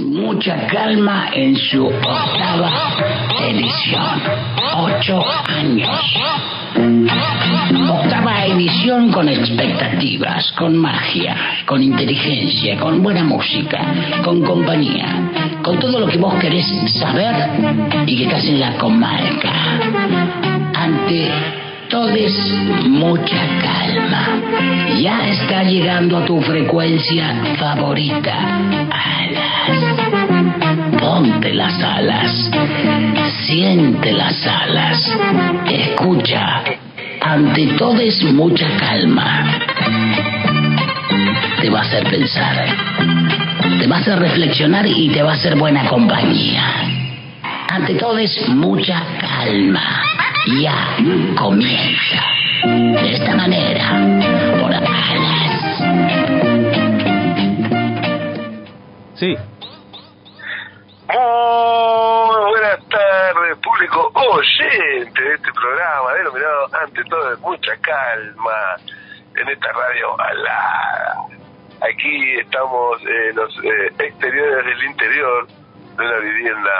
Mucha 0.00 0.66
calma 0.66 1.30
en 1.32 1.56
su 1.56 1.86
octava 1.86 2.70
edición. 3.40 4.20
Ocho 4.76 5.24
años. 5.46 5.88
Octava 7.88 8.44
edición 8.44 9.10
con 9.10 9.30
expectativas, 9.30 10.52
con 10.58 10.76
magia, 10.76 11.34
con 11.64 11.82
inteligencia, 11.82 12.78
con 12.78 13.02
buena 13.02 13.24
música, 13.24 13.80
con 14.22 14.42
compañía, 14.42 15.30
con 15.62 15.78
todo 15.78 16.00
lo 16.00 16.06
que 16.06 16.18
vos 16.18 16.34
querés 16.34 16.66
saber 17.00 17.34
y 18.06 18.16
que 18.18 18.24
estás 18.24 18.44
en 18.44 18.60
la 18.60 18.76
comarca. 18.76 19.52
Ante 20.74 21.61
todes 21.92 22.34
mucha 22.88 23.46
calma. 23.60 24.40
Ya 24.98 25.28
está 25.28 25.62
llegando 25.62 26.16
a 26.16 26.24
tu 26.24 26.40
frecuencia 26.40 27.36
favorita. 27.58 28.34
Alas. 28.90 29.78
Ponte 30.98 31.52
las 31.52 31.82
alas. 31.82 32.50
Siente 33.44 34.10
las 34.12 34.46
alas. 34.46 35.18
Escucha. 35.68 36.62
Ante 37.20 37.66
todes 37.76 38.24
mucha 38.32 38.68
calma. 38.78 39.44
Te 41.60 41.68
va 41.68 41.80
a 41.80 41.82
hacer 41.82 42.04
pensar. 42.08 42.74
Te 43.78 43.86
va 43.86 43.96
a 43.96 43.98
hacer 43.98 44.18
reflexionar 44.18 44.86
y 44.86 45.10
te 45.10 45.22
va 45.22 45.32
a 45.32 45.34
hacer 45.34 45.56
buena 45.56 45.84
compañía. 45.84 46.64
Ante 47.68 47.94
todes 47.96 48.48
mucha 48.48 49.02
calma 49.20 50.11
ya 50.46 50.96
comienza. 51.36 52.22
De 52.64 53.12
esta 53.14 53.34
manera, 53.34 53.90
por 54.60 54.72
alas. 54.72 55.78
Sí. 59.14 59.36
Muy 61.08 62.50
buenas 62.50 62.88
tardes, 62.88 63.58
público 63.58 64.10
oyente 64.14 65.22
de 65.22 65.34
este 65.34 65.52
programa, 65.52 66.12
denominado 66.14 66.68
ante 66.82 67.04
todo 67.04 67.30
de 67.30 67.36
mucha 67.36 67.76
calma, 67.80 68.76
en 69.36 69.48
esta 69.48 69.72
radio 69.72 70.20
alada. 70.20 71.16
Aquí 71.80 72.38
estamos 72.38 73.00
en 73.02 73.36
los 73.36 73.56
eh, 73.64 73.92
exteriores 73.98 74.64
del 74.64 74.84
interior 74.84 75.46
de 75.96 76.04
una 76.04 76.18
vivienda. 76.18 76.70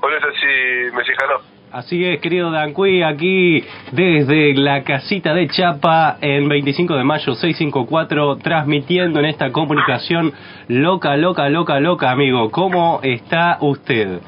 ¿Con 0.00 0.12
eso 0.12 0.26
sí, 0.40 0.96
mexicano? 0.96 1.53
Así 1.74 2.04
es, 2.04 2.20
querido 2.20 2.52
Danqui, 2.52 3.02
aquí 3.02 3.66
desde 3.90 4.54
la 4.54 4.84
casita 4.84 5.34
de 5.34 5.48
Chapa 5.48 6.18
en 6.20 6.48
25 6.48 6.94
de 6.94 7.02
mayo 7.02 7.34
654, 7.34 8.36
transmitiendo 8.36 9.18
en 9.18 9.24
esta 9.24 9.50
comunicación 9.50 10.32
loca, 10.68 11.16
loca, 11.16 11.48
loca, 11.48 11.80
loca, 11.80 12.12
amigo. 12.12 12.52
¿Cómo 12.52 13.00
está 13.02 13.58
usted? 13.60 14.20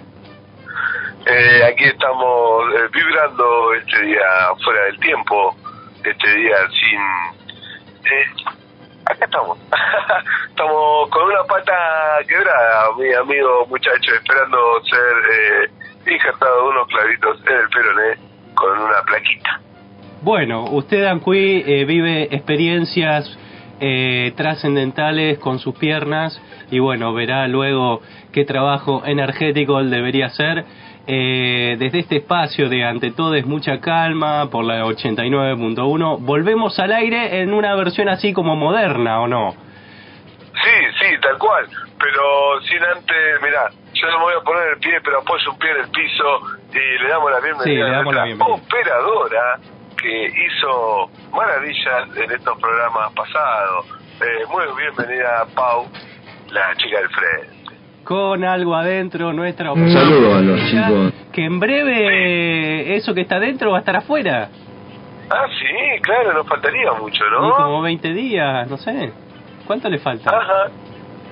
Eh, 1.24 1.62
aquí 1.72 1.84
estamos 1.84 2.64
eh, 2.74 2.88
vibrando 2.92 3.74
este 3.74 4.06
día 4.06 4.26
fuera 4.64 4.82
del 4.86 4.98
tiempo, 4.98 5.54
este 6.02 6.28
día 6.38 6.56
sin... 6.68 7.00
Eh, 8.10 8.26
acá 9.04 9.24
estamos. 9.24 9.56
estamos 10.48 11.10
con 11.10 11.22
una 11.26 11.44
pata 11.44 12.18
quebrada, 12.26 12.88
mi 12.98 13.14
amigo 13.14 13.66
muchacho, 13.68 14.14
esperando 14.16 14.58
ser... 14.82 15.85
Injertado 16.06 16.68
unos 16.70 16.86
clavitos 16.88 17.40
en 17.46 17.56
el 17.56 17.68
peroné 17.68 18.26
con 18.54 18.78
una 18.78 19.02
plaquita. 19.04 19.60
Bueno, 20.22 20.64
usted, 20.64 21.04
Anqui, 21.04 21.62
eh, 21.66 21.84
vive 21.84 22.34
experiencias 22.34 23.38
eh, 23.80 24.32
trascendentales 24.36 25.38
con 25.38 25.58
sus 25.58 25.74
piernas 25.76 26.40
y 26.70 26.78
bueno, 26.78 27.12
verá 27.12 27.46
luego 27.46 28.00
qué 28.32 28.44
trabajo 28.44 29.02
energético 29.04 29.78
él 29.80 29.90
debería 29.90 30.26
hacer. 30.26 30.64
Eh, 31.06 31.76
desde 31.78 32.00
este 32.00 32.16
espacio 32.16 32.68
de 32.68 32.84
Ante 32.84 33.12
Todo 33.12 33.34
es 33.34 33.46
Mucha 33.46 33.80
Calma 33.80 34.50
por 34.50 34.64
la 34.64 34.84
89.1, 34.84 36.18
volvemos 36.20 36.78
al 36.80 36.92
aire 36.92 37.42
en 37.42 37.52
una 37.52 37.76
versión 37.76 38.08
así 38.08 38.32
como 38.32 38.56
moderna, 38.56 39.20
¿o 39.20 39.28
no? 39.28 39.52
Sí, 39.52 40.86
sí, 40.98 41.20
tal 41.20 41.38
cual, 41.38 41.68
pero 41.98 42.60
sin 42.62 42.82
antes, 42.84 43.42
mirá, 43.42 43.70
yo 43.94 44.10
no 44.10 44.18
me 44.18 44.24
voy 44.24 44.34
a 44.40 44.44
poner 44.44 44.68
el 44.74 44.78
pie, 44.78 45.00
pero 45.02 45.20
apoyo 45.20 45.50
un 45.50 45.58
pie 45.58 45.70
en 45.70 45.76
el 45.78 45.90
piso 45.90 46.40
y 46.72 47.02
le 47.02 47.08
damos 47.08 47.30
la 47.30 47.40
bienvenida 47.40 48.00
a 48.00 48.02
la 48.02 48.44
operadora 48.44 49.58
que 49.96 50.26
hizo 50.26 51.10
maravillas 51.32 52.16
en 52.16 52.30
estos 52.30 52.60
programas 52.60 53.12
pasados. 53.12 53.86
Eh, 54.20 54.44
muy 54.50 54.64
bienvenida, 54.76 55.46
Pau, 55.54 55.86
la 56.50 56.74
chica 56.76 56.98
del 56.98 57.08
frente. 57.08 57.56
Con 58.04 58.44
algo 58.44 58.74
adentro, 58.76 59.32
nuestra 59.32 59.72
Un 59.72 59.90
saludo 59.90 60.36
a 60.36 60.40
los 60.40 60.60
chicos. 60.70 61.12
Que 61.32 61.44
en 61.44 61.58
breve 61.58 62.94
eso 62.94 63.14
que 63.14 63.22
está 63.22 63.36
adentro 63.36 63.72
va 63.72 63.78
a 63.78 63.80
estar 63.80 63.96
afuera. 63.96 64.48
Ah, 65.28 65.46
sí, 65.58 66.00
claro, 66.02 66.32
nos 66.34 66.46
faltaría 66.46 66.92
mucho, 66.92 67.24
¿no? 67.30 67.52
como 67.56 67.82
20 67.82 68.12
días, 68.12 68.70
no 68.70 68.76
sé. 68.76 69.12
¿Cuánto 69.66 69.88
le 69.88 69.98
falta? 69.98 70.30
Ajá. 70.30 70.70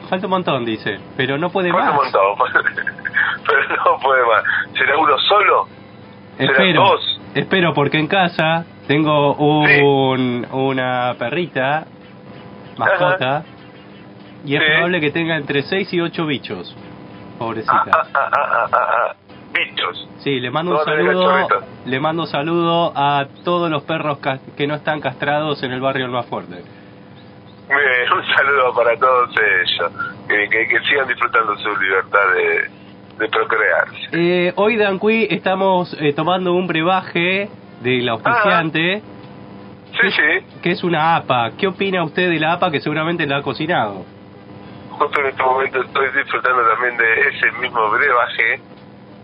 Falta 0.08 0.26
un 0.26 0.30
montón, 0.30 0.64
dice, 0.64 0.98
pero 1.16 1.38
no 1.38 1.50
puede 1.50 1.70
Falta 1.72 1.92
más. 1.92 1.98
un 1.98 2.04
montón, 2.38 2.62
pero 3.46 3.76
no 3.84 3.98
puede 4.00 4.22
más. 4.26 4.42
¿Será 4.76 4.98
uno 4.98 5.18
solo? 5.18 5.66
Espero, 6.38 6.82
dos? 6.84 7.20
espero 7.34 7.72
porque 7.74 7.98
en 7.98 8.08
casa 8.08 8.64
tengo 8.88 9.34
un, 9.34 10.46
una 10.52 11.14
perrita, 11.18 11.84
mascota, 12.76 13.44
y 14.44 14.56
es 14.56 14.60
Sí. 14.62 14.66
probable 14.68 15.00
que 15.00 15.10
tenga 15.10 15.36
entre 15.36 15.62
6 15.62 15.92
y 15.94 16.00
8 16.00 16.26
bichos. 16.26 16.76
Pobrecita. 17.38 17.72
Ah, 17.92 18.06
ah, 18.14 18.30
ah, 18.32 18.66
ah, 18.72 18.78
ah. 19.10 19.14
Bichos. 19.52 20.08
Sí, 20.18 20.40
le 20.40 20.50
mando 20.50 20.72
un 20.72 20.78
No, 20.78 20.84
saludo, 20.84 21.46
le 21.86 22.00
mando 22.00 22.26
saludo 22.26 22.92
a 22.96 23.26
todos 23.44 23.70
los 23.70 23.84
perros 23.84 24.18
que 24.56 24.66
no 24.66 24.74
están 24.74 25.00
castrados 25.00 25.62
en 25.62 25.70
el 25.72 25.80
barrio 25.80 26.06
El 26.06 26.10
Más 26.10 26.26
Fuerte. 26.26 26.62
Bien, 27.68 28.12
un 28.16 28.26
saludo 28.34 28.74
para 28.74 28.96
todos 28.98 29.30
ellos. 29.36 29.92
Que, 30.28 30.48
que, 30.48 30.68
que 30.68 30.80
sigan 30.80 31.08
disfrutando 31.08 31.56
su 31.58 31.68
libertad 31.76 32.26
de, 32.34 32.70
de 33.18 33.28
procrearse. 33.28 34.08
Eh, 34.12 34.52
hoy, 34.56 34.76
Danqui, 34.76 35.28
estamos 35.30 35.96
eh, 36.00 36.12
tomando 36.14 36.52
un 36.54 36.66
brebaje 36.66 37.48
del 37.80 38.08
auspiciante, 38.08 39.02
Sí, 40.00 40.10
sí. 40.10 40.60
que 40.62 40.72
es 40.72 40.82
una 40.82 41.16
APA. 41.16 41.52
¿Qué 41.58 41.66
opina 41.68 42.02
usted 42.04 42.28
de 42.30 42.40
la 42.40 42.54
APA 42.54 42.70
que 42.70 42.80
seguramente 42.80 43.26
la 43.26 43.38
ha 43.38 43.42
cocinado? 43.42 44.04
Justo 44.90 45.20
en 45.20 45.26
este 45.26 45.42
momento 45.42 45.82
estoy 45.82 46.06
disfrutando 46.16 46.62
también 46.68 46.96
de 46.96 47.28
ese 47.28 47.52
mismo 47.60 47.90
brebaje. 47.90 48.60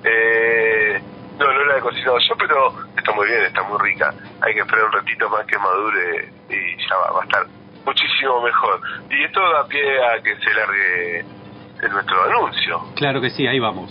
Eh, 0.04 1.00
no, 1.38 1.52
no 1.52 1.64
la 1.64 1.78
he 1.78 1.80
cocinado 1.80 2.18
yo, 2.18 2.34
pero 2.38 2.72
está 2.96 3.12
muy 3.12 3.26
bien, 3.26 3.42
está 3.44 3.62
muy 3.64 3.78
rica. 3.80 4.12
Hay 4.42 4.54
que 4.54 4.60
esperar 4.60 4.84
un 4.86 4.92
ratito 4.92 5.28
más 5.30 5.44
que 5.46 5.58
madure 5.58 6.28
y 6.50 6.76
ya 6.88 6.96
va, 6.96 7.12
va 7.12 7.20
a 7.20 7.24
estar 7.24 7.46
muchísimo 7.84 8.40
mejor. 8.42 8.80
Y 9.10 9.24
esto 9.24 9.40
da 9.52 9.66
pie 9.66 9.82
a 10.04 10.22
que 10.22 10.36
se 10.36 10.54
largue 10.54 11.24
nuestro 11.88 12.22
anuncio. 12.24 12.80
Claro 12.96 13.20
que 13.20 13.30
sí, 13.30 13.46
ahí 13.46 13.58
vamos. 13.58 13.90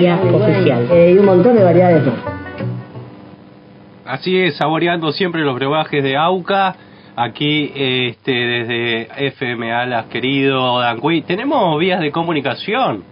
Oficial. 0.09 0.87
Eh, 0.91 1.13
y 1.15 1.17
un 1.19 1.25
montón 1.25 1.55
de 1.55 1.63
variedades 1.63 2.05
más. 2.05 2.15
Así 4.05 4.37
es, 4.41 4.57
saboreando 4.57 5.11
siempre 5.11 5.41
los 5.41 5.55
brebajes 5.55 6.03
de 6.03 6.17
AUCA. 6.17 6.75
Aquí, 7.15 7.71
este, 7.75 8.31
desde 8.31 9.27
FM 9.27 9.71
Alas, 9.71 10.05
querido 10.07 10.79
Danqui. 10.79 11.21
Tenemos 11.21 11.77
vías 11.79 11.99
de 11.99 12.11
comunicación. 12.11 13.03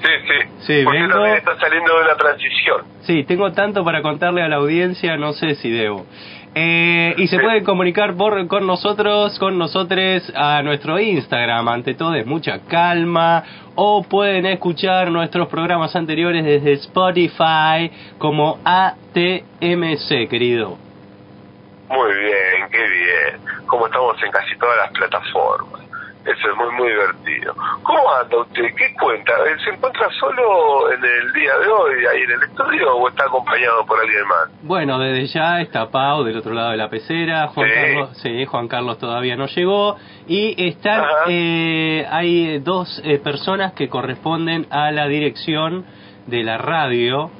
Sí, 0.02 0.08
sí. 0.28 0.34
Sí, 0.60 0.82
Porque 0.86 1.00
vengo. 1.00 1.14
también 1.16 1.36
está 1.38 1.58
saliendo 1.60 1.94
de 1.98 2.02
una 2.04 2.16
transición. 2.16 2.82
Sí, 3.02 3.24
tengo 3.26 3.52
tanto 3.52 3.84
para 3.84 4.02
contarle 4.02 4.42
a 4.42 4.48
la 4.48 4.56
audiencia, 4.58 5.18
no 5.18 5.34
sé 5.34 5.56
si 5.56 5.70
debo. 5.70 6.06
Eh, 6.60 7.14
y 7.18 7.28
se 7.28 7.38
pueden 7.38 7.64
comunicar 7.64 8.16
por, 8.16 8.48
con 8.48 8.66
nosotros, 8.66 9.38
con 9.38 9.60
nosotros 9.60 10.34
a 10.36 10.64
nuestro 10.64 11.00
Instagram, 11.00 11.68
ante 11.68 11.94
todo 11.94 12.16
es 12.16 12.26
mucha 12.26 12.62
calma, 12.68 13.44
o 13.76 14.02
pueden 14.02 14.48
escuchar 14.48 15.12
nuestros 15.12 15.50
programas 15.50 15.96
anteriores 15.96 16.44
desde 16.44 16.74
Spotify 16.74 17.92
como 18.18 18.58
ATMC, 18.66 20.28
querido. 20.28 20.80
Muy 21.90 22.16
bien, 22.16 22.70
qué 22.72 22.88
bien. 22.90 23.68
Como 23.68 23.86
estamos 23.86 24.16
en 24.24 24.32
casi 24.32 24.58
todas 24.58 24.78
las 24.78 24.92
plataformas. 24.94 25.87
Eso 26.28 26.50
es 26.50 26.58
muy, 26.58 26.70
muy 26.76 26.90
divertido. 26.90 27.56
¿Cómo 27.84 28.14
anda 28.22 28.38
usted? 28.42 28.66
¿Qué 28.76 28.94
cuenta? 29.00 29.32
Eh, 29.32 29.56
¿Se 29.64 29.70
encuentra 29.70 30.10
solo 30.20 30.92
en 30.92 31.00
el 31.02 31.32
día 31.32 31.58
de 31.58 31.68
hoy 31.68 32.06
ahí 32.06 32.22
en 32.24 32.32
el 32.32 32.44
estudio 32.44 32.98
o 32.98 33.08
está 33.08 33.24
acompañado 33.26 33.86
por 33.86 33.98
alguien 33.98 34.28
más? 34.28 34.50
Bueno, 34.62 35.00
desde 35.00 35.26
ya 35.28 35.62
está 35.62 35.90
Pau 35.90 36.26
del 36.26 36.36
otro 36.38 36.54
lado 36.54 36.72
de 36.72 36.78
la 36.78 36.90
pecera, 36.90 37.48
Juan 37.48 37.70
Sí. 37.70 37.74
Carlos, 37.74 38.18
sí, 38.22 38.46
Juan 38.46 38.68
Carlos 38.68 39.00
todavía 39.00 39.38
no 39.38 39.46
llegó 39.48 39.96
y 40.28 40.68
están, 40.68 41.06
eh, 41.30 42.06
hay 42.12 42.60
dos 42.60 43.02
eh, 43.06 43.20
personas 43.20 43.72
que 43.72 43.88
corresponden 43.88 44.68
a 44.70 44.92
la 44.92 45.08
dirección 45.08 45.86
de 46.26 46.44
la 46.44 46.58
radio. 46.58 47.32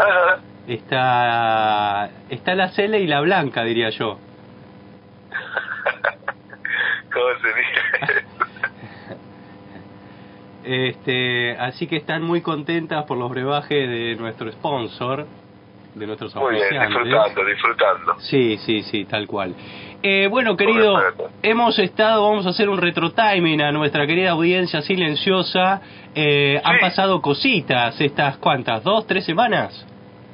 Ajá. 0.00 0.40
Está, 0.66 2.10
está 2.28 2.54
la 2.56 2.70
Cele 2.70 2.98
y 3.00 3.06
la 3.06 3.20
Blanca, 3.20 3.62
diría 3.62 3.90
yo. 3.90 4.18
¿Cómo? 7.12 7.26
Este, 10.62 11.56
así 11.56 11.86
que 11.86 11.96
están 11.96 12.22
muy 12.22 12.42
contentas 12.42 13.04
por 13.06 13.16
los 13.16 13.30
brebajes 13.30 13.88
de 13.88 14.14
nuestro 14.16 14.52
sponsor, 14.52 15.26
de 15.94 16.06
nuestros 16.06 16.34
Muy 16.36 16.54
bien, 16.54 16.68
disfrutando, 16.68 17.44
disfrutando. 17.44 18.14
Sí, 18.20 18.58
sí, 18.58 18.82
sí, 18.82 19.04
tal 19.06 19.26
cual. 19.26 19.54
Eh, 20.02 20.28
bueno, 20.28 20.56
querido, 20.56 20.98
hemos 21.42 21.78
estado, 21.78 22.28
vamos 22.28 22.46
a 22.46 22.50
hacer 22.50 22.68
un 22.68 22.78
retro 22.78 23.10
timing 23.10 23.60
a 23.62 23.72
nuestra 23.72 24.06
querida 24.06 24.30
audiencia 24.30 24.82
silenciosa. 24.82 25.80
Eh, 26.14 26.60
Han 26.62 26.78
pasado 26.78 27.20
cositas 27.20 28.00
estas 28.00 28.36
cuantas, 28.36 28.84
dos, 28.84 29.06
tres 29.06 29.24
semanas. 29.24 29.86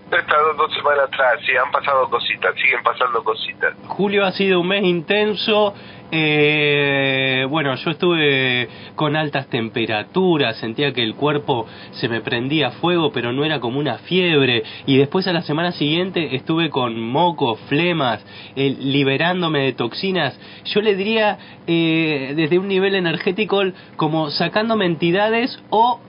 Dos 0.09 0.73
semanas 0.73 1.09
atrás, 1.09 1.41
sí, 1.45 1.53
han 1.57 1.73
pasado 1.73 2.09
cositas, 2.09 2.55
siguen 2.55 2.81
pasando 2.85 3.25
cositas. 3.25 3.75
Julio 3.89 4.25
ha 4.25 4.31
sido 4.33 4.61
un 4.61 4.69
mes 4.69 4.85
intenso. 4.85 5.75
eh, 6.13 7.45
bueno, 7.51 7.75
yo 7.75 7.91
estuve 7.91 8.69
con 8.95 9.17
altas 9.17 9.49
temperaturas, 9.49 10.57
sentía 10.59 10.93
que 10.93 11.03
el 11.03 11.17
cuerpo 11.17 11.67
se 11.91 12.09
me 12.09 12.21
prendía 12.21 12.71
fuego, 12.71 13.11
pero 13.11 13.33
no 13.33 13.45
era 13.45 13.59
como 13.59 13.81
una 13.81 13.99
fiebre. 13.99 14.63
Y 14.87 14.97
después 14.97 15.27
a 15.27 15.33
la 15.33 15.43
semana 15.43 15.73
siguiente 15.73 16.37
estuve 16.37 16.71
con 16.71 17.01
mocos, 17.01 17.59
flemas, 17.69 18.25
eh, 18.55 18.77
liberándome 18.79 19.65
de 19.65 19.73
toxinas. 19.73 20.39
Yo 20.67 20.83
le 20.83 20.95
diría 20.95 21.37
eh, 21.67 22.33
desde 22.37 22.61
un 22.61 22.69
nivel 22.69 22.95
energético 22.95 23.61
como 23.97 24.31
sacándome 24.31 24.87
entidades 24.87 25.61
o 25.71 26.01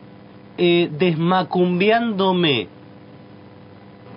eh, 0.60 0.90
desmacumbiándome. 0.92 2.77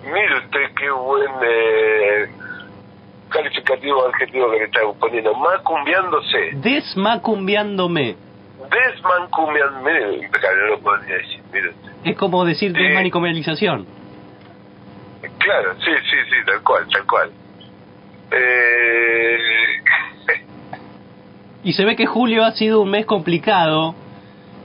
Mire 0.03 0.37
usted 0.45 0.59
qué 0.79 0.89
buen 0.91 1.31
eh, 1.43 2.27
calificativo 3.29 4.07
adjetivo 4.07 4.51
que 4.51 4.57
le 4.57 4.63
está 4.65 4.79
poniendo. 4.99 5.33
Macumbiándose. 5.35 6.49
Desmacumbiándome. 6.53 8.15
Desmancumbiando. 8.71 9.79
Mire, 9.81 10.29
no 10.29 10.67
lo 10.67 10.79
podría 10.79 11.15
decir. 11.17 11.39
Mire 11.53 11.69
usted. 11.69 11.91
Es 12.03 12.17
como 12.17 12.43
decir 12.45 12.71
Sí. 12.75 12.81
desmanicomalización. 12.81 13.85
Claro, 15.37 15.75
sí, 15.75 15.91
sí, 16.09 16.17
sí, 16.29 16.35
tal 16.45 16.61
cual, 16.63 16.87
tal 16.91 17.05
cual. 17.05 17.31
Eh, 18.31 19.37
Y 21.63 21.73
se 21.73 21.85
ve 21.85 21.95
que 21.95 22.07
julio 22.07 22.43
ha 22.43 22.51
sido 22.53 22.81
un 22.81 22.89
mes 22.89 23.05
complicado. 23.05 23.93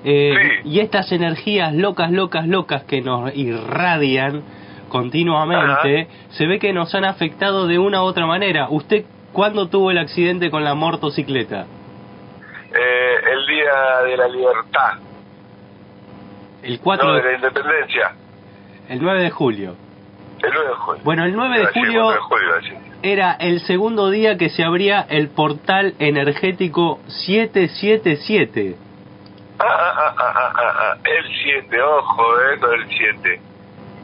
eh, 0.04 0.32
Sí. 0.64 0.68
Y 0.70 0.80
estas 0.80 1.10
energías 1.12 1.74
locas, 1.74 2.10
locas, 2.10 2.46
locas 2.46 2.84
que 2.84 3.02
nos 3.02 3.34
irradian 3.36 4.42
continuamente, 4.88 6.08
se 6.30 6.46
ve 6.46 6.58
que 6.58 6.72
nos 6.72 6.94
han 6.94 7.04
afectado 7.04 7.66
de 7.66 7.78
una 7.78 8.02
u 8.02 8.06
otra 8.06 8.26
manera. 8.26 8.68
¿Usted 8.70 9.04
cuándo 9.32 9.68
tuvo 9.68 9.90
el 9.90 9.98
accidente 9.98 10.50
con 10.50 10.64
la 10.64 10.74
motocicleta? 10.74 11.66
eh, 12.72 13.16
el 13.32 13.46
Día 13.46 14.02
de 14.04 14.16
la 14.16 14.28
Libertad, 14.28 14.98
El 16.62 16.78
4 16.80 17.06
no 17.08 17.14
de 17.14 17.22
la 17.22 17.32
Independencia, 17.34 18.12
el 18.88 19.00
9 19.02 19.22
de 19.22 19.30
julio. 19.30 19.74
el 20.42 20.50
9 20.52 20.68
de 20.68 20.74
julio. 20.74 21.02
Bueno, 21.04 21.24
el 21.24 21.34
9 21.34 21.58
de 21.58 21.66
julio 21.66 22.02
9 22.02 22.14
de 22.14 22.20
julio, 22.20 22.46
iba 22.46 22.54
a 22.54 22.60
decir. 22.60 22.76
era 23.02 23.32
el 23.32 23.60
segundo 23.60 24.10
día 24.10 24.36
que 24.36 24.50
se 24.50 24.62
abría 24.64 25.06
el 25.08 25.28
portal 25.30 25.94
energético 25.98 27.00
777. 27.08 28.76
Ah, 29.58 29.64
ah, 29.64 29.92
ah, 29.96 30.14
ah, 30.18 30.32
ah, 30.36 30.52
ah, 30.54 30.74
ah, 30.78 30.98
el 31.04 31.24
7, 31.42 31.80
ojo, 31.82 32.22
eh, 32.40 32.58
con 32.60 32.74
el 32.74 32.86
7. 32.88 33.40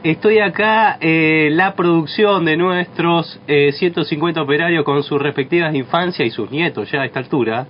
Estoy 0.03 0.39
acá, 0.39 0.97
eh, 0.99 1.49
la 1.53 1.75
producción 1.75 2.43
de 2.43 2.57
nuestros 2.57 3.39
eh, 3.47 3.71
150 3.71 4.41
operarios 4.41 4.83
con 4.83 5.01
sus 5.01 5.21
respectivas 5.21 5.73
infancias 5.73 6.27
y 6.27 6.31
sus 6.31 6.51
nietos 6.51 6.91
ya 6.91 7.01
a 7.01 7.05
esta 7.05 7.19
altura, 7.19 7.67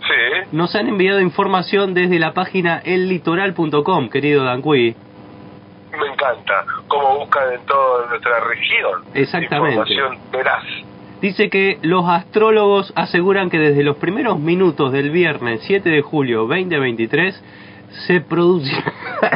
Sí, 0.00 0.48
nos 0.50 0.74
han 0.74 0.88
enviado 0.88 1.20
información 1.20 1.94
desde 1.94 2.18
la 2.18 2.32
página 2.32 2.80
ellitoral.com, 2.84 4.08
querido 4.08 4.44
Danqui. 4.44 4.96
me 5.92 6.06
encanta. 6.12 6.64
Como 6.88 7.18
buscan 7.18 7.52
en 7.52 7.66
toda 7.66 8.08
nuestra 8.08 8.40
región. 8.40 9.02
Exactamente. 9.14 9.92
Información 9.92 10.18
veraz. 10.32 10.64
Dice 11.20 11.50
que 11.50 11.78
los 11.82 12.08
astrólogos 12.08 12.92
aseguran 12.96 13.48
que 13.48 13.58
desde 13.58 13.84
los 13.84 13.96
primeros 13.98 14.40
minutos 14.40 14.90
del 14.90 15.10
viernes 15.10 15.60
7 15.66 15.88
de 15.88 16.02
julio 16.02 16.46
2023 16.48 17.40
se, 18.06 18.24
produci- 18.26 18.82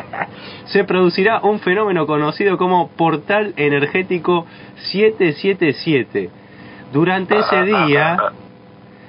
se 0.67 0.85
producirá 0.85 1.41
un 1.41 1.61
fenómeno 1.61 2.07
conocido 2.07 2.57
como 2.59 2.89
portal 2.89 3.55
energético 3.57 4.47
777. 4.91 6.31
Durante 6.93 7.39
ese 7.39 7.63
día 7.63 8.17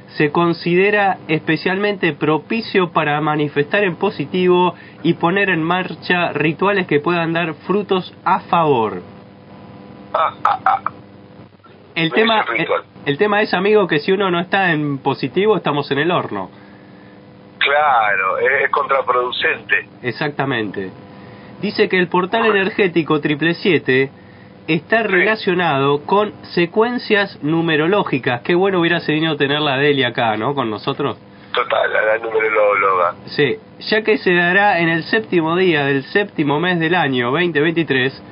se 0.09 0.31
considera 0.31 1.17
especialmente 1.27 2.13
propicio 2.13 2.91
para 2.91 3.19
manifestar 3.21 3.83
en 3.83 3.95
positivo 3.97 4.73
y 5.03 5.13
poner 5.13 5.49
en 5.49 5.61
marcha 5.61 6.33
rituales 6.33 6.87
que 6.87 6.99
puedan 6.99 7.33
dar 7.33 7.53
frutos 7.65 8.13
a 8.23 8.39
favor. 8.41 9.01
El 11.93 12.11
tema, 12.11 12.45
el 13.05 13.17
tema 13.17 13.41
es, 13.41 13.53
amigo, 13.53 13.87
que 13.87 13.99
si 13.99 14.11
uno 14.11 14.29
no 14.31 14.39
está 14.39 14.71
en 14.71 14.99
positivo, 14.99 15.57
estamos 15.57 15.89
en 15.91 15.99
el 15.99 16.11
horno. 16.11 16.49
Claro, 17.67 18.37
es, 18.37 18.71
contraproducente. 18.71 19.89
Exactamente. 20.01 20.89
Dice 21.61 21.89
que 21.89 21.99
el 21.99 22.07
portal 22.07 22.45
energético 22.45 23.17
777 23.17 24.09
está 24.67 25.03
relacionado 25.03 26.05
con 26.05 26.31
secuencias 26.53 27.37
numerológicas. 27.43 28.41
Qué 28.41 28.55
bueno 28.55 28.79
hubiera 28.79 29.01
sido 29.01 29.35
tener 29.35 29.59
la 29.59 29.77
Delia 29.77 30.09
acá, 30.09 30.37
¿no? 30.37 30.55
Con 30.55 30.69
nosotros. 30.69 31.17
Total, 31.53 31.93
a 31.93 32.01
la 32.05 32.17
numerolóloga. 32.19 33.15
Sí, 33.25 33.57
ya 33.79 34.01
que 34.01 34.17
se 34.17 34.33
dará 34.33 34.79
en 34.79 34.87
el 34.87 35.03
séptimo 35.03 35.57
día 35.57 35.85
del 35.85 36.03
séptimo 36.03 36.61
mes 36.61 36.79
del 36.79 36.95
año 36.95 37.31
2023, 37.31 38.23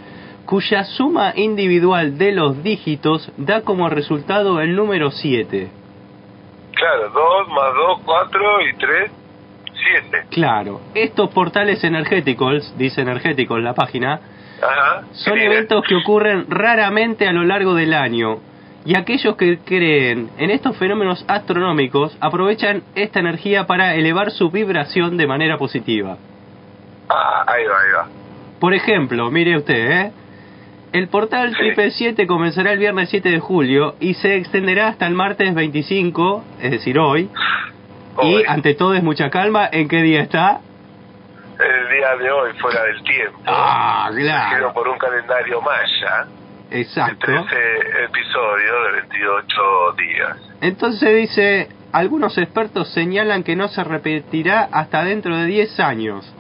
cuya 0.46 0.86
suma 0.86 1.34
individual 1.36 2.18
de 2.18 2.32
los 2.32 2.64
dígitos 2.64 3.30
da 3.36 3.64
como 3.64 3.90
resultado 3.90 4.62
el 4.62 4.78
número 4.78 5.12
7. 5.12 5.70
Claro, 6.74 7.10
2 7.10 7.48
más 7.50 7.74
2, 7.74 8.00
4 8.06 8.62
y 8.62 8.78
3, 8.78 9.25
7. 9.76 10.26
Claro, 10.32 10.82
estos 10.94 11.30
portales 11.32 11.84
energéticos, 11.84 12.74
dice 12.78 13.02
energéticos 13.02 13.62
la 13.62 13.74
página, 13.74 14.20
Ajá. 14.62 15.04
son 15.12 15.38
eventos 15.40 15.84
que 15.88 15.96
ocurren 15.96 16.46
raramente 16.50 17.28
a 17.28 17.34
lo 17.34 17.44
largo 17.44 17.74
del 17.76 17.94
año. 17.94 18.40
Y 18.86 18.96
aquellos 18.96 19.36
que 19.36 19.58
creen 19.66 20.30
en 20.38 20.52
estos 20.52 20.78
fenómenos 20.78 21.26
astronómicos 21.28 22.16
aprovechan 22.22 22.84
esta 22.94 23.20
energía 23.20 23.66
para 23.66 23.96
elevar 23.96 24.30
su 24.32 24.52
vibración 24.52 25.18
de 25.18 25.26
manera 25.26 25.58
positiva. 25.58 26.18
Ah, 27.10 27.44
ahí 27.48 27.66
va, 27.66 27.82
ahí 27.82 27.92
va. 27.98 28.08
Por 28.60 28.74
ejemplo, 28.74 29.32
mire 29.32 29.58
usted, 29.58 29.92
¿eh? 29.92 30.12
El 30.94 31.08
portal 31.10 31.50
Sí. 31.50 31.56
Triple 31.58 31.92
7 31.92 32.26
comenzará 32.28 32.72
el 32.72 32.80
viernes 32.80 33.10
7 33.10 33.30
de 33.30 33.40
julio 33.40 33.96
y 34.00 34.14
se 34.14 34.36
extenderá 34.38 34.88
hasta 34.88 35.08
el 35.08 35.14
martes 35.14 35.54
25, 35.54 36.44
es 36.62 36.72
decir, 36.72 36.98
hoy. 37.00 37.30
Y 38.22 38.44
ante 38.48 38.74
todo 38.76 38.94
es 38.94 39.04
mucha 39.04 39.30
calma, 39.30 39.68
¿en 39.72 39.88
qué 39.88 40.02
día 40.02 40.22
está? 40.22 40.60
El 41.60 41.90
día 41.90 42.16
de 42.18 42.32
hoy, 42.32 42.54
fuera 42.60 42.84
del 42.84 43.02
tiempo. 43.04 43.40
Ah, 43.46 44.10
claro. 44.14 44.74
por 44.74 44.88
un 44.88 44.98
calendario 44.98 45.62
maya. 45.62 46.28
De 46.70 46.82
Exacto. 46.82 47.26
13 47.26 48.04
episodios 48.06 48.86
de 48.86 48.92
28 49.02 49.92
días. 49.98 50.38
Entonces 50.62 51.16
dice, 51.16 51.70
algunos 51.92 52.38
expertos 52.38 52.90
señalan 52.90 53.44
que 53.44 53.56
no 53.56 53.68
se 53.70 53.84
repetirá 53.84 54.68
hasta 54.72 55.04
dentro 55.04 55.38
de 55.38 55.46
10 55.46 55.80
años, 55.80 56.34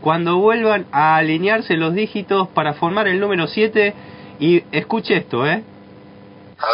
cuando 0.00 0.38
vuelvan 0.38 0.86
a 0.92 1.16
alinearse 1.16 1.76
los 1.76 1.94
dígitos 1.94 2.48
para 2.48 2.74
formar 2.74 3.08
el 3.08 3.20
número 3.20 3.46
7. 3.46 3.94
Y 4.38 4.64
escuche 4.72 5.16
esto, 5.16 5.46
¿eh? 5.46 5.62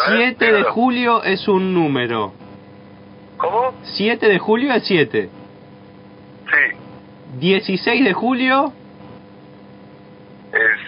Ver, 0.09 0.37
7 0.39 0.53
de 0.53 0.63
julio 0.65 1.23
es 1.23 1.49
un 1.49 1.75
número. 1.75 2.33
¿Cómo? 3.39 3.75
7 3.85 4.29
de 4.29 4.39
julio 4.39 4.73
es 4.75 4.85
7. 4.87 5.29
Sí, 6.51 6.77
16 7.39 8.05
de 8.05 8.13
julio, 8.13 8.73
es 10.53 10.81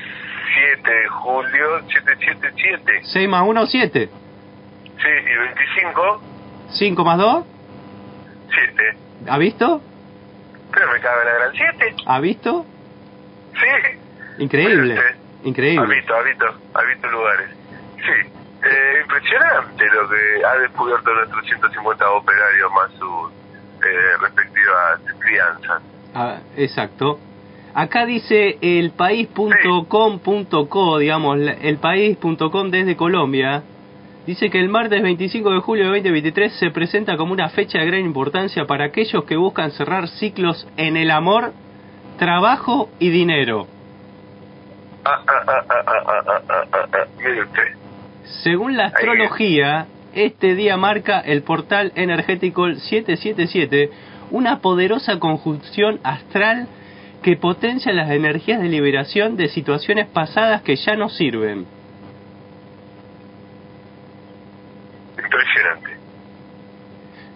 7 0.82 0.90
de 0.90 1.08
julio, 1.08 1.80
777. 1.88 3.00
6 3.04 3.28
más 3.28 3.42
1, 3.46 3.66
7. 3.66 4.08
Sí, 4.08 5.08
y 5.08 5.38
25, 5.38 6.22
5 6.70 7.04
más 7.04 7.18
2, 7.18 7.44
7. 8.48 8.82
¿ha 9.28 9.38
visto? 9.38 9.80
Pero 10.72 10.92
me 10.92 11.00
cabe 11.00 11.24
la 11.24 11.32
gran 11.32 11.52
7. 11.52 11.96
¿Ha 12.06 12.20
visto? 12.20 12.66
Sí. 13.54 14.42
Increíble. 14.42 14.76
Mire 14.82 14.94
usted. 14.94 15.14
Ha 15.44 15.48
Increíble. 15.48 15.94
visto, 15.96 16.14
ha 16.14 16.22
visto, 16.22 16.44
ha 16.74 16.82
visto 16.82 17.06
lugares. 17.08 17.50
Sí. 17.96 18.32
Eh, 18.62 19.00
impresionante 19.02 19.84
lo 19.88 20.06
que 20.08 20.44
ha 20.44 20.54
descubierto 20.58 21.12
nuestros 21.14 21.46
150 21.46 22.10
operarios 22.10 22.70
más 22.72 22.90
sus 22.92 23.32
eh, 23.82 24.16
respectivas 24.20 25.00
crianzas. 25.18 25.82
Exacto. 26.56 27.18
Acá 27.72 28.04
dice 28.04 28.58
elpaís.com.co, 28.60 30.98
digamos, 30.98 31.38
elpaís.com 31.62 32.70
desde 32.70 32.96
Colombia. 32.96 33.62
Dice 34.26 34.50
que 34.50 34.60
el 34.60 34.68
martes 34.68 35.02
25 35.02 35.50
de 35.50 35.60
julio 35.60 35.84
de 35.84 35.90
2023 35.90 36.52
se 36.58 36.70
presenta 36.70 37.16
como 37.16 37.32
una 37.32 37.48
fecha 37.48 37.78
de 37.78 37.86
gran 37.86 38.00
importancia 38.00 38.66
para 38.66 38.84
aquellos 38.86 39.24
que 39.24 39.36
buscan 39.36 39.70
cerrar 39.70 40.08
ciclos 40.08 40.68
en 40.76 40.98
el 40.98 41.10
amor, 41.10 41.54
trabajo 42.18 42.90
y 42.98 43.08
dinero. 43.08 43.66
Ah, 45.04 45.22
ah, 45.26 45.64
ah, 45.70 45.94
Mire 47.18 47.42
usted. 47.42 47.79
Según 48.42 48.76
la 48.76 48.86
astrología, 48.86 49.86
este 50.14 50.54
día 50.54 50.76
marca 50.76 51.20
el 51.20 51.42
portal 51.42 51.92
energético 51.94 52.66
777, 52.72 53.90
una 54.30 54.60
poderosa 54.60 55.18
conjunción 55.18 56.00
astral 56.02 56.68
que 57.22 57.36
potencia 57.36 57.92
las 57.92 58.10
energías 58.10 58.62
de 58.62 58.68
liberación 58.68 59.36
de 59.36 59.48
situaciones 59.48 60.06
pasadas 60.06 60.62
que 60.62 60.76
ya 60.76 60.94
no 60.96 61.08
sirven. 61.10 61.66
Impresionante. 65.22 65.90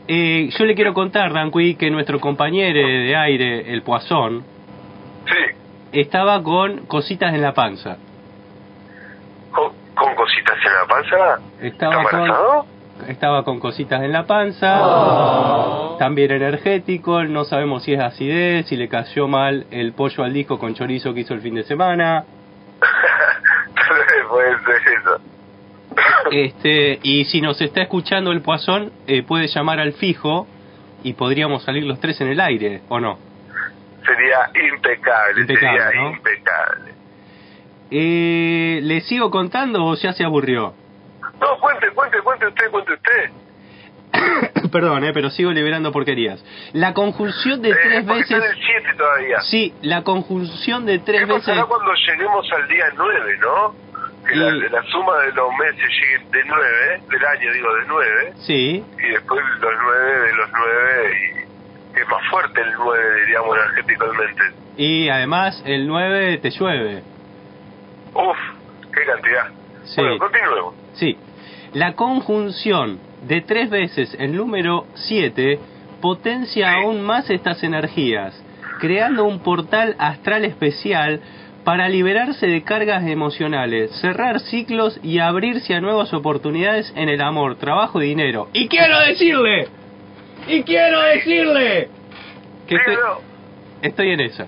Eh, 0.08 0.48
yo 0.56 0.64
le 0.64 0.74
quiero 0.74 0.94
contar, 0.94 1.32
Danqui, 1.32 1.74
que 1.74 1.90
nuestro 1.90 2.20
compañero 2.20 2.78
de 2.78 3.16
aire, 3.16 3.72
el 3.72 3.82
Poisson, 3.82 4.42
Sí. 5.26 5.56
estaba 5.92 6.42
con 6.42 6.86
cositas 6.86 7.34
en 7.34 7.42
la 7.42 7.52
panza. 7.52 7.98
¿Con, 9.94 10.14
cositas 10.14 10.56
en 10.64 10.72
la 10.72 10.86
panza? 10.88 11.38
Estaba 11.60 12.02
¿Está 12.02 12.10
con, 12.10 12.20
embarazado? 12.20 12.66
estaba 13.08 13.44
con 13.44 13.60
cositas 13.60 14.02
en 14.02 14.12
la 14.12 14.26
panza, 14.26 15.96
también 15.98 16.30
energético, 16.32 17.24
no 17.24 17.44
sabemos 17.44 17.82
si 17.84 17.94
es 17.94 18.00
acidez, 18.00 18.66
si 18.66 18.76
le 18.76 18.88
cayó 18.88 19.28
mal 19.28 19.66
el 19.70 19.92
pollo 19.92 20.24
al 20.24 20.32
disco 20.32 20.58
con 20.58 20.74
chorizo 20.74 21.12
que 21.14 21.20
hizo 21.20 21.34
el 21.34 21.40
fin 21.40 21.54
de 21.54 21.64
semana. 21.64 22.24
Puede 24.30 24.58
ser 24.64 24.98
eso. 25.00 25.20
Este, 26.30 26.98
y 27.02 27.24
si 27.26 27.40
nos 27.40 27.60
está 27.60 27.82
escuchando 27.82 28.32
el 28.32 28.40
Poisson, 28.40 28.90
eh, 29.06 29.22
puede 29.22 29.46
llamar 29.48 29.78
al 29.78 29.92
fijo 29.92 30.46
y 31.02 31.12
podríamos 31.12 31.62
salir 31.62 31.84
los 31.84 32.00
tres 32.00 32.20
en 32.20 32.28
el 32.28 32.40
aire, 32.40 32.80
¿o 32.88 32.98
no? 32.98 33.18
Sería 34.04 34.50
impecable, 34.72 35.42
Impecable, 35.42 35.78
sería 35.78 36.00
¿no? 36.02 36.10
impecable. 36.10 36.93
Eh, 37.90 38.80
¿Le 38.82 39.00
sigo 39.02 39.30
contando 39.30 39.84
o 39.84 39.94
ya 39.96 40.12
se 40.12 40.24
aburrió? 40.24 40.74
No, 41.40 41.58
cuente, 41.60 41.90
cuente, 41.94 42.18
cuente 42.22 42.46
usted, 42.46 42.70
cuente 42.70 42.92
usted. 42.94 43.30
Perdón, 44.72 45.04
eh, 45.04 45.12
pero 45.12 45.30
sigo 45.30 45.50
liberando 45.52 45.92
porquerías. 45.92 46.44
La 46.72 46.94
conjunción 46.94 47.60
de 47.62 47.70
Eh, 47.70 47.74
tres 47.82 48.04
porque 48.04 48.20
está 48.22 48.34
en 48.36 48.40
veces... 48.42 48.56
el 48.58 48.64
7 48.84 48.88
todavía. 48.96 49.40
Sí, 49.42 49.74
la 49.82 50.02
conjunción 50.02 50.86
de 50.86 50.98
tres 51.00 51.20
¿Qué 51.20 51.26
veces... 51.26 51.44
pasará 51.46 51.64
cuando 51.66 51.92
lleguemos 51.94 52.46
al 52.52 52.68
día 52.68 52.84
9, 52.96 53.38
no? 53.40 53.74
Que 54.26 54.36
la, 54.36 54.48
Y- 54.54 54.68
la 54.70 54.82
suma 54.84 55.18
de 55.18 55.32
los 55.32 55.48
meses 55.58 55.88
llegue 55.90 56.24
de 56.30 56.44
9, 56.46 57.02
del 57.10 57.24
año 57.26 57.52
digo 57.52 57.74
de 57.74 57.84
9, 57.86 58.32
Sí, 58.46 58.84
y 58.98 59.08
después 59.10 59.44
los 59.60 59.72
9 59.82 60.20
de 60.26 60.32
los 60.34 60.50
9, 60.50 61.44
y 61.94 62.00
es 62.00 62.08
más 62.08 62.30
fuerte 62.30 62.60
el 62.62 62.72
9, 62.76 63.20
diríamos, 63.20 63.56
energéticamente. 63.56 64.42
y 64.78 65.08
además 65.10 65.62
el 65.66 65.86
9 65.86 66.38
te 66.38 66.50
llueve. 66.50 67.02
Uf, 68.14 68.36
qué 68.94 69.04
cantidad. 69.04 69.48
Sí. 69.84 70.00
Bueno, 70.00 70.18
continuemos. 70.18 70.74
Sí. 70.94 71.16
La 71.72 71.94
conjunción 71.94 72.98
de 73.22 73.40
tres 73.40 73.68
veces 73.70 74.14
el 74.18 74.36
número 74.36 74.86
7 74.94 75.58
potencia 76.00 76.68
Sí. 76.68 76.74
aún 76.84 77.02
más 77.02 77.28
estas 77.30 77.62
energías, 77.64 78.34
creando 78.78 79.24
un 79.24 79.40
portal 79.40 79.96
astral 79.98 80.44
especial 80.44 81.20
para 81.64 81.88
liberarse 81.88 82.46
de 82.46 82.62
cargas 82.62 83.04
emocionales, 83.06 83.90
cerrar 84.00 84.38
ciclos 84.40 85.00
y 85.02 85.18
abrirse 85.18 85.74
a 85.74 85.80
nuevas 85.80 86.12
oportunidades 86.12 86.92
en 86.94 87.08
el 87.08 87.22
amor, 87.22 87.56
trabajo 87.56 88.02
y 88.02 88.08
dinero. 88.08 88.48
Y 88.52 88.68
quiero 88.68 89.00
decirle, 89.00 89.68
y 90.46 90.62
quiero 90.62 91.00
decirle 91.00 91.88
que 92.68 92.76
estoy, 92.76 92.96
estoy 93.80 94.10
en 94.10 94.20
esa. 94.20 94.46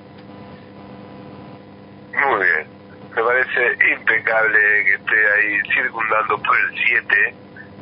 Muy 2.12 2.44
bien. 2.44 2.75
Me 3.16 3.22
parece 3.22 3.78
impecable 3.98 4.58
que 4.84 4.94
esté 4.94 5.14
ahí 5.16 5.58
circundando 5.74 6.36
por 6.42 6.54
el 6.54 6.78
7, 6.86 7.34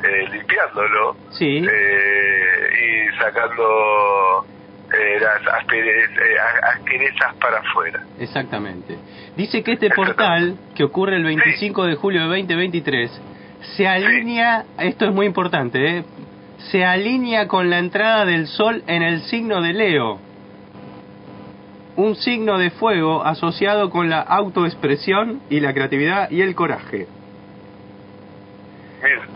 eh, 0.03 0.29
limpiándolo 0.31 1.17
Sí. 1.31 1.57
eh, 1.69 2.69
y 3.11 3.17
sacando 3.17 4.45
eh, 4.93 5.19
las 5.19 5.41
asperez- 5.41 6.17
eh, 6.21 6.37
asperezas 6.73 7.35
para 7.41 7.57
afuera. 7.59 7.99
Exactamente. 8.19 8.97
Dice 9.35 9.61
que 9.63 9.73
este 9.73 9.89
portal, 9.89 10.57
que 10.75 10.83
ocurre 10.85 11.17
el 11.17 11.23
25 11.25 11.85
de 11.85 11.95
julio 11.95 12.21
de 12.21 12.27
2023, 12.27 13.11
se 13.75 13.87
alinea, 13.87 14.63
esto 14.79 15.05
es 15.05 15.11
muy 15.13 15.25
importante, 15.25 15.97
¿eh? 15.97 16.03
se 16.71 16.85
alinea 16.85 17.47
con 17.47 17.69
la 17.69 17.79
entrada 17.79 18.23
del 18.25 18.47
Sol 18.47 18.83
en 18.87 19.01
el 19.01 19.21
signo 19.23 19.61
de 19.61 19.73
Leo, 19.73 20.21
un 21.95 22.15
signo 22.15 22.57
de 22.57 22.71
fuego 22.71 23.23
asociado 23.23 23.89
con 23.89 24.09
la 24.09 24.21
autoexpresión 24.21 25.41
y 25.49 25.59
la 25.59 25.73
creatividad 25.73 26.29
y 26.29 26.41
el 26.41 26.55
coraje. 26.55 27.07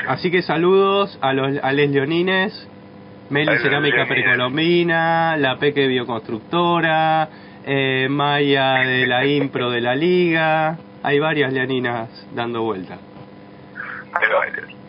Así 0.08 0.32
que 0.32 0.42
saludos 0.42 1.18
a 1.22 1.34
los 1.34 1.64
a 1.64 1.72
les 1.72 1.90
leonines, 1.92 2.68
Meli 3.30 3.58
Cerámica. 3.60 4.08
Precolombina, 4.08 5.38
la 5.38 5.58
Peque 5.58 5.88
Bioconstructora, 5.88 7.30
eh, 7.66 8.08
Maya 8.10 8.80
de 8.80 9.06
la 9.06 9.26
Impro 9.28 9.70
de 9.70 9.82
la 9.82 9.96
Liga. 9.96 10.78
Hay 11.04 11.20
varias 11.20 11.54
leoninas 11.54 12.10
dando 12.34 12.64
vuelta. 12.64 12.98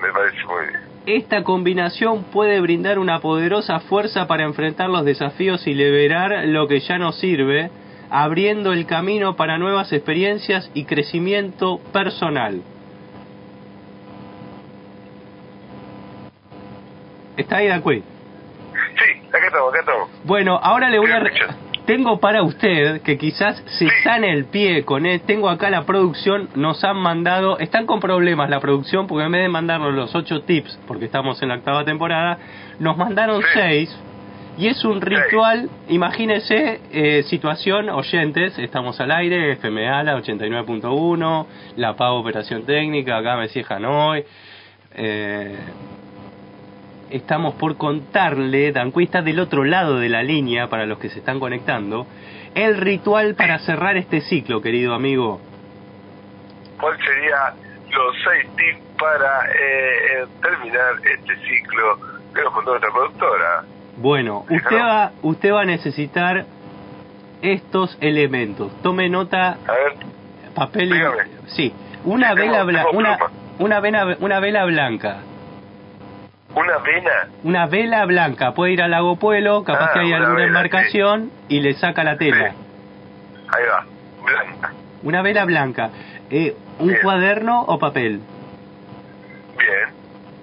Me 0.00 0.08
parece 0.12 0.44
muy 0.46 0.66
bien. 0.68 0.89
Esta 1.06 1.44
combinación 1.44 2.24
puede 2.24 2.60
brindar 2.60 2.98
una 2.98 3.20
poderosa 3.20 3.80
fuerza 3.80 4.26
para 4.26 4.44
enfrentar 4.44 4.90
los 4.90 5.04
desafíos 5.04 5.66
y 5.66 5.74
liberar 5.74 6.46
lo 6.46 6.68
que 6.68 6.80
ya 6.80 6.98
no 6.98 7.12
sirve, 7.12 7.70
abriendo 8.10 8.72
el 8.72 8.86
camino 8.86 9.34
para 9.34 9.56
nuevas 9.56 9.92
experiencias 9.92 10.70
y 10.74 10.84
crecimiento 10.84 11.80
personal. 11.92 12.60
¿Está 17.36 17.56
ahí, 17.56 17.68
Dacuy? 17.68 18.02
Sí, 18.02 19.28
acá 19.28 19.46
estamos, 19.46 19.70
acá 19.70 19.80
estamos. 19.80 20.10
Bueno, 20.24 20.60
ahora 20.62 20.90
le 20.90 20.98
voy 20.98 21.10
a... 21.10 21.22
Tengo 21.90 22.20
para 22.20 22.44
usted 22.44 23.02
que 23.02 23.18
quizás 23.18 23.56
se 23.66 23.88
Sí. 23.88 23.90
sane 24.04 24.32
el 24.32 24.44
pie 24.44 24.84
con 24.84 25.06
él. 25.06 25.22
Tengo 25.22 25.48
acá 25.48 25.70
la 25.70 25.82
producción, 25.86 26.48
nos 26.54 26.84
han 26.84 26.96
mandado, 26.98 27.58
están 27.58 27.84
con 27.84 27.98
problemas 27.98 28.48
la 28.48 28.60
producción 28.60 29.08
porque 29.08 29.24
en 29.24 29.32
vez 29.32 29.42
de 29.42 29.48
mandarnos 29.48 29.92
los 29.92 30.14
ocho 30.14 30.42
tips, 30.42 30.78
porque 30.86 31.06
estamos 31.06 31.42
en 31.42 31.48
la 31.48 31.56
octava 31.56 31.84
temporada, 31.84 32.38
nos 32.78 32.96
mandaron 32.96 33.42
Sí. 33.42 33.48
seis. 33.54 34.00
Y 34.56 34.68
es 34.68 34.84
un 34.84 35.00
ritual, 35.00 35.68
imagínese, 35.88 36.80
eh, 36.92 37.24
situación, 37.24 37.88
oyentes, 37.90 38.56
estamos 38.60 39.00
al 39.00 39.10
aire, 39.10 39.50
FMA, 39.56 40.04
la 40.04 40.14
89.1, 40.14 41.48
La 41.74 41.96
Pavo 41.96 42.20
Operación 42.20 42.62
Técnica, 42.66 43.16
acá 43.16 43.36
Messi 43.36 43.64
Hanoi. 43.68 44.24
Eh, 44.94 45.56
estamos 47.10 47.54
por 47.54 47.76
contarle, 47.76 48.72
Danqui 48.72 49.04
está 49.04 49.22
del 49.22 49.40
otro 49.40 49.64
lado 49.64 49.98
de 49.98 50.08
la 50.08 50.22
línea 50.22 50.68
para 50.68 50.86
los 50.86 50.98
que 50.98 51.08
se 51.08 51.18
están 51.20 51.40
conectando, 51.40 52.06
el 52.54 52.76
ritual 52.76 53.34
para 53.34 53.58
cerrar 53.60 53.96
este 53.96 54.20
ciclo, 54.20 54.60
querido 54.60 54.94
amigo. 54.94 55.40
¿Cuál 56.80 56.96
sería 56.98 57.54
los 57.90 58.16
seis 58.24 58.46
tips 58.56 58.80
para 58.98 59.46
eh, 59.46 59.52
eh, 60.22 60.26
terminar 60.42 60.94
este 61.04 61.36
ciclo 61.46 61.98
que 62.34 62.42
nos 62.42 62.52
contó 62.52 62.70
nuestra 62.70 62.90
productora? 62.92 63.64
Bueno, 63.96 64.44
usted 64.48 64.76
va, 64.76 65.12
usted 65.22 65.52
va 65.52 65.62
a 65.62 65.64
necesitar 65.66 66.46
estos 67.42 67.96
elementos. 68.00 68.72
Tome 68.82 69.08
nota, 69.08 69.58
A 69.66 69.72
ver, 69.72 69.92
papel 70.54 70.92
y... 70.92 71.50
Sí, 71.50 71.72
una 72.04 72.34
tengo- 72.34 72.40
vela 72.52 72.62
blanca, 72.64 72.90
una, 72.92 73.18
una, 73.58 73.80
vela, 73.80 74.16
una 74.20 74.40
vela 74.40 74.64
blanca. 74.64 75.18
Una 76.54 76.78
vena. 76.78 77.10
Una 77.44 77.66
vela 77.66 78.04
blanca, 78.06 78.52
puede 78.54 78.72
ir 78.72 78.82
al 78.82 78.90
lago 78.90 79.16
Puelo, 79.16 79.62
capaz 79.64 79.90
Ah, 79.90 79.92
que 79.94 80.00
hay 80.00 80.08
una 80.08 80.16
alguna 80.18 80.34
vela, 80.34 80.46
embarcación 80.48 81.30
y 81.48 81.60
le 81.60 81.74
saca 81.74 82.02
la 82.04 82.16
tela. 82.16 82.50
Sí. 82.50 82.56
Ahí 83.48 83.64
va, 83.70 83.86
blanca. 84.24 84.72
Una 85.02 85.22
vela 85.22 85.44
blanca. 85.44 85.90
Eh, 86.30 86.54
¿Un 86.78 86.88
Bien. 86.88 87.00
cuaderno 87.02 87.62
o 87.62 87.78
papel? 87.78 88.20
Bien. 89.58 90.00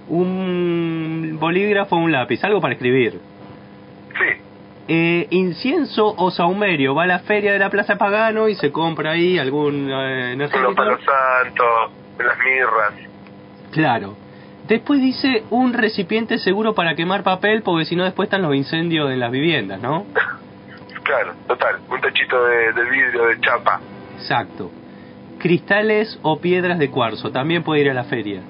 Un 0.09 1.37
bolígrafo 1.39 1.95
o 1.95 1.99
un 1.99 2.11
lápiz, 2.11 2.43
algo 2.43 2.61
para 2.61 2.73
escribir. 2.73 3.19
Sí, 4.17 4.41
Eh, 4.89 5.27
incienso 5.31 6.13
o 6.17 6.31
saumerio, 6.31 6.95
va 6.95 7.03
a 7.03 7.07
la 7.07 7.19
feria 7.19 7.51
de 7.51 7.59
la 7.59 7.69
Plaza 7.69 7.97
Pagano 7.97 8.47
y 8.47 8.55
se 8.55 8.71
compra 8.71 9.11
ahí 9.11 9.37
algún 9.37 9.89
eh, 9.91 10.31
en 10.33 10.39
los 10.39 10.49
energético. 10.49 10.75
palos 10.75 10.99
santos, 11.03 11.91
las 12.17 12.37
mirras. 12.39 12.93
Claro. 13.73 14.15
Después 14.67 14.99
dice 15.01 15.43
un 15.49 15.73
recipiente 15.73 16.37
seguro 16.39 16.73
para 16.75 16.95
quemar 16.95 17.23
papel, 17.23 17.61
porque 17.61 17.85
si 17.85 17.95
no 17.95 18.03
después 18.03 18.27
están 18.27 18.41
los 18.41 18.53
incendios 18.55 19.09
en 19.11 19.19
las 19.19 19.31
viviendas, 19.31 19.81
¿no? 19.81 20.05
Claro, 21.03 21.33
total. 21.47 21.77
Un 21.89 22.01
techito 22.01 22.43
de, 22.47 22.73
de 22.73 22.89
vidrio, 22.89 23.27
de 23.27 23.39
chapa. 23.39 23.79
Exacto. 24.17 24.69
Cristales 25.39 26.19
o 26.21 26.39
piedras 26.41 26.79
de 26.79 26.89
cuarzo, 26.89 27.31
también 27.31 27.63
puede 27.63 27.79
ir 27.81 27.89
a 27.89 27.93
la 27.93 28.03
feria. 28.03 28.41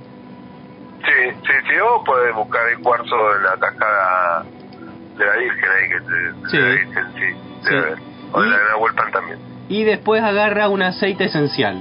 Sí, 1.05 1.29
sí, 1.43 1.53
sí. 1.67 1.73
O 1.79 2.03
puedes 2.03 2.33
buscar 2.33 2.67
el 2.69 2.79
cuarzo 2.79 3.15
en 3.35 3.43
la 3.43 3.57
cascada 3.59 4.43
de 5.17 5.25
la 5.25 5.35
Virgen 5.37 5.69
ahí, 5.69 5.89
que 5.89 5.99
te, 5.99 6.49
Sí. 6.49 6.57
de 6.57 6.63
la 6.63 6.69
Virgen, 6.71 7.03
sí. 7.13 7.67
Sí. 7.69 7.75
haber. 7.75 7.97
O 8.31 8.41
de 8.41 8.47
Y- 8.47 8.49
la 8.49 8.57
de 8.57 8.93
Pan 8.95 9.11
también. 9.11 9.39
Y 9.69 9.83
después 9.83 10.23
agarra 10.23 10.67
un 10.69 10.81
aceite 10.81 11.25
esencial. 11.25 11.79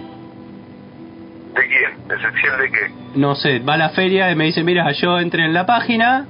¿De 1.56 1.66
quién? 1.68 2.18
¿Esencial 2.18 2.58
de 2.58 2.70
qué? 2.70 2.90
No 3.14 3.34
sé, 3.34 3.58
va 3.60 3.75
a 3.75 3.78
la 3.78 3.88
feria 3.90 4.30
y 4.30 4.36
me 4.36 4.44
dice, 4.44 4.62
mira, 4.62 4.90
yo 4.92 5.18
entré 5.18 5.44
en 5.44 5.54
la 5.54 5.64
página 5.66 6.26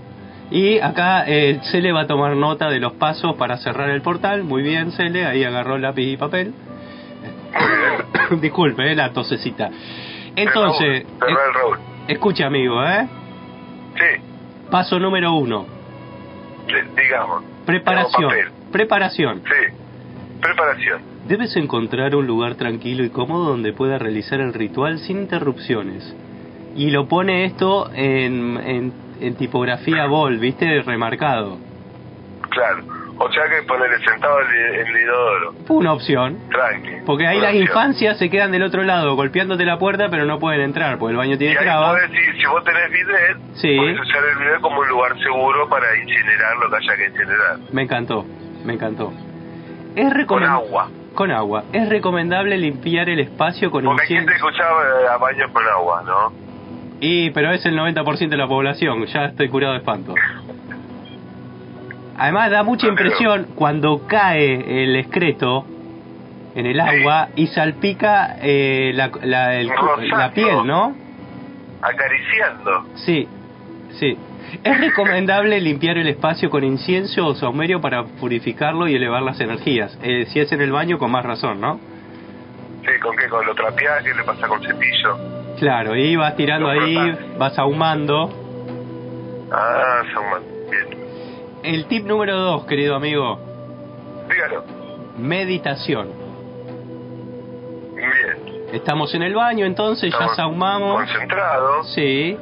y 0.51 0.79
acá 0.79 1.25
eh, 1.27 1.59
Cele 1.73 1.91
va 1.93 2.03
a 2.03 2.07
tomar 2.07 2.37
nota 2.37 2.71
de 2.71 2.79
los 2.79 2.93
pasos 2.95 3.35
para 3.37 3.57
cerrar 3.57 3.91
el 3.91 4.03
portal. 4.03 4.45
Muy 4.45 4.63
bien, 4.63 4.93
Cele, 4.93 5.27
ahí 5.27 5.43
agarró 5.45 5.79
lápiz 5.79 6.13
y 6.13 6.17
papel. 6.17 6.55
Disculpe, 8.41 8.93
eh, 8.93 8.95
la 8.95 9.13
tosecita. 9.13 9.71
Entonces, 10.37 11.05
De 11.05 11.07
Raúl, 11.19 11.19
de 11.21 11.35
Raúl, 11.35 11.55
Raúl. 11.55 11.77
eh, 11.79 12.13
escucha 12.13 12.47
amigo, 12.47 12.85
¿eh? 12.85 13.07
Sí, 13.97 14.23
Paso 14.71 14.99
número 14.99 15.33
uno, 15.33 15.65
sí, 16.67 16.75
digamos. 17.01 17.43
preparación. 17.65 18.33
Preparación. 18.73 19.43
Sí, 19.45 19.75
preparación. 20.43 21.01
Debes 21.29 21.57
encontrar 21.57 22.15
un 22.15 22.27
lugar 22.27 22.55
tranquilo 22.55 23.03
y 23.05 23.11
cómodo 23.11 23.51
donde 23.51 23.73
pueda 23.73 23.99
realizar 23.99 24.41
el 24.41 24.55
ritual 24.55 24.99
sin 25.01 25.19
interrupciones. 25.19 26.15
Y 26.77 26.91
lo 26.91 27.09
pone 27.09 27.45
esto 27.47 27.91
en, 27.95 28.57
en, 28.59 28.93
en 29.21 29.35
tipografía 29.37 30.07
bold, 30.07 30.39
¿viste? 30.41 30.83
Remarcado. 30.83 31.59
Claro. 32.51 32.85
O 33.19 33.33
sea 33.33 33.45
que 33.49 33.67
ponerle 33.67 33.97
sentado 34.07 34.37
en 34.41 34.87
el 34.87 35.03
inodoro. 35.03 35.55
Fue 35.67 35.77
una 35.79 35.95
opción. 35.95 36.37
Tranqui. 36.51 36.91
Porque 37.07 37.27
ahí 37.27 37.39
las 37.41 37.49
opción. 37.53 37.63
infancias 37.67 38.19
se 38.19 38.29
quedan 38.29 38.53
del 38.53 38.63
otro 38.63 38.83
lado, 38.83 39.17
golpeándote 39.17 39.65
la 39.65 39.79
puerta, 39.79 40.09
pero 40.11 40.27
no 40.27 40.39
pueden 40.39 40.61
entrar, 40.61 40.99
porque 40.99 41.13
el 41.13 41.17
baño 41.17 41.39
tiene 41.39 41.57
ahí 41.57 41.65
traba. 41.65 41.93
podés 41.93 42.11
decir, 42.11 42.35
si 42.39 42.47
vos 42.47 42.63
tenés 42.63 42.91
bidet, 42.91 43.37
Sí. 43.55 43.75
podés 43.77 43.99
usar 44.01 44.23
el 44.33 44.39
bidet 44.39 44.61
como 44.61 44.81
un 44.81 44.89
lugar 44.89 45.19
seguro 45.19 45.67
para 45.69 45.87
incinerar 45.99 46.57
lo 46.63 46.69
que 46.71 46.77
haya 46.77 46.97
que 46.97 47.07
incinerar. 47.07 47.59
Me 47.73 47.83
encantó, 47.83 48.25
me 48.67 48.75
encantó. 48.75 49.13
Es 49.97 50.05
Con 50.27 50.43
recomen- 50.43 50.49
agua. 50.51 50.91
Con 51.17 51.31
agua. 51.33 51.65
Es 51.73 51.89
recomendable 51.89 52.57
limpiar 52.59 53.09
el 53.09 53.19
espacio 53.21 53.71
con 53.71 53.85
Porque 53.85 54.03
incienso. 54.05 54.29
que 54.29 54.37
escuchaba 54.37 54.83
a 55.13 55.17
baños 55.17 55.51
con 55.51 55.67
agua, 55.67 56.03
¿no? 56.07 56.33
Y, 57.01 57.31
pero 57.31 57.51
es 57.53 57.65
el 57.67 57.77
90% 57.77 58.29
de 58.29 58.37
la 58.37 58.47
población, 58.47 59.05
ya 59.07 59.25
estoy 59.27 59.49
curado 59.49 59.73
de 59.73 59.79
espanto. 59.81 60.15
Además 62.19 62.51
da 62.51 62.63
mucha 62.63 62.87
Ah, 62.87 62.91
impresión 62.91 63.47
cuando 63.55 64.07
cae 64.07 64.83
el 64.85 64.97
excreto 64.97 65.65
en 66.55 66.65
el 66.67 66.81
agua 66.81 67.29
y 67.37 67.47
salpica 67.49 68.37
eh, 68.41 68.93
la, 68.95 69.11
la, 69.23 69.55
el- 69.57 69.69
la 70.11 70.31
piel, 70.33 70.67
¿no? 70.67 70.95
Acariciando. 71.83 72.87
Sí, 72.95 73.29
sí. 73.99 74.17
Es 74.63 74.81
recomendable 74.81 75.61
limpiar 75.61 75.99
el 75.99 76.09
espacio 76.09 76.51
con 76.51 76.65
incienso 76.65 77.27
o 77.27 77.35
saumerio 77.35 77.81
para 77.81 78.05
purificarlo 78.05 78.89
y 78.89 78.95
elevar 78.95 79.23
las 79.23 79.41
energías. 79.41 79.99
Eh, 80.03 80.27
si 80.29 80.41
es 80.41 80.51
en 80.53 80.61
el 80.61 80.73
baño, 80.73 80.99
con 80.99 81.11
más 81.11 81.25
razón, 81.25 81.61
¿no? 81.61 81.79
Sí, 82.83 83.01
¿con 83.01 83.17
qué? 83.17 83.29
Con 83.29 83.45
lo 83.45 83.55
trapeás, 83.55 84.03
¿qué 84.05 84.15
le 84.15 84.23
pasa 84.23 84.47
con 84.47 84.63
cepillo? 84.63 85.19
Claro, 85.59 85.97
y 85.97 86.15
vas 86.17 86.37
tirando 86.37 86.69
ahí, 86.69 86.97
vas 87.39 87.59
ahumando. 87.59 88.31
Ah, 89.51 90.03
mal. 90.31 90.43
Bien. 90.71 90.99
El 91.63 91.87
tip 91.87 92.05
número 92.07 92.37
dos, 92.37 92.67
querido 92.67 92.95
amigo, 92.97 93.39
Dígalo. 94.29 94.65
meditación. 95.19 96.09
Bien. 97.95 98.67
Estamos 98.73 99.15
en 99.15 99.23
el 99.23 99.35
baño, 99.35 99.65
entonces 99.67 100.11
ya 100.11 100.17
Estamos 100.17 100.37
sahumamos. 100.37 100.97
Concentrados. 100.97 101.93
Sí. 101.95 102.37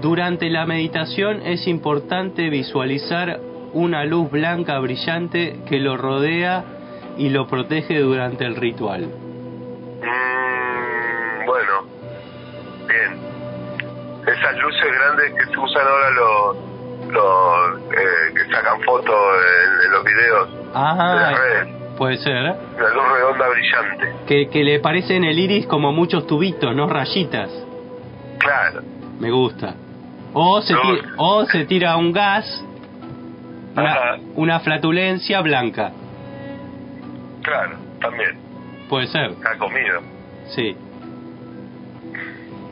Durante 0.00 0.48
la 0.50 0.66
meditación 0.66 1.42
es 1.42 1.66
importante 1.66 2.48
visualizar 2.48 3.40
una 3.72 4.04
luz 4.04 4.30
blanca 4.30 4.78
brillante 4.78 5.60
que 5.68 5.78
lo 5.78 5.96
rodea 5.96 6.64
y 7.16 7.28
lo 7.28 7.46
protege 7.46 7.98
durante 8.00 8.44
el 8.44 8.56
ritual. 8.56 9.08
Mm, 10.02 11.46
bueno. 11.46 11.72
Bien. 12.88 13.18
Esas 14.26 14.56
luces 14.58 14.86
grandes 14.92 15.32
que 15.34 15.44
se 15.52 15.58
usan 15.58 15.82
ahora 15.86 16.10
los, 16.10 16.56
los 17.12 17.80
eh, 17.92 18.34
que 18.34 18.44
sacan 18.52 18.80
fotos 18.82 19.14
en, 19.14 19.86
en 19.86 19.92
los 19.92 20.04
videos 20.04 20.50
de 20.50 20.56
las 20.72 20.76
Ajá, 20.76 21.30
redes. 21.36 21.68
puede 21.96 22.16
ser. 22.18 22.36
Una 22.76 22.88
luz 22.90 23.12
redonda 23.12 23.48
brillante. 23.48 24.12
Que, 24.26 24.48
que 24.48 24.64
le 24.64 24.80
parece 24.80 25.16
en 25.16 25.24
el 25.24 25.38
iris 25.38 25.66
como 25.66 25.92
muchos 25.92 26.26
tubitos, 26.26 26.74
no 26.74 26.86
rayitas. 26.86 27.50
Claro. 28.38 28.80
Me 29.20 29.30
gusta. 29.30 29.74
O 30.32 30.60
se, 30.62 30.74
Me 30.74 30.80
ti- 30.80 30.88
gusta. 30.88 31.08
o 31.18 31.44
se 31.46 31.64
tira 31.66 31.96
un 31.96 32.12
gas, 32.12 32.64
una, 34.34 34.60
flatulencia 34.60 35.40
blanca. 35.40 35.92
Claro. 37.42 37.76
También. 38.00 38.38
Puede 38.88 39.06
ser, 39.08 39.32
Ha 39.44 39.58
comido. 39.58 40.00
sí. 40.48 40.74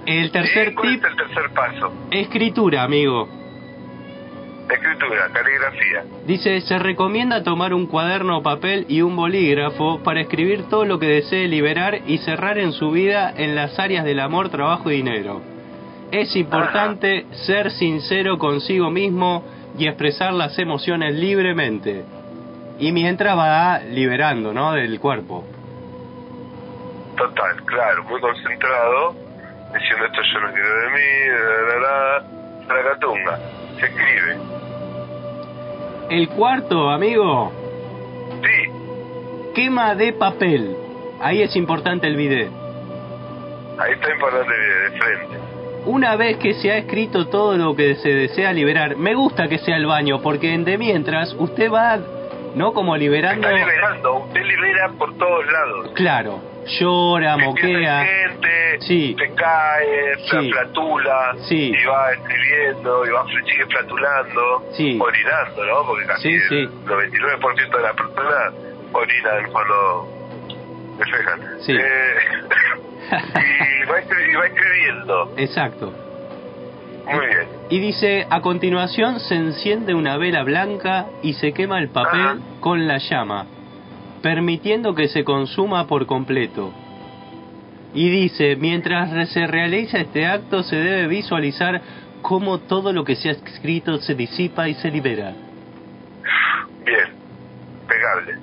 El 0.06 0.30
tercer 0.30 0.68
¿Y 0.70 0.74
cuál 0.74 0.88
tip, 0.94 1.04
es 1.04 1.11
el 1.11 1.16
tercer 1.16 1.50
paso? 1.54 1.92
escritura, 2.11 2.82
amigo. 2.82 3.28
Escritura, 4.70 5.28
caligrafía. 5.32 6.04
Dice, 6.26 6.61
se 6.62 6.78
recomienda 6.78 7.42
tomar 7.42 7.72
un 7.74 7.87
cuaderno 7.87 8.42
papel 8.42 8.87
y 8.88 9.02
un 9.02 9.16
bolígrafo 9.16 10.02
para 10.02 10.20
escribir 10.22 10.64
todo 10.70 10.84
lo 10.87 10.98
que 10.98 11.06
desee 11.06 11.46
liberar 11.48 12.00
y 12.06 12.18
cerrar 12.18 12.58
en 12.58 12.72
su 12.72 12.90
vida 12.90 13.32
en 13.37 13.54
las 13.54 13.78
áreas 13.78 14.04
del 14.04 14.20
amor, 14.20 14.48
trabajo 14.50 14.90
y 14.90 14.96
dinero. 14.96 15.40
Es 16.11 16.35
importante 16.37 17.27
ser 17.47 17.71
sincero 17.71 18.38
consigo 18.38 18.90
mismo 18.90 19.44
y 19.79 19.87
expresar 19.87 20.33
las 20.33 20.59
emociones 20.59 21.14
libremente. 21.14 22.05
Y 22.79 22.92
mientras 22.92 23.37
va 23.37 23.81
liberando, 23.81 24.53
¿no? 24.55 24.73
Del 24.73 24.99
cuerpo. 25.01 25.44
Total, 27.16 27.62
claro, 27.64 28.05
muy 28.05 28.21
concentrado, 28.21 29.14
diciendo 29.75 30.07
esto 30.07 30.21
yo 30.33 30.40
no 30.40 30.53
quiero 30.53 30.68
de 30.68 30.90
mí, 30.90 31.09
la, 31.29 31.79
la, 31.81 32.25
la, 32.68 32.75
la 32.83 32.90
catunga. 32.90 33.38
Se 33.79 33.87
escribe. 33.87 34.37
El 36.11 36.29
cuarto, 36.31 36.90
amigo, 36.90 37.53
Sí, 38.40 38.71
quema 39.55 39.94
de 39.94 40.12
papel. 40.12 40.77
Ahí 41.21 41.42
es 41.42 41.57
importante 41.57 42.07
el 42.07 42.16
video. 42.16 42.51
ahí 43.79 43.92
está 43.92 44.11
importante 44.12 44.53
de, 44.53 44.90
de 44.90 44.99
frente. 44.99 45.38
Una 45.88 46.16
vez 46.16 46.37
que 46.37 46.53
se 46.55 46.70
ha 46.70 46.77
escrito 46.77 47.29
todo 47.29 47.57
lo 47.57 47.74
que 47.74 47.94
se 47.96 48.11
desea 48.11 48.53
liberar, 48.53 48.96
me 48.96 49.14
gusta 49.14 49.48
que 49.48 49.57
sea 49.59 49.77
el 49.77 49.87
baño, 49.87 50.20
porque 50.20 50.53
en 50.53 50.64
de 50.64 50.77
mientras 50.77 51.35
usted 51.38 51.70
va, 51.72 51.98
¿no? 52.55 52.74
Como 52.74 52.94
liberando. 52.94 53.48
Está 53.48 53.59
liberando, 53.59 54.14
usted 54.18 54.42
libera 54.42 54.90
por 54.98 55.16
todos 55.16 55.46
lados. 55.46 55.92
Claro, 55.94 56.40
llora, 56.79 57.35
Empieza 57.37 57.46
moquea. 57.48 58.05
gente, 58.05 58.81
Sí. 58.81 59.16
se 59.18 59.35
cae, 59.35 60.14
se 60.29 60.40
Sí. 60.40 60.51
flatula, 60.53 61.35
Sí. 61.48 61.72
y 61.74 61.87
va 61.87 62.12
escribiendo, 62.12 63.07
y 63.07 63.11
va 63.11 63.24
sigue 63.46 63.66
flatulando, 63.66 64.64
Sí. 64.72 64.98
orinando, 65.01 65.64
¿no? 65.64 65.87
Porque 65.87 66.07
casi 66.07 66.29
el 66.29 66.70
99% 66.85 67.77
de 67.79 67.83
las 67.83 67.94
personas 67.96 68.55
orinan 68.92 69.51
cuando 69.53 70.09
defejan. 70.98 71.40
Sí. 71.61 71.72
Eh, 71.72 72.14
y, 73.11 73.87
va 73.87 74.01
y 74.01 74.35
va 74.35 74.47
escribiendo. 74.47 75.35
Exacto. 75.37 75.92
Muy 77.07 77.27
bien. 77.27 77.49
Y 77.71 77.79
dice, 77.81 78.27
a 78.29 78.40
continuación 78.40 79.21
se 79.21 79.35
enciende 79.35 79.94
una 79.94 80.16
vela 80.18 80.42
blanca 80.42 81.07
y 81.23 81.33
se 81.35 81.53
quema 81.53 81.79
el 81.79 81.88
papel 81.88 82.21
Ajá. 82.21 82.38
con 82.61 82.87
la 82.87 82.99
llama. 82.99 83.47
permitiendo 84.23 84.94
que 84.94 85.09
se 85.09 85.25
consuma 85.25 85.87
por 85.87 86.07
completo. 86.07 86.73
Y 87.94 88.11
dice, 88.11 88.57
mientras 88.57 89.31
se 89.31 89.47
realiza 89.47 89.99
este 89.99 90.27
acto 90.27 90.62
se 90.62 90.77
debe 90.77 91.07
visualizar 91.07 91.81
cómo 92.21 92.59
todo 92.59 92.92
lo 92.92 93.05
que 93.05 93.16
se 93.16 93.29
ha 93.29 93.33
escrito 93.33 93.99
se 93.99 94.14
disipa 94.14 94.68
y 94.68 94.75
se 94.75 94.90
libera. 94.90 95.33
Bien, 96.85 97.09
pegable. 97.87 98.38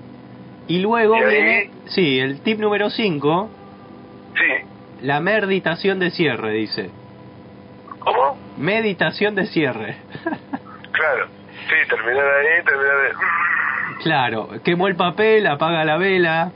Y 0.67 0.79
luego 0.79 1.15
viene, 1.15 1.69
sí, 1.87 2.19
el 2.19 2.39
tip 2.41 2.59
número 2.59 2.89
5, 2.89 3.49
Sí, 4.35 5.05
la 5.05 5.19
meditación 5.19 5.99
de 5.99 6.11
cierre, 6.11 6.51
dice. 6.51 6.89
¿cómo? 7.99 8.37
Meditación 8.57 9.35
de 9.35 9.45
cierre. 9.47 9.97
Claro, 10.91 11.27
sí, 11.67 11.75
terminar 11.89 12.25
ahí, 12.25 12.63
terminar 12.63 12.97
de... 13.01 14.03
claro, 14.03 14.49
quemó 14.63 14.87
el 14.87 14.95
papel, 14.95 15.45
apaga 15.47 15.83
la 15.83 15.97
vela. 15.97 16.51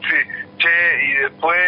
Sí, 0.00 0.16
che, 0.58 1.04
y 1.06 1.14
después 1.22 1.58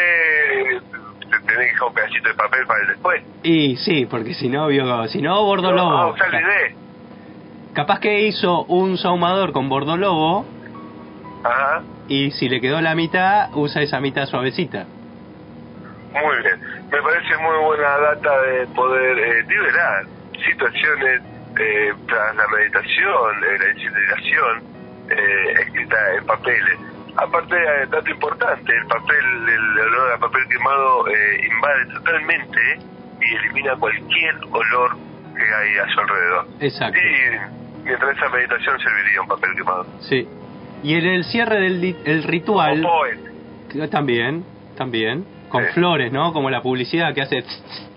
te 1.20 1.38
tenés 1.46 1.46
que 1.46 1.54
dejar 1.54 1.88
un 1.88 1.94
pedacito 1.94 2.28
de 2.28 2.34
papel 2.34 2.66
para 2.66 2.80
el 2.82 2.88
después. 2.88 3.22
Y 3.42 3.76
sí, 3.76 4.06
porque 4.06 4.34
si 4.34 4.48
no, 4.48 4.66
vio, 4.66 5.08
si 5.08 5.22
no, 5.22 5.42
Bordo 5.44 5.72
No, 5.72 6.10
usar 6.10 6.30
la 6.30 6.40
idea. 6.40 6.76
Capaz 7.74 8.00
que 8.00 8.20
hizo 8.22 8.64
un 8.66 8.98
saumador 8.98 9.52
con 9.52 9.70
Bordo 9.70 9.96
Lobo 9.96 10.44
Ajá, 11.42 11.82
y 12.08 12.30
si 12.32 12.48
le 12.50 12.60
quedó 12.60 12.82
la 12.82 12.94
mitad, 12.94 13.48
usa 13.54 13.80
esa 13.80 13.98
mitad 14.00 14.26
suavecita. 14.26 14.86
Muy 16.12 16.36
bien. 16.42 16.60
Me 16.90 17.02
parece 17.02 17.36
muy 17.38 17.56
buena 17.64 17.98
data 17.98 18.42
de 18.42 18.66
poder 18.68 19.18
eh, 19.18 19.42
liberar 19.48 20.04
situaciones 20.44 21.22
eh, 21.58 21.92
tras 22.08 22.34
la 22.36 22.46
meditación, 22.48 23.44
eh, 23.44 23.58
la 23.58 23.68
incineración, 23.70 24.62
eh, 25.10 25.52
escrita 25.60 25.96
en 26.18 26.26
papeles. 26.26 26.78
Aparte, 27.16 27.56
eh, 27.56 27.86
dato 27.90 28.10
importante, 28.10 28.72
el 28.76 28.86
papel, 28.86 29.24
el 29.48 29.78
olor 29.80 30.12
a 30.12 30.18
papel 30.18 30.42
quemado 30.48 31.08
eh, 31.08 31.46
invade 31.46 31.86
totalmente 31.94 32.60
y 33.20 33.34
elimina 33.36 33.76
cualquier 33.76 34.34
olor 34.50 34.96
que 35.36 35.42
hay 35.42 35.78
a 35.78 35.88
su 35.92 36.00
alrededor. 36.00 36.46
Exacto. 36.60 36.98
Y 36.98 37.84
mientras 37.84 38.16
esa 38.16 38.28
meditación 38.30 38.78
serviría 38.78 39.20
un 39.20 39.28
papel 39.28 39.50
quemado. 39.56 39.86
Sí. 40.00 40.28
Y 40.82 40.94
en 40.96 41.04
el 41.06 41.24
cierre 41.24 41.60
del 41.60 41.96
el 42.04 42.22
ritual, 42.24 42.84
O 42.84 42.88
poet. 42.88 43.90
también, 43.90 44.44
también, 44.76 45.24
con 45.52 45.64
Sí. 45.66 45.72
flores, 45.74 46.10
¿no? 46.10 46.32
Como 46.32 46.50
la 46.50 46.62
publicidad 46.62 47.14
que 47.14 47.22
hace 47.22 47.44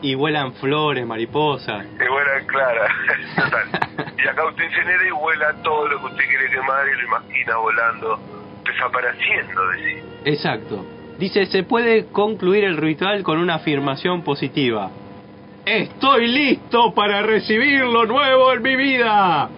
y 0.01 0.13
vuelan 0.13 0.53
flores, 0.55 1.05
mariposas. 1.07 1.85
Y 1.85 2.07
vuela 2.07 2.31
clara, 2.45 2.87
total. 3.35 4.15
Y 4.23 4.27
acá 4.27 4.45
usted 4.45 4.63
incinera 4.65 5.07
y 5.07 5.11
vuela 5.11 5.53
todo 5.63 5.87
lo 5.87 5.99
que 5.99 6.05
usted 6.05 6.23
quiere 6.29 6.49
quemar 6.51 6.85
y 6.87 7.01
lo 7.01 7.07
imagina 7.07 7.55
volando, 7.57 8.19
desapareciendo 8.65 9.67
de 9.69 9.77
sí. 9.77 10.07
Exacto. 10.25 10.85
Dice, 11.17 11.45
se 11.45 11.63
puede 11.63 12.07
concluir 12.07 12.65
el 12.65 12.75
ritual 12.77 13.23
con 13.23 13.37
una 13.39 13.55
afirmación 13.55 14.21
positiva. 14.23 14.91
Estoy 15.65 16.27
listo 16.27 16.93
para 16.93 17.21
recibir 17.23 17.79
lo 17.85 18.05
nuevo 18.05 18.53
en 18.53 18.61
mi 18.61 18.75
vida. 18.75 19.49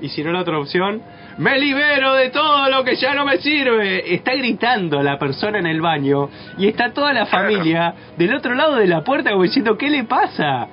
Y 0.00 0.08
si 0.10 0.22
no 0.22 0.30
la 0.32 0.40
otra 0.40 0.58
opción, 0.58 1.02
me 1.38 1.58
libero 1.58 2.14
de 2.14 2.30
todo 2.30 2.68
lo 2.70 2.84
que 2.84 2.96
ya 2.96 3.14
no 3.14 3.24
me 3.24 3.38
sirve. 3.38 4.14
Está 4.14 4.34
gritando 4.34 5.02
la 5.02 5.18
persona 5.18 5.58
en 5.58 5.66
el 5.66 5.80
baño 5.80 6.28
y 6.58 6.68
está 6.68 6.92
toda 6.92 7.12
la 7.12 7.26
familia 7.26 7.94
del 8.16 8.34
otro 8.34 8.54
lado 8.54 8.76
de 8.76 8.86
la 8.86 9.02
puerta 9.02 9.30
como 9.30 9.42
diciendo, 9.42 9.76
¿qué 9.76 9.90
le 9.90 10.04
pasa? 10.04 10.68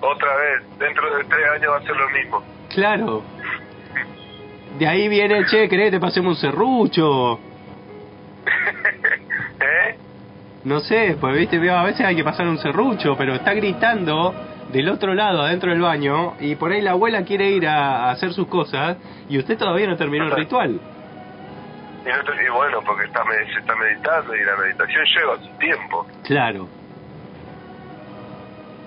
Otra 0.00 0.36
vez, 0.36 0.78
dentro 0.78 1.16
de 1.16 1.24
tres 1.24 1.50
años 1.54 1.72
va 1.72 1.76
a 1.78 1.82
ser 1.82 1.96
lo 1.96 2.08
mismo. 2.10 2.42
Claro. 2.74 3.22
De 4.78 4.86
ahí 4.86 5.08
viene, 5.08 5.44
che, 5.46 5.68
¿querés 5.68 5.86
que 5.86 5.92
te 5.92 6.00
pasemos 6.00 6.34
un 6.34 6.40
serrucho? 6.40 7.40
¿Eh? 9.60 9.96
No 10.66 10.80
sé, 10.80 11.16
pues 11.20 11.36
viste, 11.38 11.70
a 11.70 11.82
veces 11.84 12.04
hay 12.04 12.16
que 12.16 12.24
pasar 12.24 12.48
un 12.48 12.58
serrucho, 12.58 13.14
pero 13.16 13.34
está 13.34 13.54
gritando 13.54 14.34
del 14.72 14.88
otro 14.88 15.14
lado, 15.14 15.42
adentro 15.42 15.70
del 15.70 15.80
baño, 15.80 16.34
y 16.40 16.56
por 16.56 16.72
ahí 16.72 16.82
la 16.82 16.90
abuela 16.90 17.22
quiere 17.22 17.48
ir 17.50 17.68
a, 17.68 18.06
a 18.06 18.10
hacer 18.10 18.32
sus 18.32 18.48
cosas, 18.48 18.96
y 19.28 19.38
usted 19.38 19.56
todavía 19.56 19.86
no 19.86 19.96
terminó 19.96 20.24
el 20.24 20.32
ritual. 20.32 20.80
Y, 22.04 22.08
no 22.08 22.24
te- 22.24 22.44
y 22.44 22.48
bueno, 22.50 22.80
porque 22.84 23.04
está, 23.04 23.22
se 23.52 23.60
está 23.60 23.76
meditando 23.76 24.34
y 24.34 24.44
la 24.44 24.56
meditación 24.56 25.04
lleva 25.16 25.36
su 25.38 25.48
tiempo. 25.58 26.04
Claro, 26.24 26.66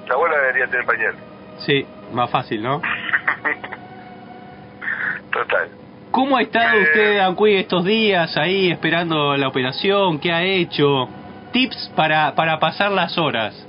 La 0.08 0.16
abuela 0.16 0.36
debería 0.38 0.68
tener 0.68 0.86
pañal. 0.86 1.16
sí, 1.60 1.86
más 2.12 2.30
fácil, 2.30 2.62
¿no? 2.62 2.82
Total. 5.32 5.70
¿Cómo 6.12 6.36
ha 6.38 6.42
estado 6.42 6.78
Eh. 6.78 6.82
usted, 6.84 7.20
Ancuy, 7.20 7.56
estos 7.56 7.86
días 7.86 8.36
ahí 8.36 8.70
esperando 8.72 9.38
la 9.38 9.48
operación? 9.48 10.20
¿Qué 10.20 10.34
ha 10.34 10.44
hecho? 10.44 11.08
Tips 11.52 11.92
para, 11.96 12.34
para 12.36 12.60
pasar 12.60 12.92
las 12.92 13.18
horas. 13.18 13.66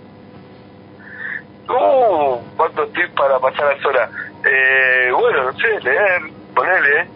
Uh, 1.69 2.38
cuántos 2.57 2.93
tips 2.93 3.11
para 3.11 3.38
pasar 3.38 3.75
las 3.77 3.85
horas. 3.87 4.11
Eh, 4.45 5.11
bueno, 5.12 5.45
no 5.45 5.53
sé, 5.53 5.69
leer, 5.83 6.23
ponerle 6.55 7.07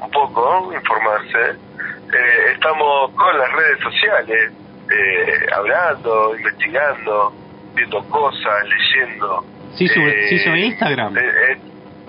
un 0.00 0.10
poco, 0.10 0.72
informarse. 0.72 1.50
Eh, 1.50 2.52
estamos 2.54 3.10
con 3.12 3.38
las 3.38 3.52
redes 3.52 3.78
sociales, 3.82 4.52
eh, 4.90 5.46
hablando, 5.54 6.34
investigando, 6.36 7.32
viendo 7.74 8.02
cosas, 8.08 8.64
leyendo. 8.64 9.44
¿Se 9.76 9.84
hizo, 9.84 10.00
Eh, 10.00 10.34
hizo 10.34 10.56
Instagram? 10.56 11.16
eh, 11.18 11.20
eh, 11.20 11.58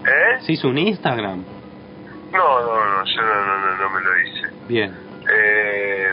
¿eh? 0.06 0.42
¿Se 0.42 0.54
hizo 0.54 0.70
un 0.70 0.78
Instagram? 0.78 1.44
No, 2.32 2.60
no, 2.62 2.86
no, 2.86 3.06
yo 3.06 3.22
no, 3.22 3.46
no, 3.46 3.58
no, 3.58 3.76
no 3.76 3.90
me 3.90 4.02
lo 4.02 4.20
hice. 4.22 4.48
Bien. 4.70 4.96
Eh, 5.36 6.12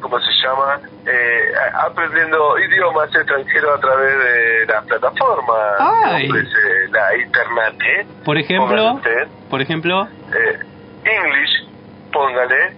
¿Cómo 0.00 0.18
se 0.20 0.30
llama? 0.42 0.80
Eh, 1.06 1.52
aprendiendo 1.84 2.58
idiomas 2.58 3.14
extranjeros 3.14 3.78
a 3.78 3.80
través 3.80 4.18
de 4.18 4.66
las 4.66 4.84
plataformas 4.84 5.80
ofrece 5.80 6.88
la 6.90 7.16
internet. 7.16 7.74
¿eh? 7.84 8.06
Por 8.24 8.38
ejemplo, 8.38 8.76
Póngale 8.76 9.28
por 9.50 9.62
ejemplo, 9.62 10.08
eh, 10.32 10.58
English, 11.04 11.66
póngale, 12.12 12.74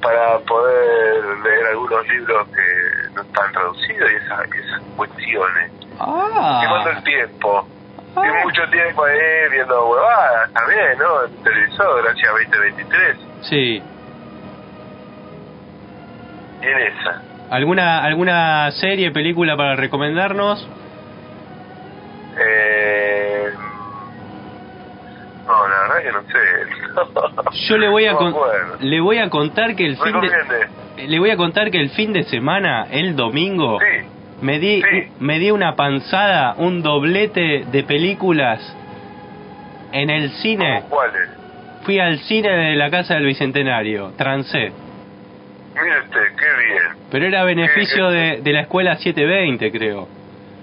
para 0.00 0.38
poder 0.40 1.24
leer 1.42 1.66
algunos 1.66 2.08
libros 2.08 2.48
que 2.48 3.14
no 3.14 3.22
están 3.22 3.52
traducidos 3.52 4.10
y 4.10 4.14
esas, 4.14 4.40
esas 4.52 4.82
cuestiones. 4.96 5.72
Quemando 5.98 6.90
el 6.90 6.96
ah, 6.96 7.02
tiempo. 7.04 7.68
Ah. 8.14 8.22
Y 8.24 8.44
mucho 8.44 8.62
tiempo 8.70 9.04
ahí 9.04 9.50
viendo 9.50 9.88
huevadas 9.88 10.52
también, 10.52 10.98
¿no? 10.98 11.24
En 11.24 11.32
el 11.32 11.42
televisor, 11.42 12.02
gracias 12.02 12.28
a 12.28 12.32
2023. 12.32 13.16
sí. 13.42 13.82
En 16.62 16.78
esa. 16.78 17.22
¿Alguna, 17.50 18.02
¿Alguna 18.02 18.70
serie, 18.72 19.10
película 19.12 19.56
para 19.56 19.76
recomendarnos? 19.76 20.66
Eh, 22.38 23.44
no, 25.46 25.68
la 25.68 25.80
verdad 25.82 26.02
que 26.02 26.12
no 26.12 26.22
sé. 26.22 27.58
Yo 27.68 27.78
le 27.78 27.88
voy 27.88 28.06
a 28.06 28.12
No 28.12 28.18
con- 28.18 28.34
le 28.80 29.00
voy 29.00 29.18
a 29.18 29.30
contar 29.30 29.74
que 29.76 29.86
el 29.86 29.96
fin 29.96 30.20
de 30.20 31.06
le 31.08 31.18
voy 31.18 31.30
a 31.30 31.36
contar 31.36 31.70
que 31.70 31.78
el 31.78 31.90
fin 31.90 32.12
de 32.12 32.24
semana, 32.24 32.86
el 32.90 33.14
domingo, 33.16 33.78
Sí, 33.80 34.08
me 34.40 34.58
di 34.58 34.82
Sí. 34.82 35.08
me 35.20 35.38
di 35.38 35.50
una 35.50 35.76
panzada, 35.76 36.54
un 36.58 36.82
doblete 36.82 37.64
de 37.70 37.82
películas 37.84 38.60
en 39.92 40.10
el 40.10 40.30
cine. 40.30 40.80
¿cómo 40.80 40.88
cuáles? 40.96 41.28
Fui 41.82 42.00
al 42.00 42.18
cine 42.20 42.48
de 42.50 42.76
la 42.76 42.90
Casa 42.90 43.14
del 43.14 43.26
Bicentenario, 43.26 44.12
trancé. 44.16 44.72
Mire 45.82 46.00
usted, 46.00 46.20
qué 46.38 46.64
bien. 46.66 46.82
Pero 47.10 47.26
era 47.26 47.44
beneficio 47.44 48.08
¿Qué- 48.08 48.14
de, 48.14 48.40
de 48.42 48.52
la 48.52 48.60
escuela 48.62 48.96
720, 48.96 49.70
creo. 49.72 50.08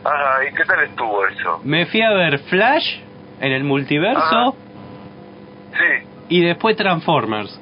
Ajá, 0.03 0.45
¿y 0.49 0.53
qué 0.53 0.65
tal 0.65 0.83
estuvo 0.83 1.25
eso? 1.27 1.59
Me 1.63 1.85
fui 1.85 2.01
a 2.01 2.11
ver 2.11 2.39
Flash 2.39 2.97
en 3.39 3.51
el 3.51 3.63
multiverso 3.63 4.19
Ajá. 4.19 4.51
Sí, 5.71 6.07
y 6.29 6.41
después 6.41 6.75
Transformers. 6.75 7.59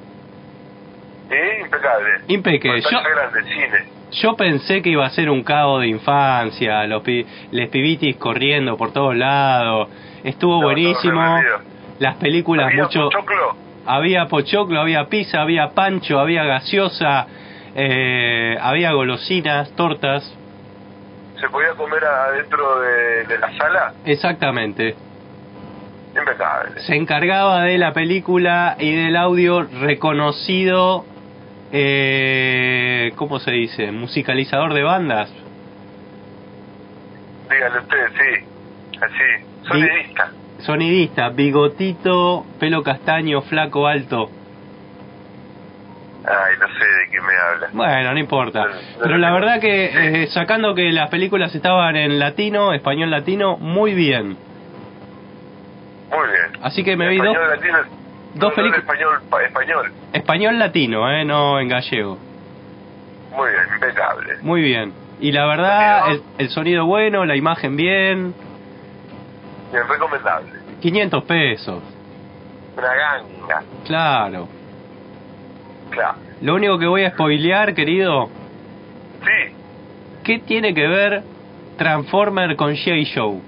¿eh? 1.30 1.58
impecable. 1.62 2.08
Impecable. 2.28 2.82
Yo, 2.82 2.98
grande, 3.02 3.42
cine. 3.52 3.84
yo 4.22 4.36
pensé 4.36 4.82
que 4.82 4.90
iba 4.90 5.06
a 5.06 5.10
ser 5.10 5.30
un 5.30 5.42
caos 5.44 5.80
de 5.80 5.88
infancia, 5.88 6.86
los 6.86 7.02
pi- 7.02 7.26
les 7.52 7.68
pibitis 7.70 8.16
corriendo 8.16 8.76
por 8.76 8.92
todos 8.92 9.16
lados. 9.16 9.88
Estuvo 10.24 10.56
No, 10.60 10.62
buenísimo. 10.66 11.20
no, 11.22 11.42
no. 11.42 11.72
Las 11.98 12.16
películas 12.16 12.66
¿Había 12.66 12.82
mucho 12.82 13.04
pochoclo? 13.04 13.56
Había 13.86 14.26
pochoclo, 14.26 14.80
había 14.80 15.06
pizza, 15.08 15.42
había 15.42 15.70
pancho, 15.70 16.18
había 16.18 16.44
gaseosa, 16.44 17.26
eh, 17.74 18.56
había 18.60 18.92
golosinas, 18.92 19.70
tortas. 19.76 20.22
¿Se 21.40 21.48
podía 21.48 21.70
comer 21.70 22.04
adentro 22.04 22.80
de, 22.80 23.24
de 23.24 23.38
la 23.38 23.56
sala? 23.56 23.92
Exactamente. 24.04 24.94
Impecable. 26.16 26.80
Se 26.82 26.94
encargaba 26.94 27.62
de 27.64 27.78
la 27.78 27.92
película 27.92 28.76
y 28.78 28.94
del 28.94 29.16
audio 29.16 29.62
reconocido, 29.62 31.04
eh, 31.72 33.12
¿cómo 33.16 33.38
se 33.40 33.50
dice? 33.50 33.90
Musicalizador 33.92 34.74
de 34.74 34.82
bandas. 34.82 35.32
Dígale 37.50 37.78
usted, 37.80 38.08
sí. 38.12 38.46
Así, 39.00 39.66
sonidista. 39.66 40.30
Sonidista, 40.62 41.28
bigotito, 41.30 42.44
pelo 42.60 42.82
castaño, 42.82 43.42
flaco, 43.42 43.86
alto. 43.86 44.30
de 46.24 47.10
qué 47.10 47.20
me 47.20 47.34
habla. 47.36 47.68
Bueno, 47.72 48.12
no 48.12 48.18
importa. 48.18 48.60
No, 48.64 48.68
no, 48.68 48.76
Pero 49.00 49.10
no, 49.10 49.18
la 49.18 49.28
no. 49.30 49.34
verdad 49.34 49.60
que 49.60 50.22
eh, 50.22 50.26
sacando 50.28 50.74
que 50.74 50.92
las 50.92 51.08
películas 51.10 51.54
estaban 51.54 51.96
en 51.96 52.18
latino, 52.18 52.72
español 52.72 53.10
latino, 53.10 53.56
muy 53.56 53.92
bien. 53.94 54.36
Muy 56.10 56.28
bien. 56.28 56.62
Así 56.62 56.84
que 56.84 56.96
me 56.96 57.08
vi 57.08 57.16
dos, 57.18 57.34
latino, 57.36 57.78
dos 58.34 58.50
no, 58.50 58.54
películas- 58.54 58.84
no, 58.84 58.92
español, 58.92 59.20
pa- 59.30 59.42
español. 59.42 59.92
español 60.12 60.58
latino, 60.58 61.10
eh, 61.10 61.24
no 61.24 61.58
en 61.58 61.68
gallego. 61.68 62.18
Muy 63.34 63.50
bien, 63.50 63.62
impecable. 63.74 64.36
Muy 64.42 64.62
bien. 64.62 64.92
Y 65.20 65.32
la 65.32 65.46
verdad, 65.46 66.10
el, 66.12 66.22
el 66.38 66.48
sonido 66.50 66.84
bueno, 66.86 67.24
la 67.24 67.34
imagen 67.36 67.76
bien. 67.76 68.34
Bien, 69.72 69.88
recomendable. 69.88 70.51
500 70.82 71.24
pesos. 71.24 71.82
Una 72.76 72.94
ganga. 72.94 73.62
Claro. 73.86 74.48
Claro. 75.90 76.18
Lo 76.40 76.54
único 76.56 76.78
que 76.78 76.86
voy 76.86 77.04
a 77.04 77.10
spoilear, 77.10 77.74
querido, 77.74 78.28
Sí. 79.22 79.54
¿qué 80.24 80.38
tiene 80.40 80.74
que 80.74 80.86
ver 80.88 81.22
Transformer 81.76 82.56
con 82.56 82.74
J. 82.76 82.90
Show? 83.04 83.40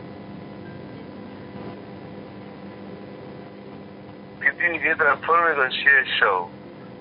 Que 4.41 4.53
tiene 4.53 4.79
que 4.81 4.95
transforme 4.95 5.55
con 5.55 5.69
G.I. 5.71 6.21
Show. 6.21 6.49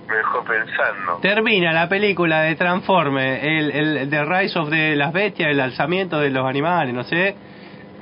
Me 0.08 0.16
dejó 0.16 0.44
pensando. 0.44 1.18
Termina 1.22 1.72
la 1.72 1.88
película 1.88 2.42
de 2.42 2.56
Transformer, 2.56 3.44
el, 3.46 3.72
el 3.72 4.10
The 4.10 4.26
Rise 4.26 4.60
of 4.60 4.70
the 4.70 4.96
las 4.96 5.14
bestias, 5.14 5.50
el 5.50 5.60
alzamiento 5.60 6.20
de 6.20 6.30
los 6.30 6.46
animales, 6.48 6.94
no 6.94 7.04
sé. 7.04 7.36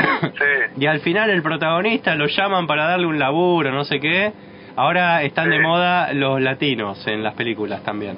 Sí. 0.21 0.81
Y 0.81 0.85
al 0.85 0.99
final 1.01 1.29
el 1.29 1.41
protagonista 1.43 2.15
lo 2.15 2.27
llaman 2.27 2.67
para 2.67 2.85
darle 2.87 3.07
un 3.07 3.17
laburo, 3.19 3.71
no 3.71 3.83
sé 3.83 3.99
qué. 3.99 4.31
Ahora 4.75 5.21
están 5.23 5.49
de 5.49 5.59
moda 5.59 6.13
los 6.13 6.39
latinos 6.41 7.05
en 7.07 7.23
las 7.23 7.33
películas 7.33 7.83
también. 7.83 8.17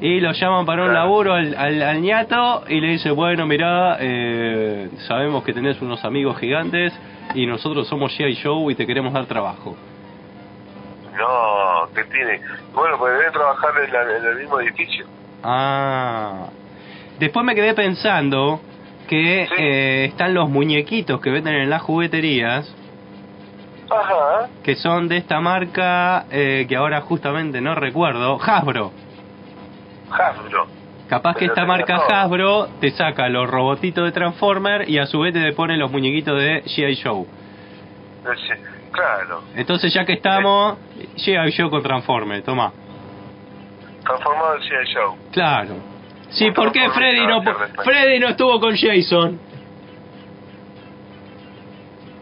Y 0.00 0.20
lo 0.20 0.32
llaman 0.32 0.66
para 0.66 0.82
un 0.82 0.88
Claro. 0.90 1.04
laburo 1.06 1.34
al, 1.34 1.54
al, 1.56 1.82
al 1.82 2.00
ñato 2.02 2.64
y 2.68 2.80
le 2.80 2.88
dice, 2.88 3.10
bueno, 3.12 3.46
mirá, 3.46 3.96
eh, 4.00 4.90
sabemos 5.08 5.42
que 5.44 5.52
tenés 5.52 5.80
unos 5.80 6.04
amigos 6.04 6.38
gigantes 6.38 6.92
y 7.34 7.46
nosotros 7.46 7.86
somos 7.88 8.12
G.I. 8.18 8.34
Show 8.34 8.70
y 8.70 8.74
te 8.74 8.86
queremos 8.86 9.12
dar 9.14 9.24
trabajo. 9.26 9.76
No, 11.16 11.88
que 11.94 12.04
tiene. 12.04 12.40
Bueno, 12.74 12.98
pues 12.98 13.16
deben 13.16 13.32
trabajar 13.32 13.70
en, 13.84 13.92
la- 13.92 14.16
en 14.18 14.24
el 14.26 14.36
mismo 14.36 14.60
edificio. 14.60 15.06
Ah. 15.42 16.46
Después 17.18 17.46
me 17.46 17.54
quedé 17.54 17.72
pensando 17.74 18.60
que 19.08 19.46
Sí. 19.48 19.54
eh, 19.62 20.04
están 20.06 20.34
los 20.34 20.48
muñequitos 20.48 21.20
que 21.20 21.30
venden 21.30 21.54
en 21.54 21.70
las 21.70 21.82
jugueterías, 21.82 22.74
Ajá. 23.90 24.48
que 24.62 24.74
son 24.76 25.08
de 25.08 25.18
esta 25.18 25.40
marca 25.40 26.24
eh, 26.30 26.66
que 26.68 26.76
ahora 26.76 27.00
justamente 27.02 27.60
no 27.60 27.74
recuerdo, 27.74 28.38
Hasbro. 28.42 28.92
Hasbro. 30.10 30.66
Capaz 31.08 31.36
que 31.36 31.44
esta 31.46 31.64
marca 31.66 31.96
todo. 31.96 32.06
Hasbro 32.16 32.68
te 32.80 32.90
saca 32.92 33.28
los 33.28 33.48
robotitos 33.48 34.04
de 34.04 34.12
Transformer 34.12 34.88
y 34.88 34.98
a 34.98 35.06
su 35.06 35.20
vez 35.20 35.34
te 35.34 35.52
pone 35.52 35.76
los 35.76 35.90
muñequitos 35.90 36.38
de 36.38 36.62
G.I. 36.64 36.94
Show. 36.94 37.26
Sí, 38.24 38.54
Claro. 38.90 39.42
Entonces 39.56 39.92
ya 39.92 40.04
que 40.04 40.12
estamos, 40.14 40.78
G.I. 41.16 41.50
Show 41.50 41.68
con 41.68 41.82
Transformer, 41.82 42.42
toma. 42.42 42.72
Transformado 44.04 44.54
en 44.56 44.60
G.I. 44.62 44.86
Show. 44.94 45.16
Claro. 45.32 45.74
Sí, 46.30 46.50
¿por 46.50 46.72
qué 46.72 46.88
Freddy 46.90 47.26
no. 47.26 47.42
Freddy 47.84 48.18
no 48.18 48.28
estuvo 48.28 48.58
con 48.60 48.76
Jason? 48.76 49.38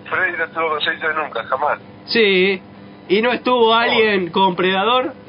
Freddy 0.09 0.37
no 0.37 0.45
estuvo 0.45 0.69
con 0.69 0.81
Jason 0.81 1.17
nunca, 1.17 1.45
jamás. 1.45 1.79
Sí. 2.07 2.61
¿Y 3.09 3.23
no 3.23 3.33
estuvo 3.33 3.75
alguien 3.75 4.31
con 4.31 4.55
Predador? 4.57 5.13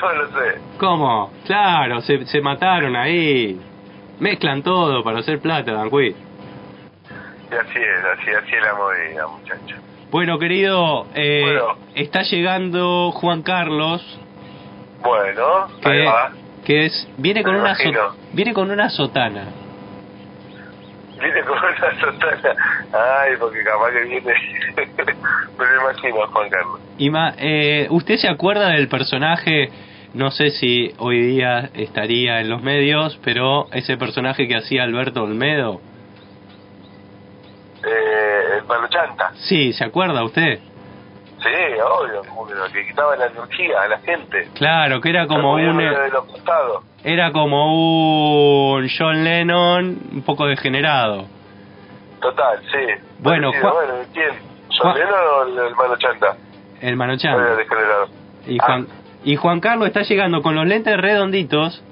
No 0.00 0.12
lo 0.14 0.26
sé. 0.28 0.58
¿Cómo? 0.78 1.30
Claro, 1.46 2.00
se, 2.00 2.24
se 2.26 2.40
mataron 2.40 2.96
ahí. 2.96 3.60
Mezclan 4.18 4.62
todo 4.62 5.04
para 5.04 5.18
hacer 5.18 5.40
plata, 5.40 5.72
Danqui. 5.72 6.08
Y 6.08 7.54
así 7.54 7.78
es, 7.78 8.04
así, 8.18 8.30
así 8.30 8.54
es 8.54 8.62
la 8.62 8.74
movida, 8.74 9.26
muchacho. 9.26 9.76
Bueno, 10.10 10.38
querido, 10.38 11.06
eh, 11.14 11.42
Bueno. 11.44 11.76
está 11.94 12.22
llegando 12.22 13.10
Juan 13.12 13.42
Carlos, 13.42 14.00
Bueno, 15.02 15.64
ahí 15.84 15.98
que, 15.98 16.04
va. 16.06 16.32
Que 16.64 16.86
es 16.86 17.08
viene 17.16 17.42
con 17.42 17.54
una 17.56 17.74
so- 17.74 18.16
viene 18.32 18.52
con 18.54 18.70
una 18.70 18.88
sotana. 18.90 19.44
Viene 21.20 21.42
con 21.42 21.56
una 21.58 22.00
sotana. 22.00 22.54
Ay, 22.92 23.32
porque 23.38 23.62
capaz 23.62 23.90
que 23.92 24.02
viene. 24.04 24.34
Me 25.58 25.64
lo 25.66 25.80
imagino, 25.82 26.16
Juan 26.32 26.50
Carlos. 26.50 26.80
Y 26.98 27.10
ma- 27.10 27.34
eh, 27.38 27.86
¿Usted 27.90 28.16
se 28.16 28.28
acuerda 28.28 28.68
del 28.70 28.88
personaje? 28.88 29.70
No 30.14 30.30
sé 30.30 30.50
si 30.50 30.92
hoy 30.98 31.20
día 31.20 31.70
estaría 31.74 32.40
en 32.40 32.48
los 32.48 32.62
medios, 32.62 33.18
pero 33.24 33.66
ese 33.72 33.96
personaje 33.96 34.46
que 34.46 34.56
hacía 34.56 34.84
Alberto 34.84 35.22
Olmedo. 35.22 35.80
Eh, 37.84 38.58
el 38.58 38.64
palo 38.64 38.88
chanta. 38.88 39.32
Sí, 39.34 39.72
¿se 39.72 39.84
acuerda 39.84 40.22
usted? 40.24 40.60
Sí, 41.44 41.50
obvio, 41.80 42.22
como 42.28 42.46
que, 42.46 42.86
quitaba 42.86 43.14
la 43.16 43.26
energía 43.26 43.82
a 43.82 43.88
la 43.88 43.98
gente. 43.98 44.48
Claro, 44.54 45.00
que 45.00 45.10
era 45.10 45.26
como 45.26 45.52
un 45.54 45.66
ponía 45.76 45.90
de 46.00 46.08
los 46.10 46.24
costados. 46.24 46.84
era 47.04 47.30
como 47.32 48.76
un 48.78 48.88
John 48.98 49.22
Lennon 49.22 49.98
un 50.12 50.22
poco 50.22 50.46
degenerado. 50.46 51.26
Total, 52.20 52.58
sí. 52.72 52.78
Bueno, 53.18 53.50
Juan- 53.52 53.72
bueno, 53.74 53.92
¿quién? 54.14 54.30
¿Son 54.70 54.94
Lennon 54.98 55.14
o 55.14 55.42
el, 55.66 55.74
Mano 55.76 55.96
Chanta? 55.98 56.36
El 56.80 56.96
Mano 56.96 57.12
Eh, 57.12 57.18
Chan. 57.18 57.36
degenerado. 57.58 58.08
Y 58.46 58.58
Ah. 58.60 58.64
Juan 58.64 58.86
y 59.24 59.36
Juan 59.36 59.60
Carlos 59.60 59.86
está 59.88 60.02
llegando 60.02 60.40
con 60.42 60.54
los 60.54 60.66
lentes 60.66 60.96
redonditos. 60.96 61.82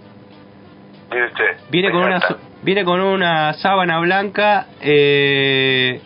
Mire 1.11 1.27
usted. 1.27 1.57
Viene 1.71 1.91
con 1.93 2.03
una 2.05 2.21
viene 2.63 2.85
con 2.85 3.01
una 3.01 3.53
sábana 3.55 3.99
blanca 4.01 4.67
eh, 4.81 6.01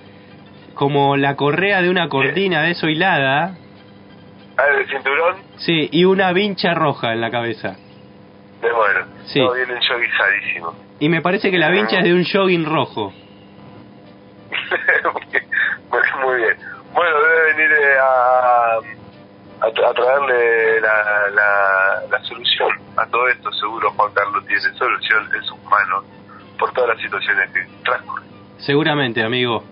como 0.76 1.16
la 1.16 1.34
correa 1.36 1.80
de 1.82 1.90
una 1.90 2.08
cortina 2.08 2.62
de 2.62 2.70
eso 2.72 2.88
hilada. 2.88 3.56
Ah, 4.56 4.62
el 4.78 4.88
cinturón. 4.88 5.36
Sí, 5.56 5.88
y 5.90 6.04
una 6.04 6.32
vincha 6.32 6.74
roja 6.74 7.12
en 7.12 7.20
la 7.20 7.30
cabeza. 7.30 7.76
De 8.60 8.72
bueno. 8.72 9.06
Sí. 9.24 9.40
No, 9.40 9.52
viene. 9.54 9.74
Y 11.00 11.08
me 11.08 11.20
parece 11.22 11.50
que 11.50 11.58
la 11.58 11.70
vincha 11.70 11.98
es 11.98 12.04
de 12.04 12.14
un 12.14 12.24
jogging 12.24 12.64
rojo. 12.64 13.12
Muy 16.22 16.36
bien. 16.36 16.56
Bueno, 16.94 17.16
debe 17.20 17.54
venir 17.54 17.70
eh, 17.72 17.98
a, 18.00 18.78
a, 19.60 19.66
a 19.66 19.92
traerle 19.94 20.80
la, 20.80 21.28
la, 21.34 22.02
la 22.10 22.22
solución 22.24 22.70
a 22.96 23.04
todo 23.06 23.28
esto. 23.28 23.52
Seguro 23.52 23.90
Juan 23.92 24.12
Carlos 24.14 24.44
tiene 24.46 24.62
solución 24.78 25.28
en 25.34 25.42
sus 25.42 25.62
manos 25.64 26.04
por 26.58 26.72
todas 26.72 26.88
las 26.90 27.00
situaciones 27.00 27.50
que 27.50 27.66
transcurren. 27.84 28.26
Seguramente, 28.58 29.22
amigo. 29.22 29.62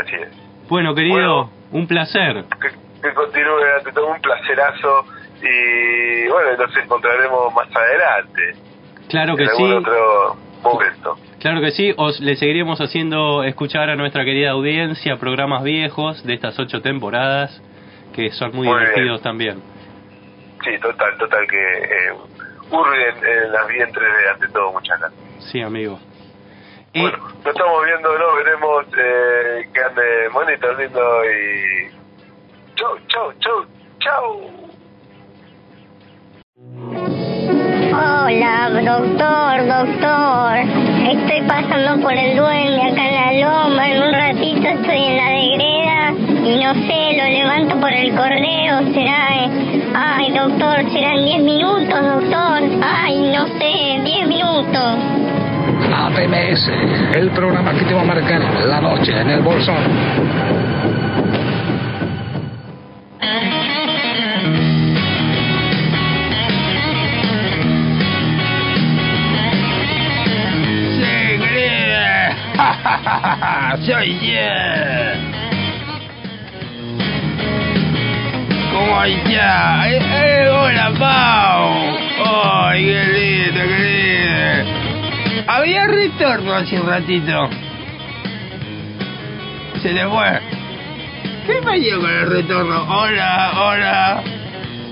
Así 0.00 0.14
es. 0.16 0.28
Bueno, 0.68 0.94
querido, 0.94 1.44
Bueno. 1.46 1.50
un 1.72 1.86
placer. 1.86 2.44
Que, 2.60 2.68
que 3.08 3.14
continúe 3.14 3.58
ante 3.78 3.92
todo 3.92 4.08
un 4.08 4.20
placerazo 4.20 5.04
y 5.42 6.28
bueno, 6.28 6.56
nos 6.66 6.76
encontraremos 6.76 7.52
más 7.54 7.68
adelante. 7.74 8.54
Claro 9.08 9.36
que 9.36 9.44
en 9.44 9.48
sí. 9.56 9.62
otro 9.72 10.36
momento. 10.62 11.16
Claro 11.40 11.60
que 11.60 11.70
sí, 11.70 11.94
os 11.96 12.20
le 12.20 12.34
seguiremos 12.36 12.80
haciendo 12.80 13.44
escuchar 13.44 13.88
a 13.90 13.96
nuestra 13.96 14.24
querida 14.24 14.50
audiencia 14.50 15.16
programas 15.16 15.62
viejos 15.62 16.24
de 16.24 16.34
estas 16.34 16.58
ocho 16.58 16.82
temporadas 16.82 17.62
que 18.14 18.30
son 18.32 18.50
muy, 18.54 18.66
Muy 18.66 18.76
bien. 18.78 18.88
divertidos 18.90 19.22
también. 19.22 19.62
Sí, 20.64 20.70
total, 20.82 21.16
total 21.18 21.46
que 21.48 21.56
eh, 21.56 22.12
en 23.44 23.52
las 23.52 23.68
vientres 23.68 24.08
de 24.18 24.28
ante 24.30 24.48
todo 24.48 24.72
muchas 24.72 24.98
gracias. 24.98 25.20
Sí, 25.52 25.60
amigo. 25.62 25.98
Y 26.94 27.00
Bueno, 27.02 27.18
nos 27.18 27.46
estamos 27.46 27.84
viendo, 27.84 28.18
¿no? 28.18 28.34
Veremos 28.36 28.86
eh, 28.96 29.68
que 29.72 29.80
ande 29.80 30.28
Monito 30.32 30.72
lindo 30.74 31.24
y... 31.24 31.90
Chau, 32.76 32.96
chau, 33.08 33.32
chau, 33.40 33.64
chau. 33.98 34.50
Hola, 37.92 38.70
doctor, 38.70 39.66
doctor. 39.66 40.58
Estoy 41.08 41.42
pasando 41.48 42.00
por 42.02 42.12
el 42.12 42.36
duende 42.36 42.82
acá 42.82 43.08
en 43.08 43.14
la 43.14 43.32
loma. 43.48 43.88
En 43.90 44.02
un 44.02 44.12
ratito 44.12 44.68
estoy 44.68 45.02
en 45.04 45.16
la 45.16 45.28
de 45.30 45.48
greda 45.56 46.12
y 46.46 46.64
no 46.64 46.74
sé, 46.74 47.16
lo 47.16 47.24
levanto 47.24 47.80
por 47.80 47.92
el 47.92 48.14
correo. 48.14 48.92
Será. 48.94 49.44
eh, 49.44 49.90
Ay, 49.94 50.30
doctor, 50.32 50.90
serán 50.92 51.24
10 51.24 51.42
minutos, 51.42 51.88
doctor. 51.88 52.60
Ay, 52.82 53.32
no 53.32 53.46
sé, 53.58 54.00
10 54.04 54.28
minutos. 54.28 55.37
APMS, 55.92 56.70
el 57.14 57.30
programa 57.30 57.72
que 57.72 57.84
te 57.84 57.94
va 57.94 58.02
a 58.02 58.04
marcar 58.04 58.40
la 58.66 58.80
noche 58.80 59.20
en 59.20 59.30
el 59.30 59.40
bolsón. 59.40 59.76
Soy 73.86 74.18
yo. 74.20 75.28
¿Cómo 78.72 79.04
está? 79.04 79.90
Eh, 79.90 80.00
eh, 80.00 80.48
hola, 80.48 80.92
Pau. 80.98 81.98
Ay, 82.24 82.84
qué 82.84 83.04
lindo, 83.04 83.60
qué 83.60 83.78
lindo. 83.78 83.87
Había 85.48 85.86
retorno 85.86 86.52
hace 86.52 86.78
un 86.78 86.86
ratito. 86.86 87.48
Se 89.80 89.94
le 89.94 90.06
fue. 90.06 90.40
¿Qué 91.46 91.54
pasó 91.62 92.00
con 92.02 92.10
el 92.10 92.30
retorno? 92.30 92.82
Hola, 92.82 93.52
hola. 93.56 94.22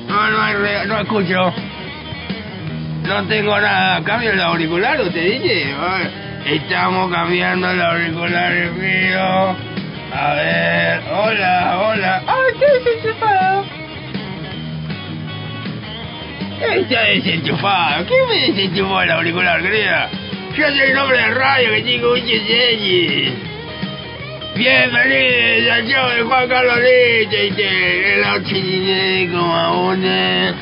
No, 0.08 0.30
no, 0.30 0.42
hay 0.42 0.86
no 0.86 1.00
escucho. 1.00 1.52
No 3.02 3.22
tengo 3.26 3.60
nada. 3.60 4.02
¿Cambio 4.02 4.32
el 4.32 4.40
auricular, 4.40 4.98
usted 4.98 5.24
dice? 5.24 5.74
Estamos 6.46 7.12
cambiando 7.12 7.70
el 7.70 7.82
auricular 7.82 8.54
mío. 8.72 9.56
A 10.14 10.34
ver, 10.36 11.02
hola, 11.12 11.78
hola. 11.82 12.22
¡Ah, 12.26 12.36
está 12.54 12.66
desenchufado! 12.72 13.64
Está 16.76 17.00
desenchufado. 17.02 18.06
¿Quién 18.06 18.28
me 18.30 18.52
desenchufó 18.52 19.02
el 19.02 19.10
auricular, 19.10 19.60
querida? 19.60 20.08
Soy 20.56 20.64
el 20.64 20.96
hombre 20.96 21.18
de 21.18 21.34
radio 21.34 21.70
que 21.70 21.82
tiene 21.82 22.02
muchos 22.02 22.24
años. 22.24 23.34
Bienvenidos 24.54 25.70
al 25.70 25.86
show 25.86 26.08
de 26.08 26.22
Juan 26.22 26.48
Carlos 26.48 26.78
Lichtenstein, 26.78 28.04
el 28.06 28.24
89,1. 28.24 30.54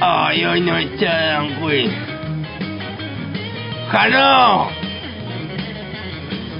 Ay, 0.00 0.44
hoy 0.44 0.60
no 0.62 0.76
está 0.78 1.26
Dan 1.26 1.60
Quinn. 1.60 1.92
¡Jano! 3.92 4.68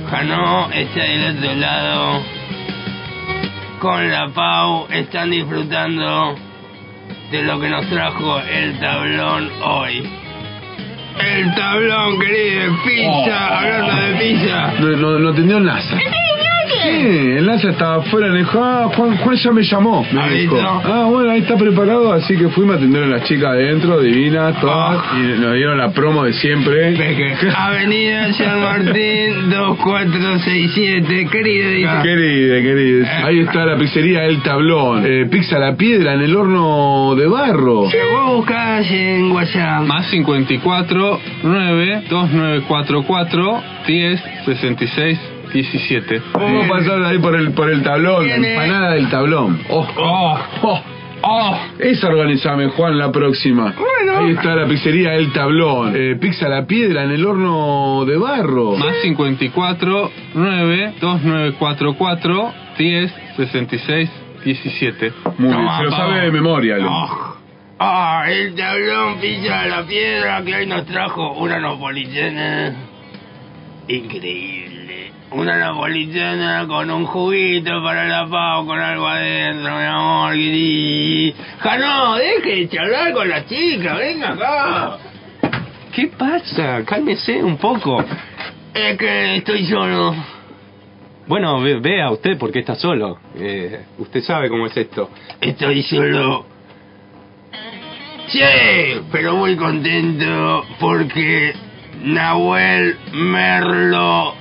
Jano 0.08 0.70
está 0.70 1.02
del 1.02 1.38
otro 1.38 1.54
lado. 1.54 2.22
Con 3.80 4.12
la 4.12 4.28
Pau 4.28 4.86
están 4.90 5.32
disfrutando 5.32 6.36
de 7.32 7.42
lo 7.42 7.58
que 7.58 7.68
nos 7.68 7.88
trajo 7.88 8.38
el 8.38 8.78
tablón 8.78 9.50
hoy. 9.60 10.17
El 11.20 11.54
tablón, 11.54 12.18
querido, 12.20 12.76
pizza, 12.84 13.58
hablando 13.58 14.02
de 14.02 14.14
pizza. 14.16 14.72
No, 14.80 14.96
no, 14.96 15.18
no 15.18 15.28
atendió 15.30 15.60
NASA. 15.60 15.98
Sí, 16.68 17.36
el 17.38 17.46
NASA 17.46 17.70
estaba 17.70 17.96
afuera 17.96 18.28
me 18.28 18.38
dijo, 18.38 18.62
ah, 18.62 18.90
Juan, 18.94 19.16
Juan 19.16 19.36
ya 19.36 19.52
me 19.52 19.62
llamó. 19.62 20.06
Me 20.12 20.20
¿Ah, 20.20 20.28
dijo, 20.28 20.56
ah, 20.60 21.06
bueno, 21.08 21.30
ahí 21.30 21.40
está 21.40 21.56
preparado, 21.56 22.12
así 22.12 22.36
que 22.36 22.48
fuimos 22.48 22.76
a 22.76 22.78
atender 22.78 23.04
a 23.04 23.06
las 23.06 23.24
chicas 23.24 23.50
adentro, 23.50 24.00
divinas, 24.00 24.60
todas, 24.60 25.02
y 25.16 25.40
nos 25.40 25.54
dieron 25.54 25.78
la 25.78 25.90
promo 25.90 26.24
de 26.24 26.32
siempre. 26.34 26.96
Avenida 27.56 28.32
San 28.34 28.60
Martín 28.60 29.50
2467, 29.50 31.28
querido, 31.30 31.70
dice. 31.70 32.02
Querida, 32.02 32.62
querida. 32.62 33.26
Ahí 33.26 33.40
está 33.40 33.64
la 33.64 33.76
pizzería 33.78 34.24
El 34.24 34.42
Tablón. 34.42 35.04
Eh, 35.06 35.26
pizza 35.30 35.58
la 35.58 35.76
piedra 35.76 36.14
en 36.14 36.20
el 36.22 36.36
horno 36.36 37.14
de 37.16 37.26
barro. 37.26 37.88
Que 37.90 38.02
vos 38.04 38.36
buscás 38.36 38.86
en 38.90 39.32
WhatsApp. 39.32 39.82
Más 39.86 40.06
54 40.10 41.20
9 41.42 42.02
2944 42.08 43.62
10 43.86 44.22
66 44.44 45.37
17. 45.52 46.22
Vamos 46.34 46.64
a 46.64 46.68
pasar 46.68 47.02
ahí 47.04 47.18
por 47.18 47.34
el, 47.34 47.52
por 47.52 47.70
el 47.70 47.82
tablón, 47.82 48.26
la 48.26 48.36
empanada 48.36 48.92
del 48.92 49.08
tablón. 49.10 49.60
Oh, 49.68 49.86
oh, 49.96 50.38
oh. 50.62 50.82
Oh. 51.20 51.58
Esa 51.78 52.08
organizame, 52.08 52.68
Juan, 52.68 52.96
la 52.96 53.10
próxima. 53.10 53.74
Bueno. 53.76 54.18
Ahí 54.18 54.30
está 54.32 54.54
la 54.54 54.66
pizzería 54.66 55.14
El 55.14 55.32
Tablón. 55.32 55.92
Eh, 55.96 56.16
pizza 56.20 56.48
la 56.48 56.66
piedra 56.66 57.04
en 57.04 57.10
el 57.10 57.26
horno 57.26 58.04
de 58.06 58.16
barro. 58.16 58.76
Más 58.76 58.94
54 59.02 60.10
9 60.34 60.94
2944 61.00 62.52
10 62.78 63.14
66 63.36 64.10
17. 64.44 65.12
Muy 65.38 65.48
bien, 65.48 65.68
se 65.76 65.84
lo 65.84 65.90
sabe 65.90 66.20
de 66.20 66.30
memoria. 66.30 66.78
Lu. 66.78 66.88
Oh. 66.88 67.36
Ah, 67.80 68.24
el 68.28 68.54
tablón 68.56 69.20
pizza 69.20 69.62
de 69.62 69.68
la 69.70 69.86
piedra 69.86 70.42
que 70.44 70.54
hoy 70.54 70.66
nos 70.66 70.84
trajo 70.86 71.34
una 71.34 71.60
napolitana 71.60 72.74
increíble. 73.86 74.67
Una 75.30 75.58
napolitana 75.58 76.66
con 76.66 76.90
un 76.90 77.04
juguito 77.04 77.82
para 77.82 78.04
la 78.06 78.26
pavo, 78.28 78.66
con 78.66 78.80
algo 78.80 79.06
adentro, 79.06 79.76
mi 79.76 79.84
amor. 79.84 80.32
querido. 80.32 81.36
Jano, 81.60 82.14
deje 82.16 82.56
de 82.56 82.68
charlar 82.68 83.12
con 83.12 83.28
la 83.28 83.44
chica, 83.46 83.94
venga 83.96 84.30
acá. 84.30 84.98
¿Qué 85.94 86.06
pasa? 86.08 86.82
Cálmese 86.84 87.42
un 87.42 87.58
poco. 87.58 88.02
Es 88.72 88.96
que 88.96 89.36
estoy 89.36 89.66
solo. 89.66 90.14
Bueno, 91.26 91.60
ve- 91.60 91.78
vea 91.80 92.10
usted 92.10 92.38
por 92.38 92.50
qué 92.50 92.60
está 92.60 92.74
solo. 92.74 93.18
Eh, 93.36 93.80
usted 93.98 94.22
sabe 94.22 94.48
cómo 94.48 94.66
es 94.66 94.76
esto. 94.76 95.10
Estoy 95.40 95.82
solo. 95.82 96.46
Sí, 98.28 98.40
pero 99.12 99.36
muy 99.36 99.56
contento 99.56 100.64
porque 100.80 101.52
Nahuel 102.02 102.96
Merlo 103.12 104.34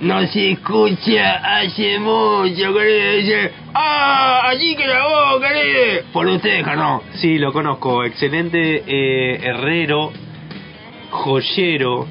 nos 0.00 0.34
escucha 0.34 1.58
hace 1.58 1.98
mucho, 1.98 2.74
querido. 2.74 3.12
Dice, 3.16 3.52
¡ah! 3.74 4.48
Allí 4.48 4.76
que 4.76 4.86
la 4.86 5.06
voz, 5.06 5.42
querido. 5.42 6.02
Por 6.12 6.26
usted, 6.26 6.64
Jano. 6.64 7.02
Sí, 7.14 7.38
lo 7.38 7.52
conozco. 7.52 8.04
Excelente 8.04 8.84
eh, 8.86 9.40
herrero, 9.42 10.12
joyero. 11.10 12.06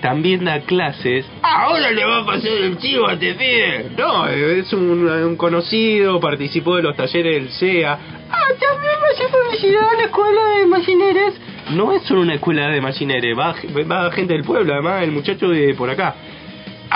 También 0.00 0.44
da 0.44 0.60
clases. 0.60 1.24
Ahora 1.42 1.90
le 1.90 2.04
va 2.04 2.18
a 2.18 2.26
pasar 2.26 2.50
el 2.50 2.76
chivo 2.76 3.08
a 3.08 3.14
este 3.14 3.34
pibe. 3.34 3.90
No, 3.96 4.26
es 4.26 4.70
un, 4.74 5.08
un 5.08 5.36
conocido, 5.36 6.20
participó 6.20 6.76
de 6.76 6.82
los 6.82 6.94
talleres 6.94 7.34
del 7.34 7.48
CEA. 7.50 7.98
Ah, 8.30 8.48
también 8.60 8.92
va 9.02 9.08
a 9.08 9.12
hacer 9.12 9.28
publicidad 9.28 9.92
en 9.92 9.98
la 9.98 10.04
escuela 10.04 10.46
de 10.58 10.66
machineres. 10.66 11.40
No 11.70 11.92
es 11.92 12.02
solo 12.02 12.20
una 12.20 12.34
escuela 12.34 12.68
de 12.68 12.82
machineres, 12.82 13.38
va, 13.38 13.54
va 13.90 14.12
gente 14.12 14.34
del 14.34 14.44
pueblo, 14.44 14.74
además 14.74 15.02
el 15.02 15.12
muchacho 15.12 15.48
de 15.48 15.72
por 15.72 15.88
acá. 15.88 16.14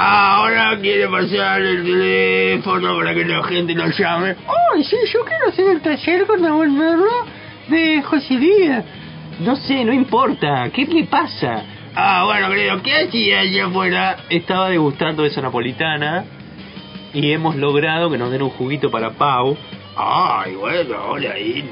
Ahora 0.01 0.79
quiere 0.81 1.09
pasar 1.09 1.61
el 1.61 1.83
teléfono 1.83 2.97
para 2.99 3.13
que 3.15 3.25
la 3.25 3.43
gente 3.43 3.75
lo 3.75 3.89
llame. 3.89 4.37
Ay, 4.47 4.85
sí, 4.85 4.97
yo 5.13 5.25
quiero 5.25 5.49
hacer 5.49 5.71
el 5.71 5.81
taller 5.81 6.25
con 6.25 6.41
Merlo 6.41 7.27
de 7.67 8.01
joyería. 8.03 8.85
No 9.41 9.57
sé, 9.57 9.85
no 9.85 9.93
importa. 9.93 10.71
¿Qué 10.73 10.87
le 10.87 11.03
pasa? 11.07 11.65
Ah, 11.97 12.23
bueno, 12.27 12.49
querido, 12.49 12.81
¿qué 12.81 12.95
hacía 12.95 13.41
allá 13.41 13.67
afuera? 13.67 14.17
Estaba 14.29 14.69
degustando 14.71 15.25
esa 15.25 15.41
napolitana 15.41 16.27
y 17.13 17.33
hemos 17.33 17.57
logrado 17.57 18.09
que 18.09 18.19
nos 18.19 18.31
den 18.31 18.43
un 18.43 18.51
juguito 18.51 18.93
para 18.93 19.11
Pau. 19.11 19.59
Ay, 19.97 20.55
bueno, 20.55 20.95
ahora 20.95 21.33
ahí. 21.33 21.69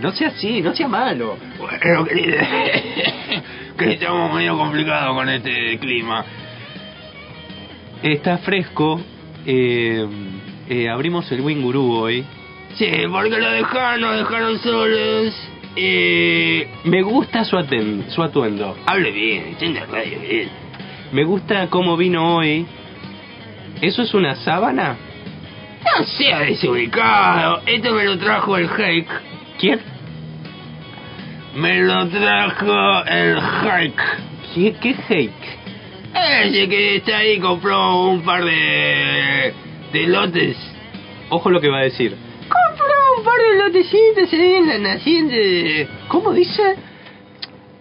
No 0.00 0.12
sea 0.12 0.28
así, 0.28 0.62
no 0.62 0.74
sea 0.74 0.88
malo. 0.88 1.36
Bueno, 1.58 2.06
querido, 2.06 2.38
que 3.78 3.92
estamos 3.92 4.32
medio 4.32 4.56
complicados 4.56 5.14
con 5.14 5.28
este 5.28 5.78
clima. 5.78 6.24
Está 8.02 8.38
fresco. 8.38 9.00
Eh, 9.46 10.06
eh, 10.68 10.88
abrimos 10.88 11.30
el 11.32 11.40
Winguru 11.40 11.92
hoy. 11.92 12.24
Sí, 12.76 12.90
porque 13.10 13.30
lo 13.38 13.50
dejaron, 13.50 14.00
nos 14.00 14.16
dejaron 14.18 14.58
solos. 14.58 15.34
Eh, 15.76 16.68
Me 16.84 17.02
gusta 17.02 17.44
su, 17.44 17.56
aten- 17.56 18.08
su 18.08 18.22
atuendo. 18.22 18.76
hable 18.86 19.10
bien, 19.10 19.56
la 19.74 19.86
radio 19.86 20.18
bien. 20.20 20.48
Me 21.12 21.24
gusta 21.24 21.68
cómo 21.68 21.96
vino 21.96 22.36
hoy. 22.36 22.66
¿Eso 23.80 24.02
es 24.02 24.14
una 24.14 24.34
sábana? 24.36 24.96
No 25.98 26.04
sea 26.04 26.40
desubicado. 26.40 27.60
Esto 27.66 27.92
me 27.92 28.04
lo 28.04 28.18
trajo 28.18 28.56
el 28.56 28.68
Hake. 28.68 29.06
¿Quién? 29.58 29.80
Me 31.56 31.80
lo 31.82 32.08
trajo 32.08 33.04
el 33.04 33.38
Hake. 33.38 34.02
¿Qué, 34.54 34.74
qué 34.80 34.94
hake? 35.08 35.58
Ese 36.14 36.68
que 36.68 36.96
está 36.96 37.18
ahí 37.18 37.38
compró 37.40 38.08
un 38.08 38.22
par 38.22 38.44
de, 38.44 39.52
de 39.92 40.06
lotes. 40.06 40.56
Ojo 41.28 41.50
lo 41.50 41.60
que 41.60 41.68
va 41.68 41.80
a 41.80 41.84
decir. 41.84 42.14
Compró 42.48 43.18
un 43.18 43.24
par 43.24 43.34
de 43.34 43.58
lotecitos 43.58 44.32
ahí 44.32 44.54
en 44.54 44.68
la 44.68 44.78
naciente. 44.78 45.88
¿Cómo 46.08 46.32
dice? 46.32 46.76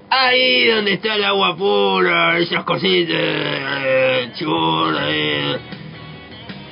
Ahí 0.10 0.68
donde 0.68 0.94
está 0.94 1.16
el 1.16 1.24
agua 1.24 1.56
pura, 1.56 2.38
esas 2.40 2.64
cositas 2.64 3.16
eh, 3.18 4.32
eh. 5.10 5.58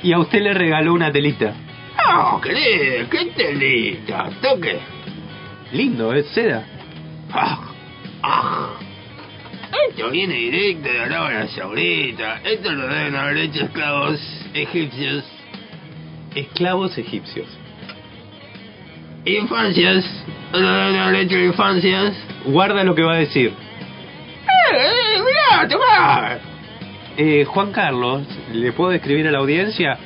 Y 0.02 0.12
a 0.12 0.18
usted 0.18 0.42
le 0.42 0.54
regaló 0.54 0.94
una 0.94 1.12
telita. 1.12 1.52
No, 1.96 2.40
querido, 2.40 3.08
qué 3.10 3.26
telita, 3.36 4.30
toque. 4.40 4.78
Lindo, 5.72 6.12
es 6.12 6.26
seda. 6.28 6.64
Ah, 7.32 7.58
ah. 8.22 8.70
Esto 9.88 10.10
viene 10.10 10.34
directo 10.34 10.88
de 10.88 11.00
Arabia 11.00 11.48
Saudita. 11.48 12.40
Esto 12.44 12.70
lo 12.72 12.86
deben 12.88 13.16
haber 13.16 13.36
hecho 13.38 13.64
esclavos 13.64 14.20
egipcios. 14.54 15.24
Esclavos 16.34 16.96
egipcios. 16.98 17.46
Infancias. 19.24 20.04
Lo 20.52 20.60
deben 20.60 20.96
haber 20.96 21.22
hecho 21.22 21.38
infancias. 21.38 22.12
Guarda 22.44 22.84
lo 22.84 22.94
que 22.94 23.02
va 23.02 23.14
a 23.14 23.18
decir. 23.18 23.50
¡Eh, 23.50 23.54
eh, 24.74 25.18
mirá, 25.20 25.66
tomá! 25.68 26.38
Eh, 27.16 27.44
Juan 27.44 27.72
Carlos, 27.72 28.22
¿le 28.52 28.72
puedo 28.72 28.90
describir 28.90 29.26
a 29.28 29.30
la 29.30 29.38
audiencia? 29.38 29.96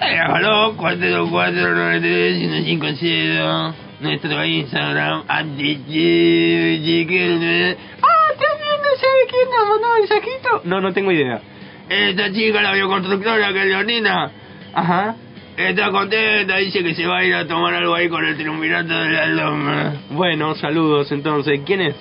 Déjalo, 0.00 0.74
424-93-150. 0.76 3.74
Nuestro 4.00 4.44
Instagram, 4.44 5.24
antichiquique. 5.26 7.76
Ah, 8.00 8.28
también 8.38 8.76
no 8.80 8.87
sabe 8.98 9.26
quién 9.28 9.50
nos 9.50 9.68
mandó 9.68 9.88
mensajito. 9.98 10.60
No, 10.64 10.80
no 10.80 10.92
tengo 10.92 11.12
idea. 11.12 11.40
Esta 11.88 12.32
chica, 12.32 12.60
la 12.60 12.72
bioconstructora, 12.74 13.52
que 13.52 13.60
es 13.60 13.66
Leonina. 13.66 14.30
Ajá. 14.74 15.16
Está 15.56 15.90
contenta, 15.90 16.56
dice 16.58 16.84
que 16.84 16.94
se 16.94 17.06
va 17.06 17.18
a 17.18 17.24
ir 17.24 17.34
a 17.34 17.46
tomar 17.46 17.74
algo 17.74 17.94
ahí 17.94 18.08
con 18.08 18.24
el 18.24 18.36
triunvirato 18.36 18.94
de 18.94 19.10
la 19.10 19.26
loma. 19.26 19.94
Bueno, 20.10 20.54
saludos 20.54 21.10
entonces. 21.10 21.60
¿Quién 21.66 21.80
es? 21.80 21.96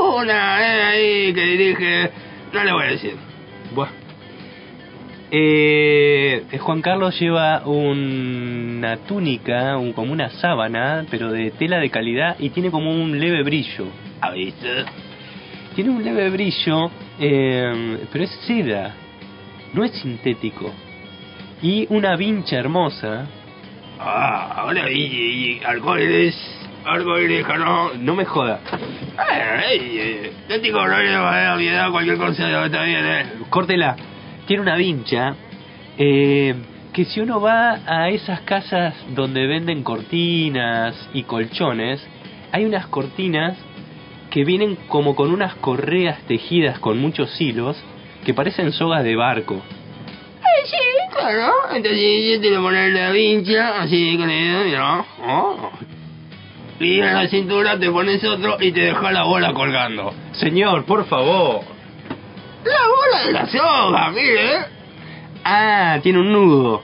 Una, 0.00 0.60
eh, 0.60 0.82
ahí 0.82 1.34
que 1.34 1.44
dirige. 1.44 2.10
No 2.52 2.64
le 2.64 2.72
voy 2.72 2.84
a 2.84 2.86
decir. 2.86 3.14
Buah. 3.74 3.88
Eh, 5.30 6.44
Juan 6.58 6.80
Carlos 6.80 7.18
lleva 7.18 7.66
una 7.66 8.96
túnica, 8.98 9.76
un, 9.76 9.92
como 9.92 10.12
una 10.12 10.30
sábana, 10.30 11.04
pero 11.10 11.30
de 11.32 11.50
tela 11.50 11.78
de 11.78 11.90
calidad 11.90 12.36
y 12.38 12.50
tiene 12.50 12.70
como 12.70 12.92
un 12.92 13.18
leve 13.18 13.42
brillo. 13.42 13.86
¿Ha 14.20 14.30
visto? 14.30 14.66
Tiene 15.78 15.92
un 15.92 16.02
leve 16.02 16.28
brillo, 16.30 16.90
eh, 17.20 18.04
pero 18.10 18.24
es 18.24 18.30
seda, 18.48 18.96
no 19.72 19.84
es 19.84 19.92
sintético. 19.92 20.74
Y 21.62 21.86
una 21.90 22.16
vincha 22.16 22.56
hermosa. 22.56 23.26
Ah, 24.00 24.54
ahora 24.56 24.90
y, 24.90 25.02
y 25.02 25.60
arcoíris, 25.64 26.36
arcoíris, 26.84 27.46
no. 27.46 27.94
No 27.94 28.16
me 28.16 28.24
joda. 28.24 28.58
Eh, 29.30 29.76
eh, 29.76 30.32
no 30.48 30.56
edad, 30.56 31.92
cualquier 31.92 32.16
cosa 32.16 32.64
está 32.66 32.82
bien, 32.82 33.06
eh. 33.06 33.26
Córtela. 33.48 33.94
Tiene 34.48 34.62
una 34.62 34.74
vincha 34.74 35.36
eh, 35.96 36.56
que 36.92 37.04
si 37.04 37.20
uno 37.20 37.40
va 37.40 37.78
a 37.86 38.08
esas 38.08 38.40
casas 38.40 38.96
donde 39.14 39.46
venden 39.46 39.84
cortinas 39.84 41.08
y 41.14 41.22
colchones, 41.22 42.04
hay 42.50 42.64
unas 42.64 42.88
cortinas 42.88 43.56
que 44.30 44.44
vienen 44.44 44.76
como 44.88 45.14
con 45.14 45.32
unas 45.32 45.54
correas 45.56 46.20
tejidas 46.26 46.78
con 46.78 46.98
muchos 46.98 47.40
hilos 47.40 47.76
que 48.24 48.34
parecen 48.34 48.72
sogas 48.72 49.04
de 49.04 49.16
barco. 49.16 49.54
Eh, 49.54 50.66
sí, 50.66 50.76
claro. 51.16 51.52
Entonces 51.74 52.34
yo 52.34 52.40
te 52.40 52.50
lo 52.50 52.62
pones 52.62 52.92
la 52.92 53.10
vincha, 53.10 53.80
así 53.80 54.16
con 54.16 54.30
el 54.30 54.66
mira. 54.66 55.04
Oh. 55.26 55.70
Y 56.80 57.00
en 57.00 57.14
la 57.14 57.28
cintura 57.28 57.78
te 57.78 57.90
pones 57.90 58.22
otro 58.24 58.56
y 58.60 58.70
te 58.70 58.80
deja 58.80 59.10
la 59.10 59.24
bola 59.24 59.52
colgando. 59.52 60.12
Señor, 60.32 60.84
por 60.84 61.06
favor. 61.06 61.62
La 62.64 62.88
bola 62.88 63.26
de 63.26 63.32
la 63.32 63.46
soga, 63.46 64.10
mire. 64.10 64.78
Ah, 65.44 65.98
tiene 66.02 66.20
un 66.20 66.32
nudo. 66.32 66.82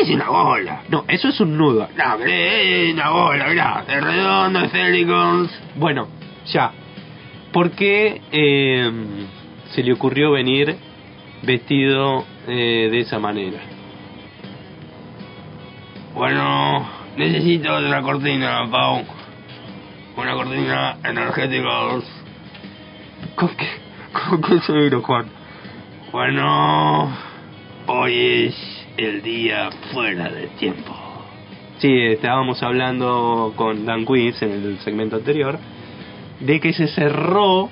Es 0.00 0.08
una 0.10 0.28
bola. 0.28 0.82
No, 0.88 1.04
eso 1.06 1.28
es 1.28 1.40
un 1.40 1.56
nudo. 1.56 1.88
No, 1.96 2.24
es 2.24 2.94
una 2.94 3.10
bola, 3.10 3.46
mirá. 3.48 3.84
De 3.86 4.00
redondo, 4.00 4.60
de 4.60 4.68
silicons. 4.70 5.50
Bueno, 5.76 6.08
ya. 6.46 6.72
¿Por 7.52 7.72
qué 7.72 8.20
eh, 8.32 8.90
se 9.70 9.82
le 9.82 9.92
ocurrió 9.92 10.32
venir 10.32 10.76
vestido 11.42 12.24
eh, 12.48 12.88
de 12.90 13.00
esa 13.00 13.18
manera? 13.18 13.58
Bueno, 16.14 16.88
necesito 17.16 17.74
otra 17.74 18.02
cortina, 18.02 18.66
Pau. 18.70 19.04
Una 20.16 20.34
cortina 20.34 20.96
energética. 21.04 21.68
¿Con 23.34 23.48
qué, 23.50 23.68
con 24.12 24.42
qué 24.42 24.60
se 24.60 24.72
vino, 24.72 25.02
Juan? 25.02 25.26
Bueno, 26.12 27.10
hoy 27.86 28.46
es 28.46 28.71
el 28.96 29.22
día 29.22 29.70
fuera 29.92 30.28
de 30.28 30.48
tiempo. 30.58 30.94
Sí, 31.78 31.92
estábamos 32.02 32.62
hablando 32.62 33.52
con 33.56 33.84
Dan 33.86 34.04
Quiz 34.04 34.40
en 34.42 34.52
el 34.52 34.78
segmento 34.78 35.16
anterior 35.16 35.58
de 36.40 36.60
que 36.60 36.72
se 36.72 36.88
cerró 36.88 37.70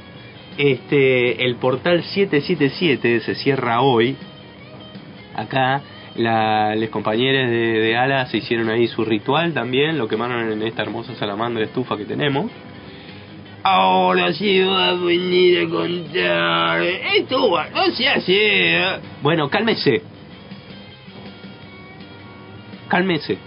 este 0.59 1.45
el 1.45 1.57
portal 1.57 2.03
777, 2.03 3.21
se 3.21 3.35
cierra 3.35 3.81
hoy. 3.81 4.17
Acá 5.35 5.83
la, 6.17 6.75
los 6.75 6.91
compañeros 6.91 7.51
de, 7.51 7.57
de 7.57 7.97
Ala 7.97 8.27
se 8.27 8.39
hicieron 8.39 8.69
ahí 8.69 8.89
su 8.89 9.05
ritual 9.05 9.55
también, 9.55 9.97
lo 9.97 10.09
quemaron 10.09 10.51
en 10.51 10.63
esta 10.63 10.83
hermosa 10.83 11.15
salamandra 11.15 11.65
estufa 11.65 11.97
que 11.97 12.05
tenemos. 12.05 12.51
Ahora 13.63 14.33
sí 14.33 14.61
va 14.61 14.89
a 14.89 14.95
venir 14.95 15.67
a 15.67 15.69
contar. 15.69 16.83
Esto 16.83 17.63
no 17.75 17.95
se 17.95 18.09
hace. 18.09 18.33
¿eh? 18.35 18.99
Bueno, 19.23 19.51
cálmese. 19.51 20.03
Cálmese. 22.91 23.39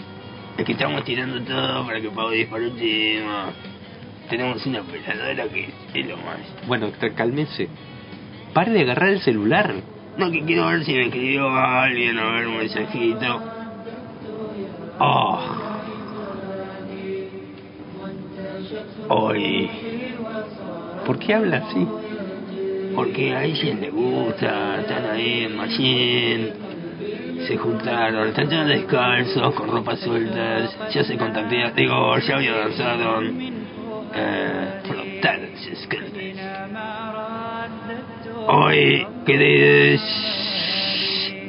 Es 0.57 0.65
que 0.65 0.71
estamos 0.71 1.03
tirando 1.03 1.41
todo 1.41 1.85
para 1.85 1.99
que 1.99 2.09
Pau 2.09 2.29
dispare 2.29 2.69
un 2.69 2.77
tema. 2.77 3.51
Tenemos 4.29 4.65
una 4.65 4.79
operadora 4.79 5.49
que 5.49 5.69
es 5.93 6.07
lo 6.07 6.15
más. 6.15 6.39
Bueno, 6.65 6.89
cálmese. 7.13 7.67
Pare 8.53 8.71
de 8.71 8.81
agarrar 8.83 9.09
el 9.09 9.19
celular. 9.19 9.75
No, 10.17 10.31
que 10.31 10.45
quiero 10.45 10.67
ver 10.67 10.85
si 10.85 10.93
me 10.93 11.07
escribió 11.07 11.49
alguien 11.49 12.17
a 12.19 12.31
ver 12.31 12.47
un 12.47 12.57
mensajito. 12.57 13.41
Oh. 14.99 15.39
Hoy. 19.09 19.69
¿Por 21.05 21.19
qué 21.19 21.33
habla 21.33 21.57
así? 21.57 21.85
Porque 22.95 23.35
a 23.35 23.43
ella 23.43 23.73
le 23.73 23.89
gusta, 23.89 24.79
están 24.79 25.05
ahí 25.05 25.43
en 25.45 25.57
Machine, 25.57 26.53
se 27.47 27.57
juntaron, 27.57 28.29
están 28.29 28.49
todos 28.49 28.67
descalzos, 28.67 29.55
con 29.55 29.69
ropas 29.69 29.99
sueltas, 29.99 30.75
ya 30.93 31.03
se 31.03 31.17
contactaron, 31.17 31.75
digo, 31.75 32.17
ya 32.19 32.35
había 32.35 32.53
danzaron, 32.53 33.53
eh, 34.15 35.19
cartas. 35.21 36.13
Hoy, 38.47 39.07
queridos, 39.25 40.01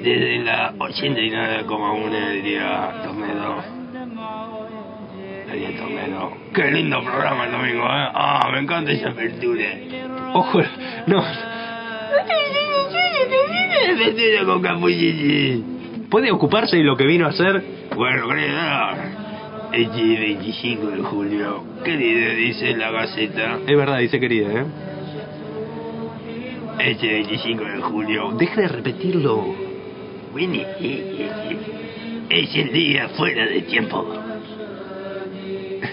desde 0.03 0.39
la 0.45 0.73
89,1 0.75 2.11
del 2.11 2.43
día 2.43 2.93
Tornado, 3.05 3.65
día 5.53 5.77
Tornado, 5.77 6.33
qué 6.55 6.71
lindo 6.71 7.03
programa 7.03 7.45
el 7.47 7.53
domingo, 7.53 7.85
¿eh? 7.85 8.09
Ah, 8.15 8.49
me 8.53 8.61
encanta 8.61 8.93
esa 8.93 9.11
apertura. 9.11 9.67
Ojo, 10.35 10.63
no. 11.07 11.25
Vestido 13.99 14.47
con 14.47 14.63
capuchini. 14.63 15.74
¿Puede 16.15 16.31
ocuparse 16.31 16.77
de 16.77 16.85
lo 16.85 16.97
que 16.97 17.07
vino 17.07 17.27
a 17.27 17.31
hacer? 17.31 17.61
Bueno, 17.97 18.33
este 19.73 20.01
25 20.01 20.87
de 20.87 21.03
julio, 21.03 21.65
querido, 21.85 22.35
dice 22.37 22.77
la 22.77 22.93
Gaceta. 22.93 23.59
Es 23.67 23.77
verdad, 23.77 23.99
dice 23.99 24.21
querida, 24.21 24.61
¿eh? 24.61 24.65
Este 26.79 27.09
25 27.09 27.65
de 27.65 27.81
julio, 27.81 28.31
Deje 28.39 28.61
de 28.61 28.69
repetirlo. 28.69 29.57
Winnie, 30.33 30.63
eh, 30.63 30.69
eh, 30.79 31.31
eh, 31.51 31.59
es 32.31 32.55
el 32.55 32.73
día 32.73 33.09
fuera 33.09 33.47
de 33.47 33.63
tiempo. 33.63 34.07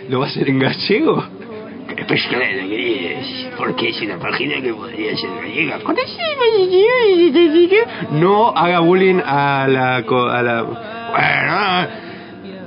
¿Lo 0.07 0.19
va 0.19 0.27
a 0.27 0.29
hacer 0.29 0.47
en 0.49 0.59
gallego? 0.59 1.40
Pues 2.07 2.27
claro, 2.27 2.67
queridos, 2.67 3.47
porque 3.57 3.89
es 3.89 4.01
una 4.01 4.17
página 4.17 4.61
que 4.61 4.73
podría 4.73 5.15
ser 5.15 5.29
gallega. 5.41 5.79
No 8.11 8.49
haga 8.49 8.79
bullying 8.79 9.21
a 9.23 9.67
la... 9.69 9.97
A 9.97 10.41
la... 10.41 10.63
Bueno, 10.63 11.87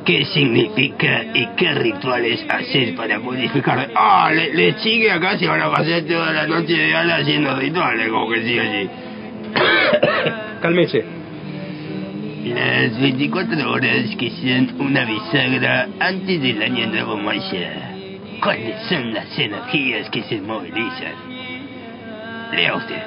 ¿qué 0.05 0.25
significa 0.27 1.25
y 1.35 1.49
qué 1.57 1.73
rituales 1.73 2.45
hacer 2.49 2.95
para 2.95 3.19
modificar? 3.19 3.91
Ah, 3.95 4.31
le, 4.33 4.55
le 4.55 4.75
sigue 4.79 5.11
acá 5.11 5.39
se 5.39 5.47
van 5.47 5.61
a 5.63 5.71
pasar 5.71 6.03
toda 6.03 6.33
la 6.33 6.47
noche 6.47 6.75
de 6.75 6.95
ala 6.95 7.17
haciendo 7.17 7.55
rituales, 7.57 8.09
como 8.09 8.31
que 8.31 8.43
sí 8.43 8.59
así. 8.59 8.91
Cálmese. 10.63 11.05
Las 12.45 13.01
24 13.01 13.71
horas 13.71 14.17
que 14.19 14.31
sean 14.31 14.75
una 14.79 15.05
bisagra 15.05 15.89
antes 15.99 16.43
del 16.43 16.63
año 16.63 16.87
nuevo 16.89 17.17
maya. 17.17 17.94
¿Cuáles 18.45 18.77
son 18.91 19.15
las 19.15 19.39
energías 19.39 20.11
que 20.11 20.23
se 20.25 20.39
movilizan? 20.39 21.15
Lea 22.55 22.77
usted. 22.77 23.03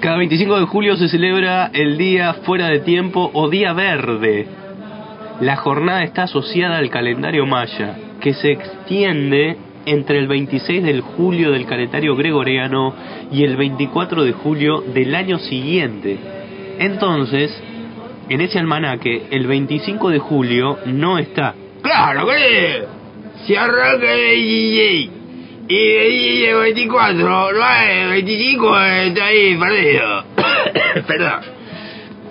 Cada 0.00 0.18
25 0.18 0.60
de 0.60 0.66
julio 0.66 0.96
se 0.96 1.08
celebra 1.08 1.70
el 1.72 1.96
Día 1.96 2.34
Fuera 2.44 2.66
de 2.68 2.80
Tiempo 2.80 3.30
o 3.32 3.48
Día 3.48 3.72
Verde. 3.72 4.46
La 5.40 5.56
jornada 5.56 6.02
está 6.02 6.24
asociada 6.24 6.76
al 6.76 6.90
calendario 6.90 7.46
maya, 7.46 7.96
que 8.20 8.34
se 8.34 8.52
extiende 8.52 9.56
entre 9.86 10.18
el 10.18 10.28
26 10.28 10.82
de 10.82 11.00
julio 11.00 11.52
del 11.52 11.64
calendario 11.64 12.14
gregoriano 12.16 12.94
y 13.32 13.44
el 13.44 13.56
24 13.56 14.24
de 14.24 14.32
julio 14.32 14.82
del 14.82 15.14
año 15.14 15.38
siguiente. 15.38 16.18
Entonces, 16.78 17.50
en 18.28 18.42
ese 18.42 18.58
almanaque, 18.58 19.22
el 19.30 19.46
25 19.46 20.10
de 20.10 20.18
julio 20.18 20.78
no 20.84 21.16
está. 21.16 21.54
Claro, 21.82 22.26
querido. 22.26 22.88
Se 23.46 23.56
arranca 23.56 24.12
el 24.12 24.36
DJ. 24.36 25.10
Y 25.68 25.76
el 25.76 26.10
DJ 26.10 26.54
24, 26.54 27.52
no 27.52 27.62
hay, 27.62 28.08
25 28.10 28.80
está 28.80 29.24
ahí 29.24 29.56
perdido. 29.56 30.24
Perdón. 31.06 31.40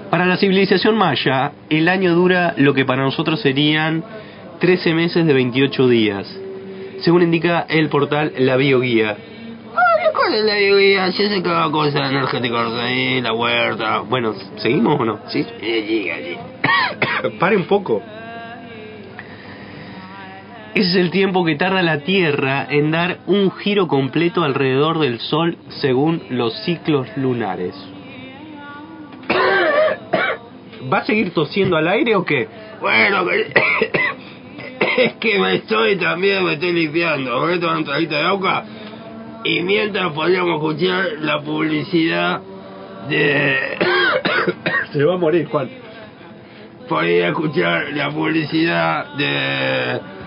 Para 0.10 0.26
la 0.26 0.38
civilización 0.38 0.97
maya, 0.97 1.52
el 1.70 1.88
año 1.88 2.14
dura 2.16 2.54
lo 2.58 2.74
que 2.74 2.84
para 2.84 3.04
nosotros 3.04 3.39
serían 3.41 4.04
13 4.60 4.93
meses 4.93 5.26
de 5.26 5.34
28 5.34 5.88
días, 5.88 6.28
según 7.02 7.22
indica 7.22 7.66
el 7.70 7.89
portal 7.89 8.34
La 8.39 8.58
Bioguía. 8.58 9.16
Ay, 9.16 10.08
¿Cuál 10.14 10.34
es 10.34 10.43
la 10.43 10.56
bebida? 10.56 11.12
Se 11.12 11.28
hace 11.28 11.41
cada 11.41 11.72
cosa 11.72 12.10
energética 12.10 12.84
ahí, 12.84 13.22
la 13.22 13.34
huerta. 13.34 14.00
Bueno, 14.00 14.34
¿seguimos 14.58 15.00
o 15.00 15.06
no? 15.06 15.20
Sí. 15.30 15.45
Eh, 15.62 15.86
llega, 15.88 16.18
llega. 16.18 17.39
Pare 17.39 17.56
un 17.56 17.66
poco. 17.66 18.02
Ese 20.76 20.90
es 20.92 20.96
el 20.96 21.12
tiempo 21.12 21.44
que 21.44 21.56
tarda 21.56 21.82
la 21.82 22.00
Tierra 22.00 22.68
en 22.70 22.92
dar 22.92 23.18
un 23.28 23.52
giro 23.52 23.88
completo 23.88 24.44
alrededor 24.44 25.00
del 25.00 25.20
Sol 25.20 25.58
según 25.82 26.22
los 26.30 26.54
ciclos 26.64 27.08
lunares. 27.18 27.74
¿Va 30.94 31.00
a 31.00 31.06
seguir 31.06 31.34
tosiendo 31.34 31.76
al 31.76 31.88
aire 31.88 32.16
o 32.16 32.24
qué? 32.24 32.48
Bueno, 32.82 33.26
que- 33.28 33.52
es 35.06 35.14
que 35.14 35.40
me 35.40 35.56
estoy 35.56 35.98
también, 35.98 36.46
me 36.46 36.54
estoy 36.54 36.72
limpiando. 36.72 37.42
Me 37.46 37.54
meto 37.54 37.68
una 37.68 37.80
entradita 37.80 38.18
de 38.18 38.24
agua 38.26 38.64
y 39.44 39.62
mientras 39.62 40.12
podríamos 40.14 40.56
escuchar 40.56 41.06
la 41.20 41.42
publicidad 41.42 42.42
de... 43.10 43.58
Se 44.94 45.04
va 45.04 45.16
a 45.16 45.18
morir, 45.18 45.48
Juan. 45.48 45.70
Podría 46.88 47.30
escuchar 47.30 47.90
la 47.94 48.10
publicidad 48.12 49.14
de... 49.16 50.19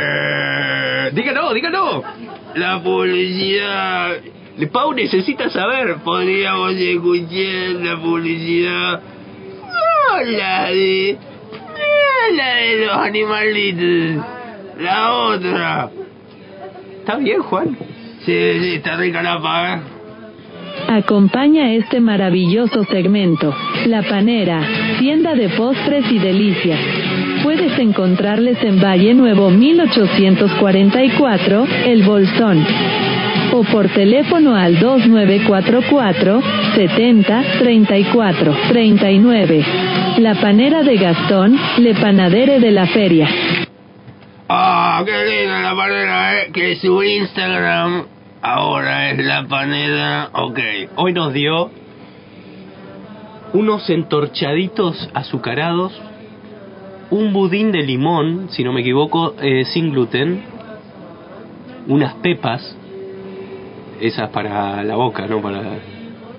Eh, 0.00 1.10
dígalo, 1.12 1.52
dígalo. 1.52 2.02
La 2.54 2.82
publicidad... 2.82 4.16
Pau 4.72 4.92
necesita 4.92 5.48
saber. 5.48 5.96
Podríamos 6.04 6.72
escuchar 6.72 7.82
la 7.82 7.96
publicidad... 8.00 9.00
No, 9.00 10.22
la 10.22 10.64
de... 10.70 11.18
la 12.36 12.54
de 12.56 12.86
los 12.86 12.96
animalitos. 12.96 14.24
La 14.80 15.12
otra. 15.12 15.90
¿Está 16.98 17.16
bien, 17.16 17.42
Juan? 17.42 17.76
Sí, 18.24 18.58
sí, 18.60 18.74
está 18.74 18.96
rica 18.96 19.22
la 19.22 19.40
paga. 19.40 19.82
Acompaña 20.88 21.72
este 21.72 22.00
maravilloso 22.00 22.84
segmento, 22.84 23.54
La 23.86 24.02
Panera, 24.02 24.60
tienda 24.98 25.34
de 25.34 25.48
postres 25.50 26.10
y 26.10 26.18
delicias. 26.18 26.80
Puedes 27.42 27.78
encontrarles 27.78 28.62
en 28.62 28.80
Valle 28.80 29.14
Nuevo 29.14 29.50
1844, 29.50 31.66
El 31.86 32.02
Bolsón. 32.02 32.66
O 33.52 33.64
por 33.64 33.88
teléfono 33.88 34.54
al 34.54 34.78
2944 34.78 36.40
70 36.74 37.42
34 37.58 38.56
39. 38.68 39.64
La 40.18 40.34
Panera 40.34 40.82
de 40.82 40.96
Gastón, 40.96 41.58
Le 41.78 41.94
Panadere 41.94 42.60
de 42.60 42.70
la 42.70 42.86
Feria. 42.86 43.26
Ah, 44.48 45.02
qué 45.06 45.12
linda 45.12 45.60
la 45.60 45.76
panera, 45.76 46.42
eh. 46.42 46.50
Que 46.52 46.76
su 46.76 47.02
Instagram 47.02 48.04
ahora 48.42 49.10
es 49.10 49.24
la 49.24 49.46
panera. 49.46 50.30
Ok. 50.32 50.58
Hoy 50.96 51.12
nos 51.12 51.32
dio 51.32 51.70
unos 53.52 53.88
entorchaditos 53.90 55.10
azucarados, 55.14 55.92
un 57.10 57.32
budín 57.32 57.72
de 57.72 57.82
limón, 57.82 58.48
si 58.50 58.62
no 58.62 58.72
me 58.72 58.80
equivoco, 58.82 59.34
eh, 59.40 59.64
sin 59.64 59.90
gluten, 59.90 60.42
unas 61.88 62.14
pepas, 62.16 62.76
esas 64.00 64.30
para 64.30 64.82
la 64.84 64.94
boca, 64.96 65.26
¿no? 65.26 65.42
Para 65.42 65.62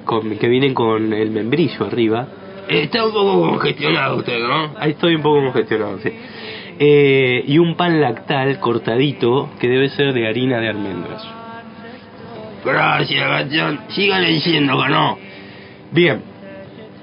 con- 0.06 0.38
que 0.38 0.47
vienen 0.47 0.74
con 0.74 1.12
el 1.14 1.32
membrillo 1.32 1.86
arriba. 1.86 2.28
Está 2.70 3.06
un 3.06 3.12
poco 3.12 3.49
congestionado 3.49 4.18
usted, 4.18 4.39
¿no? 4.39 4.76
Ahí 4.80 4.91
estoy 4.91 5.16
un 5.16 5.22
poco 5.22 5.41
congestionado, 5.43 5.99
sí. 5.99 6.10
Eh, 6.80 7.43
y 7.47 7.58
un 7.60 7.76
pan 7.76 7.99
lactal 7.99 8.60
cortadito 8.60 9.49
que 9.60 9.68
debe 9.68 9.89
ser 9.89 10.14
de 10.14 10.28
harina 10.28 10.60
de 10.60 10.70
almendras. 10.70 11.22
Gracias, 12.64 13.28
Gachón. 13.28 13.80
Sigan 13.89 14.26
diciendo 14.26 14.82
que 14.82 14.89
no. 14.89 15.18
Bien. 15.91 16.22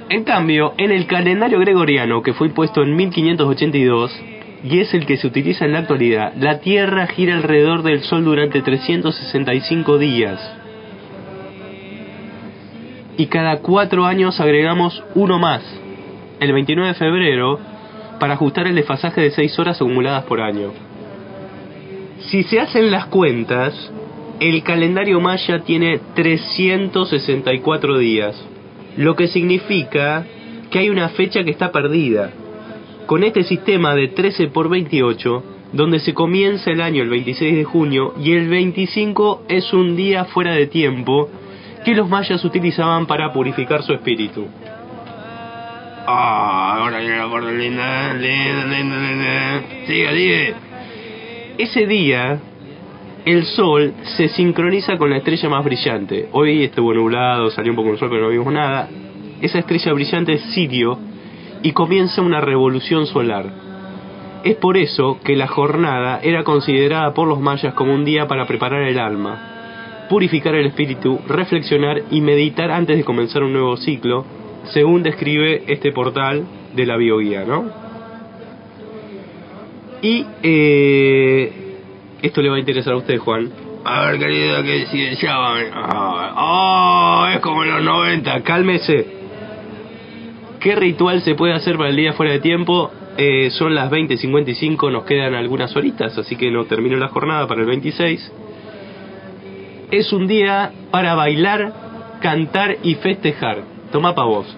En 0.09 0.25
cambio, 0.25 0.73
en 0.79 0.91
el 0.91 1.07
calendario 1.07 1.59
gregoriano 1.61 2.23
que 2.23 2.33
fue 2.33 2.47
impuesto 2.47 2.83
en 2.83 2.97
1582 2.97 4.23
y 4.65 4.81
es 4.81 4.95
el 4.95 5.07
que 5.07 5.19
se 5.19 5.27
utiliza 5.27 5.65
en 5.65 5.73
la 5.73 5.81
actualidad, 5.81 6.33
la 6.37 6.61
Tierra 6.61 7.07
gira 7.09 7.37
alrededor 7.37 7.83
del 7.83 8.01
Sol 8.01 8.25
durante 8.25 8.63
365 8.63 9.99
días. 9.99 10.41
Y 13.19 13.27
cada 13.27 13.59
cuatro 13.59 14.07
años 14.07 14.41
agregamos 14.41 15.03
uno 15.15 15.39
más, 15.39 15.63
el 16.41 16.53
29 16.53 16.89
de 16.89 16.95
febrero, 16.95 17.59
para 18.19 18.35
ajustar 18.35 18.67
el 18.67 18.77
desfasaje 18.77 19.21
de 19.21 19.31
6 19.31 19.59
horas 19.59 19.77
acumuladas 19.77 20.25
por 20.25 20.41
año. 20.41 20.73
Si 22.31 22.43
se 22.45 22.61
hacen 22.61 22.91
las 22.91 23.07
cuentas, 23.07 23.93
el 24.41 24.63
calendario 24.63 25.21
maya 25.21 25.61
tiene 25.61 26.01
364 26.15 27.99
días, 27.99 28.37
lo 28.97 29.17
que 29.17 29.29
significa 29.29 30.25
que 30.71 30.79
hay 30.79 30.91
una 30.91 31.09
fecha 31.11 31.43
que 31.45 31.51
está 31.51 31.73
perdida. 31.73 32.31
Con 33.07 33.25
este 33.25 33.43
sistema 33.43 33.95
de 33.95 34.09
13 34.09 34.49
por 34.49 34.69
28, 34.69 35.43
donde 35.73 35.99
se 36.01 36.15
comienza 36.15 36.71
el 36.71 36.81
año 36.81 37.03
el 37.03 37.09
26 37.09 37.57
de 37.57 37.65
junio 37.65 38.15
y 38.23 38.33
el 38.33 38.49
25 38.49 39.45
es 39.49 39.73
un 39.73 39.97
día 39.97 40.25
fuera 40.27 40.53
de 40.53 40.67
tiempo 40.67 41.29
que 41.85 41.95
los 41.95 42.09
mayas 42.09 42.45
utilizaban 42.45 43.07
para 43.07 43.33
purificar 43.33 43.83
su 43.83 43.93
espíritu. 43.93 44.47
Ese 51.59 51.87
día, 51.87 52.41
el 53.29 53.45
sol 53.45 53.93
se 54.17 54.29
sincroniza 54.29 54.97
con 54.97 55.11
la 55.11 55.19
estrella 55.19 55.51
más 55.51 55.63
brillante. 55.63 56.31
Hoy 56.33 56.65
estuvo 56.65 56.95
nublado, 56.95 57.51
salió 57.51 57.73
un 57.73 57.77
poco 57.77 57.91
el 57.91 57.99
sol, 57.99 58.09
pero 58.09 58.23
no 58.23 58.31
vimos 58.31 58.51
nada. 58.51 58.89
Esa 59.43 59.59
estrella 59.59 59.93
brillante 59.93 60.33
es 60.33 60.41
Sirio 60.55 60.99
y 61.63 61.73
comienza 61.73 62.23
una 62.23 62.41
revolución 62.41 63.05
solar. 63.05 63.45
Es 64.45 64.57
por 64.57 64.79
eso 64.79 65.19
que 65.23 65.37
la 65.37 65.47
jornada 65.47 66.21
era 66.23 66.43
considerada 66.43 67.13
por 67.13 67.29
los 67.29 67.39
mayas 67.39 67.75
como 67.75 67.93
un 67.93 68.07
día 68.07 68.27
para 68.27 68.47
preparar 68.47 68.81
el 68.85 68.99
alma, 68.99 70.07
purificar 70.09 70.55
el 70.55 70.65
espíritu, 70.65 71.21
reflexionar 71.29 72.05
y 72.11 72.23
meditar 72.23 72.71
antes 72.71 72.97
de 72.97 73.05
comenzar 73.05 73.43
un 73.43 73.53
nuevo 73.53 73.77
ciclo, 73.77 74.25
según 74.73 75.03
describe 75.03 75.65
este 75.67 75.93
portal 75.93 76.47
de 76.75 76.87
la 76.87 76.97
bioguía, 76.97 77.45
¿no? 77.45 77.67
Y 80.01 80.25
eh, 80.43 81.68
esto 82.23 82.43
le 82.43 82.49
va 82.49 82.57
a 82.57 82.59
interesar 82.59 82.95
a 82.95 82.97
usted, 82.97 83.19
Juan. 83.19 83.51
A 83.85 84.07
ver, 84.07 84.19
querido, 84.19 84.63
que 84.63 84.87
sigue 84.87 85.15
ya. 85.17 85.35
Ah, 85.73 86.35
Oh, 86.37 87.27
es 87.33 87.41
como 87.41 87.65
en 87.65 87.71
los 87.71 87.83
90. 87.83 88.43
Cálmese. 88.43 89.07
¿Qué 90.61 90.75
ritual 90.75 91.23
se 91.23 91.35
puede 91.35 91.55
hacer 91.55 91.77
para 91.77 91.91
el 91.91 91.97
día 91.97 92.13
fuera 92.13 92.33
de 92.33 92.41
tiempo? 92.41 92.91
Eh, 93.17 93.51
son 93.51 93.75
las 93.75 93.91
20.55, 93.91 94.93
nos 94.93 95.05
quedan 95.05 95.35
algunas 95.35 95.75
horitas, 95.75 96.17
así 96.19 96.37
que 96.37 96.51
no 96.51 96.65
termino 96.67 96.97
la 96.97 97.09
jornada 97.09 97.47
para 97.47 97.61
el 97.63 97.67
26. 97.67 98.33
Es 99.91 100.13
un 100.13 100.27
día 100.27 100.73
para 100.91 101.15
bailar, 101.15 101.73
cantar 102.21 102.77
y 102.83 102.95
festejar. 102.97 103.63
Toma 103.91 104.15
pa' 104.15 104.25
vos. 104.25 104.57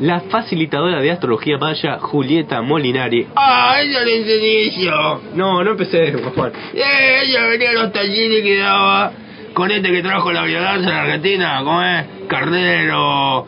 La 0.00 0.20
facilitadora 0.20 1.00
de 1.00 1.10
astrología 1.10 1.58
maya, 1.58 1.98
Julieta 1.98 2.62
Molinari. 2.62 3.26
Ah, 3.34 3.78
ella 3.82 4.04
le 4.04 4.18
enseñé 4.18 4.84
yo. 4.84 5.20
No, 5.34 5.64
no 5.64 5.72
empecé, 5.72 6.12
Juan. 6.12 6.52
Eh, 6.72 7.22
ella 7.24 7.46
venía 7.46 7.70
a 7.70 7.72
los 7.72 7.92
talleres 7.92 8.42
que 8.44 8.58
daba 8.58 9.12
con 9.54 9.72
este 9.72 9.90
que 9.90 10.02
trajo 10.02 10.30
la 10.30 10.44
biodanza 10.44 10.88
en 10.88 10.96
Argentina, 10.96 11.60
¿cómo 11.64 11.82
es? 11.82 12.06
Carnero, 12.28 13.46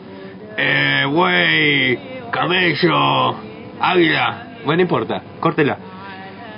eh, 0.57 1.05
güey, 1.09 1.99
camello, 2.31 3.35
águila. 3.79 4.47
Bueno, 4.65 4.77
no 4.77 4.81
importa, 4.81 5.23
córtela. 5.39 5.77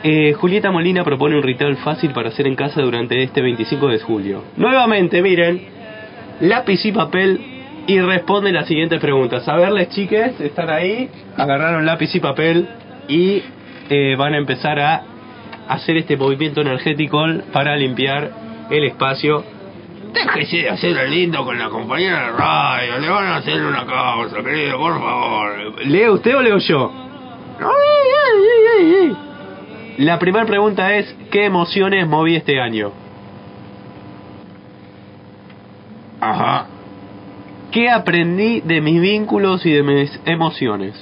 Eh, 0.02 0.34
Julieta 0.34 0.72
Molina 0.72 1.04
propone 1.04 1.36
un 1.38 1.44
ritual 1.44 1.78
fácil 1.78 2.14
para 2.14 2.30
hacer 2.30 2.48
en 2.48 2.56
casa 2.56 2.82
durante 2.82 3.22
este 3.22 3.44
25 3.44 3.88
de 3.90 4.00
julio. 4.00 4.44
Nuevamente, 4.58 5.22
miren, 5.22 5.62
lápiz 6.42 6.84
y 6.84 6.92
papel 6.92 7.53
y 7.88 8.00
responde 8.00 8.52
las 8.52 8.68
siguientes 8.68 9.00
preguntas. 9.00 9.48
A 9.48 9.56
verles, 9.58 9.90
chiques, 9.90 10.40
están 10.40 10.70
ahí, 10.70 11.10
agarraron 11.38 11.86
lápiz 11.86 12.14
y 12.16 12.20
papel 12.20 12.68
y 13.08 13.44
eh, 13.90 14.16
van 14.18 14.34
a 14.34 14.38
empezar 14.38 14.80
a 14.80 15.04
hacer 15.68 15.98
este 15.98 16.18
movimiento 16.18 16.62
energético 16.62 17.24
para 17.52 17.76
limpiar 17.76 18.32
el 18.70 18.84
espacio. 18.86 19.44
Déjese 20.14 20.58
de 20.58 20.70
hacer 20.70 20.98
el 20.98 21.12
lindo 21.12 21.44
con 21.44 21.58
la 21.58 21.70
compañera 21.70 22.28
de 22.28 22.32
radio, 22.34 23.00
le 23.00 23.10
van 23.10 23.26
a 23.26 23.36
hacer 23.38 23.62
una 23.62 23.86
causa, 23.86 24.44
querido, 24.44 24.78
por 24.78 25.00
favor. 25.00 25.86
¿Lee 25.86 26.10
usted 26.10 26.36
o 26.38 26.42
leo 26.42 26.58
yo? 26.60 26.92
La 29.98 30.20
primera 30.20 30.46
pregunta 30.46 30.96
es, 30.96 31.16
¿qué 31.32 31.46
emociones 31.46 32.08
moví 32.08 32.36
este 32.36 32.60
año? 32.60 32.92
Ajá. 36.20 36.68
¿Qué 37.74 37.90
aprendí 37.90 38.62
de 38.62 38.82
mis 38.82 39.02
vínculos 39.02 39.66
y 39.66 39.72
de 39.72 39.82
mis 39.82 40.20
emociones? 40.26 40.94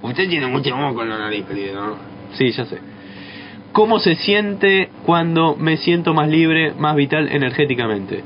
Usted 0.00 0.30
tiene 0.30 0.46
mucho 0.46 0.74
moco 0.74 1.02
en 1.02 1.10
la 1.10 1.18
nariz, 1.18 1.44
querido, 1.44 1.74
¿no? 1.74 1.96
Sí, 2.32 2.50
ya 2.52 2.64
sé. 2.64 2.78
¿Cómo 3.72 3.98
se 3.98 4.14
siente 4.14 4.88
cuando 5.04 5.56
me 5.56 5.76
siento 5.76 6.14
más 6.14 6.26
libre, 6.30 6.72
más 6.72 6.96
vital 6.96 7.28
energéticamente? 7.30 8.24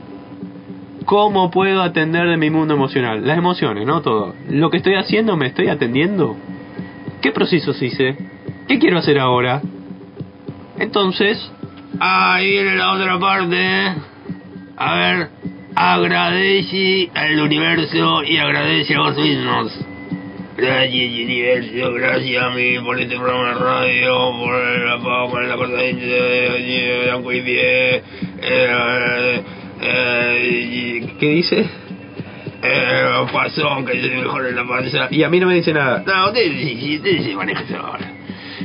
¿Cómo 1.05 1.51
puedo 1.51 1.83
atender 1.83 2.29
de 2.29 2.37
mi 2.37 2.49
mundo 2.49 2.75
emocional? 2.75 3.27
Las 3.27 3.39
emociones, 3.39 3.85
¿no? 3.85 4.03
Todo. 4.03 4.37
¿Lo 4.49 4.71
que 4.71 4.77
estoy 4.77 4.95
haciendo 4.95 5.37
me 5.37 5.49
estoy 5.49 5.67
atendiendo? 5.67 6.37
¿Qué 7.21 7.33
procesos 7.33 7.83
hice? 7.83 8.17
¿Qué 8.69 8.79
quiero 8.79 8.99
hacer 8.99 9.19
ahora? 9.19 9.61
Entonces... 10.79 11.51
Ahí 11.99 12.53
viene 12.53 12.77
la 12.77 12.93
otra 12.93 13.19
parte. 13.19 13.95
A 14.77 14.95
ver, 14.95 15.29
agradece 15.75 17.11
al 17.15 17.41
universo 17.41 18.23
y 18.25 18.37
agradece 18.37 18.95
a 18.95 19.01
vos 19.01 19.17
mismos. 19.17 19.81
Gracias, 20.57 21.13
universo, 21.13 21.93
gracias 21.95 22.43
a 22.43 22.51
mí 22.51 22.79
por 22.85 23.01
este 23.01 23.17
programa 23.17 23.49
de 23.49 23.55
radio, 23.55 24.33
por 24.39 24.55
la 24.55 25.29
por 25.29 25.45
la 25.45 25.57
cosa 25.57 25.73
de 25.73 27.03
blanco 27.07 27.33
y 27.33 27.41
pie. 27.43 28.03
Eh, 28.41 29.43
eh, 29.81 31.07
¿Qué 31.19 31.29
dice? 31.29 31.67
Eh, 32.63 33.27
pasón, 33.33 33.85
que 33.85 34.01
se 34.01 34.09
mejor 34.09 34.47
en 34.47 34.57
la 34.57 34.67
panza. 34.67 35.09
Y 35.11 35.25
a 35.25 35.29
mí 35.29 35.41
no 35.41 35.49
me 35.49 35.57
dice 35.57 35.73
nada. 35.73 36.05
No, 36.07 36.29
usted, 36.29 36.51
usted 36.51 37.23
se 37.23 37.35
maneja 37.35 37.65
ahora. 37.79 38.13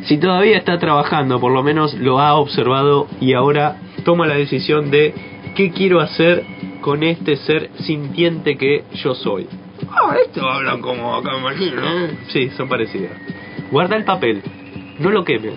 Si 0.03 0.17
todavía 0.17 0.57
está 0.57 0.77
trabajando, 0.77 1.39
por 1.39 1.51
lo 1.51 1.63
menos 1.63 1.95
lo 1.95 2.19
ha 2.19 2.35
observado 2.35 3.07
y 3.19 3.33
ahora 3.33 3.77
toma 4.05 4.27
la 4.27 4.35
decisión 4.35 4.91
de 4.91 5.13
qué 5.55 5.71
quiero 5.71 5.99
hacer 5.99 6.43
con 6.81 7.03
este 7.03 7.35
ser 7.37 7.69
sintiente 7.79 8.57
que 8.57 8.83
yo 8.93 9.15
soy. 9.15 9.47
Ah, 9.89 10.15
esto 10.25 10.47
hablan 10.47 10.81
como 10.81 11.15
acá 11.15 11.37
imagino, 11.37 11.81
¿eh? 11.81 12.17
Sí, 12.27 12.49
son 12.51 12.69
parecidas. 12.69 13.11
Guarda 13.71 13.95
el 13.95 14.03
papel, 14.03 14.41
no 14.99 15.11
lo 15.11 15.23
quemes. 15.23 15.55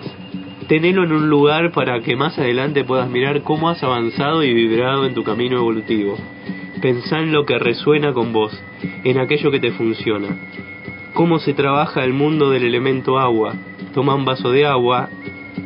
Tenelo 0.67 1.03
en 1.03 1.11
un 1.11 1.29
lugar 1.29 1.71
para 1.71 1.99
que 2.01 2.15
más 2.15 2.37
adelante 2.39 2.83
puedas 2.83 3.09
mirar 3.09 3.43
cómo 3.43 3.69
has 3.69 3.83
avanzado 3.83 4.43
y 4.43 4.53
vibrado 4.53 5.05
en 5.05 5.13
tu 5.13 5.23
camino 5.23 5.57
evolutivo. 5.57 6.17
Pensá 6.81 7.19
en 7.19 7.31
lo 7.31 7.45
que 7.45 7.59
resuena 7.59 8.13
con 8.13 8.33
vos, 8.33 8.57
en 9.03 9.19
aquello 9.19 9.51
que 9.51 9.59
te 9.59 9.71
funciona. 9.71 10.27
Cómo 11.13 11.39
se 11.39 11.53
trabaja 11.53 12.03
el 12.03 12.13
mundo 12.13 12.49
del 12.49 12.63
elemento 12.63 13.19
agua. 13.19 13.53
Toma 13.93 14.15
un 14.15 14.25
vaso 14.25 14.51
de 14.51 14.65
agua. 14.65 15.09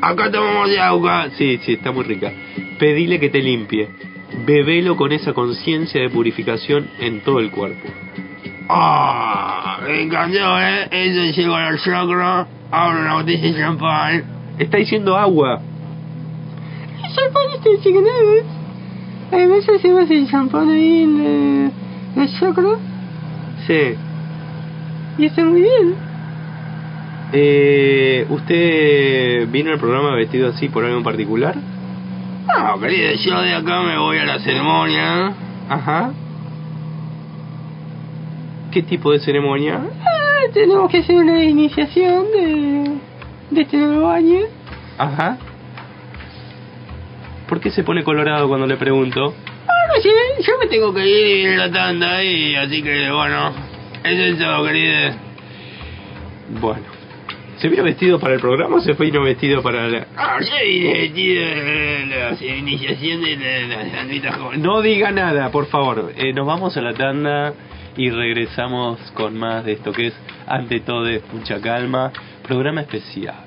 Acá 0.02 0.32
tomamos 0.32 0.70
de 0.70 0.80
agua. 0.80 1.30
Sí, 1.38 1.60
sí, 1.64 1.74
está 1.74 1.92
muy 1.92 2.04
rica. 2.04 2.34
Pedile 2.78 3.20
que 3.20 3.30
te 3.30 3.42
limpie. 3.42 3.88
Bebelo 4.46 4.98
con 4.98 5.12
esa 5.12 5.34
conciencia 5.34 6.02
de 6.02 6.10
purificación 6.10 6.88
en 7.00 7.22
todo 7.22 7.40
el 7.40 7.50
cuerpo. 7.50 7.88
Ah, 8.70 9.80
me 9.86 10.04
encantó, 10.04 10.60
¿eh? 10.60 10.88
Eso 10.92 11.40
llegó 11.40 11.56
al 11.56 11.80
chakra. 11.80 12.48
Abro 12.70 13.00
una 13.00 13.14
botella 13.16 13.52
de 13.52 13.58
champán. 13.58 14.24
Está 14.60 14.78
diciendo 14.78 15.16
agua. 15.16 15.62
El 17.04 17.14
champán 17.14 17.44
está 17.56 17.70
diciendo 17.70 18.10
Además 19.32 19.70
hacemos 19.70 20.10
el 20.10 20.30
champán 20.30 20.70
ahí 20.70 21.04
en 21.04 21.72
la, 22.16 22.24
el 22.24 22.40
chakra. 22.40 22.76
Sí. 23.66 23.96
Y 25.18 25.26
está 25.26 25.46
muy 25.46 25.62
bien. 25.62 25.96
Eh, 27.34 28.26
¿Usted 28.30 29.50
vino 29.50 29.72
al 29.72 29.80
programa 29.80 30.16
vestido 30.16 30.50
así 30.50 30.70
por 30.70 30.86
algo 30.86 30.98
en 30.98 31.04
particular? 31.04 31.56
No, 32.48 32.80
querido, 32.80 33.14
yo 33.14 33.42
de 33.42 33.54
acá 33.56 33.82
me 33.82 33.98
voy 33.98 34.18
a 34.18 34.26
la 34.26 34.40
ceremonia. 34.40 35.34
Ajá. 35.70 36.12
¿Qué 38.72 38.84
tipo 38.84 39.12
de 39.12 39.20
ceremonia? 39.20 39.80
Ah, 40.06 40.52
tenemos 40.54 40.90
que 40.90 41.00
hacer 41.00 41.16
una 41.16 41.44
iniciación 41.44 42.26
de, 42.32 42.98
de 43.52 43.62
este 43.62 43.78
nuevo 43.78 44.10
año. 44.10 44.40
Ajá. 44.98 45.38
¿Por 47.48 47.60
qué 47.60 47.70
se 47.72 47.84
pone 47.84 48.04
colorado 48.04 48.48
cuando 48.48 48.68
le 48.68 48.78
pregunto? 48.78 49.34
Ah, 49.68 49.94
no 49.94 50.02
sé, 50.02 50.10
yo 50.42 50.54
me 50.60 50.68
tengo 50.68 50.94
que 50.94 51.08
ir 51.08 51.58
la 51.58 51.72
tanda 51.72 52.18
ahí, 52.18 52.56
así 52.56 52.82
que 52.82 53.10
bueno, 53.12 53.52
eso 54.04 54.24
es 54.24 54.38
todo, 54.38 54.66
querido. 54.66 55.12
Bueno. 56.60 56.97
¿Se 57.58 57.70
vino 57.70 57.84
vestido 57.84 58.20
para 58.20 58.36
el 58.36 58.40
programa 58.40 58.78
o 58.78 58.82
se 58.82 58.94
fue 58.94 59.08
vino 59.08 59.24
vestido 59.24 59.64
para 59.64 59.88
la... 59.88 60.08
Ah, 60.16 60.38
vestido 60.38 61.46
de 61.46 62.06
la 62.06 62.56
iniciación 62.56 63.22
de 63.22 63.38
la. 63.68 64.58
No 64.58 64.82
diga 64.82 65.12
nada, 65.12 65.50
por 65.50 65.66
favor. 65.66 66.12
Eh, 66.16 66.34
nos 66.34 66.46
vamos 66.46 66.78
a 66.78 66.82
la 66.82 66.94
tanda 66.94 67.54
y 67.96 68.12
regresamos 68.12 69.00
con 69.14 69.38
más 69.38 69.66
de 69.66 69.74
esto 69.74 69.92
que 69.92 70.08
es, 70.08 70.14
ante 70.46 70.82
todo, 70.82 71.08
mucha 71.34 71.60
calma, 71.60 72.12
programa 72.44 72.82
especial. 72.82 73.47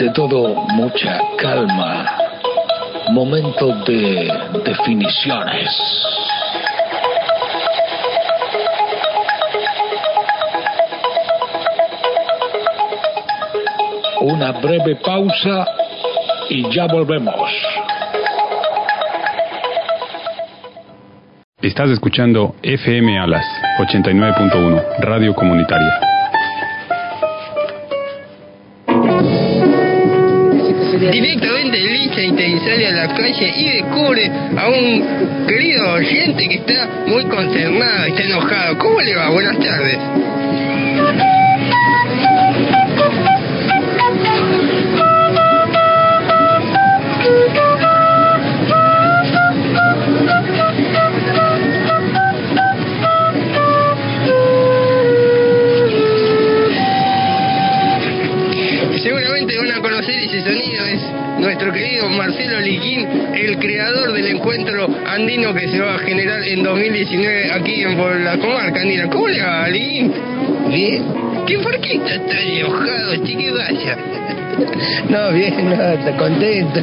Ante 0.00 0.14
todo, 0.14 0.54
mucha 0.76 1.20
calma. 1.36 2.06
Momento 3.10 3.66
de 3.84 4.32
definiciones. 4.64 5.68
Una 14.22 14.52
breve 14.52 14.96
pausa 15.04 15.66
y 16.48 16.74
ya 16.74 16.86
volvemos. 16.86 17.50
Estás 21.60 21.90
escuchando 21.90 22.54
FM 22.62 23.18
Alas 23.18 23.44
89.1, 23.78 24.82
Radio 25.00 25.34
Comunitaria. 25.34 26.09
Directamente 31.08 31.78
el 31.78 31.96
hincha 31.96 32.64
sale 32.64 32.86
a 32.86 32.92
la 32.92 33.14
calle 33.14 33.52
y 33.56 33.70
descubre 33.70 34.30
a 34.56 34.68
un 34.68 35.46
querido 35.46 35.92
oyente 35.94 36.46
que 36.46 36.56
está 36.56 36.88
muy 37.06 37.24
consternado, 37.24 38.04
está 38.04 38.22
enojado. 38.22 38.78
¿Cómo 38.78 39.00
le 39.00 39.16
va? 39.16 39.30
Buenas 39.30 39.58
tardes. 39.58 39.98
Andino 65.30 65.54
que 65.54 65.68
se 65.68 65.78
va 65.78 65.94
a 65.94 65.98
generar 65.98 66.42
en 66.42 66.64
2019 66.64 67.52
aquí 67.52 67.82
en 67.82 67.96
por 67.96 68.18
la 68.20 68.36
comarca 68.38 68.80
andina. 68.80 69.08
¿Cómo 69.08 69.28
le 69.28 69.40
va, 69.40 69.68
Liquín? 69.68 70.12
Bien. 70.68 71.04
¿Qué 71.46 71.58
por 71.58 71.80
qué 71.80 71.94
está 71.94 72.18
tan 72.26 72.48
enojado, 72.48 73.16
chique 73.24 73.52
vaya? 73.52 73.96
No, 75.08 75.32
bien, 75.32 75.70
no, 75.70 75.92
está 75.92 76.16
contento. 76.16 76.80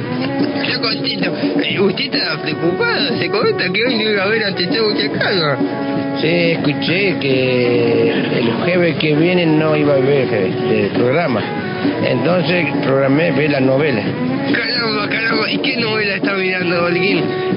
Está 0.63 0.79
contento. 0.79 1.33
Eh, 1.61 1.79
¿Usted 1.79 2.05
está 2.05 2.41
preocupado? 2.41 3.17
Se 3.19 3.29
comenta 3.29 3.65
que 3.65 3.83
hoy 3.83 3.95
no 3.95 4.11
iba 4.11 4.21
a 4.21 4.25
haber 4.25 4.43
ante 4.45 4.67
todo 4.67 4.93
calma. 5.19 5.57
Sí, 6.21 6.27
escuché 6.27 7.19
que 7.19 8.13
el 8.39 8.51
jueves 8.63 8.95
que 8.95 9.13
viene 9.15 9.45
no 9.45 9.75
iba 9.75 9.93
a 9.93 9.97
haber 9.97 10.33
este 10.33 10.89
programa. 10.95 11.41
Entonces 12.09 12.65
programé 12.81 13.31
ver 13.31 13.51
la 13.51 13.59
novela. 13.59 14.03
Caramba, 14.53 15.09
caramba. 15.09 15.51
¿Y 15.51 15.57
qué 15.57 15.75
novela 15.75 16.15
está 16.15 16.33
mirando, 16.33 16.85
Holguín? 16.85 17.56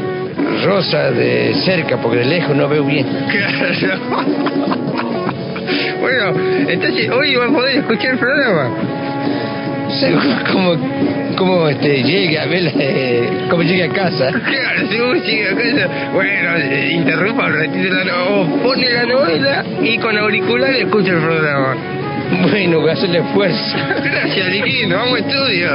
Rosa 0.65 1.11
de 1.11 1.55
cerca, 1.65 1.97
porque 1.99 2.19
de 2.19 2.25
lejos 2.27 2.57
no 2.57 2.69
veo 2.69 2.85
bien. 2.85 3.07
Claro. 3.31 4.01
bueno, 6.01 6.33
entonces 6.69 7.11
hoy 7.11 7.35
va 7.37 7.47
a 7.47 7.51
poder 7.51 7.79
escuchar 7.79 8.13
el 8.13 8.19
programa. 8.19 8.71
Según 9.99 10.23
cómo, 10.53 10.77
cómo 11.37 11.69
este, 11.69 12.03
llegue 12.05 12.39
a 12.39 12.47
ver, 12.47 12.73
eh, 12.79 13.29
cómo 13.51 13.63
llegue 13.63 13.85
a 13.85 13.89
casa. 13.89 14.31
Claro, 14.31 14.89
según 14.89 15.21
llegue 15.21 15.49
a 15.49 15.55
casa, 15.57 15.89
bueno, 16.13 16.57
eh, 16.59 16.91
interrumpa 16.93 17.47
un 17.47 17.55
ratito 17.55 17.95
la 17.95 18.05
no- 18.05 18.41
o 18.43 18.63
pone 18.63 18.89
la 18.89 19.05
novela 19.05 19.65
y 19.83 19.99
con 19.99 20.17
auricular 20.17 20.71
escucha 20.77 21.13
el 21.13 21.19
programa. 21.21 21.75
Bueno, 22.31 22.81
voy 22.81 22.91
a 22.91 22.93
hacer 22.93 23.15
esfuerzo. 23.15 23.77
Gracias, 24.05 24.49
Liquín. 24.49 24.91
Vamos 24.91 25.15
a 25.15 25.19
estudio. 25.19 25.73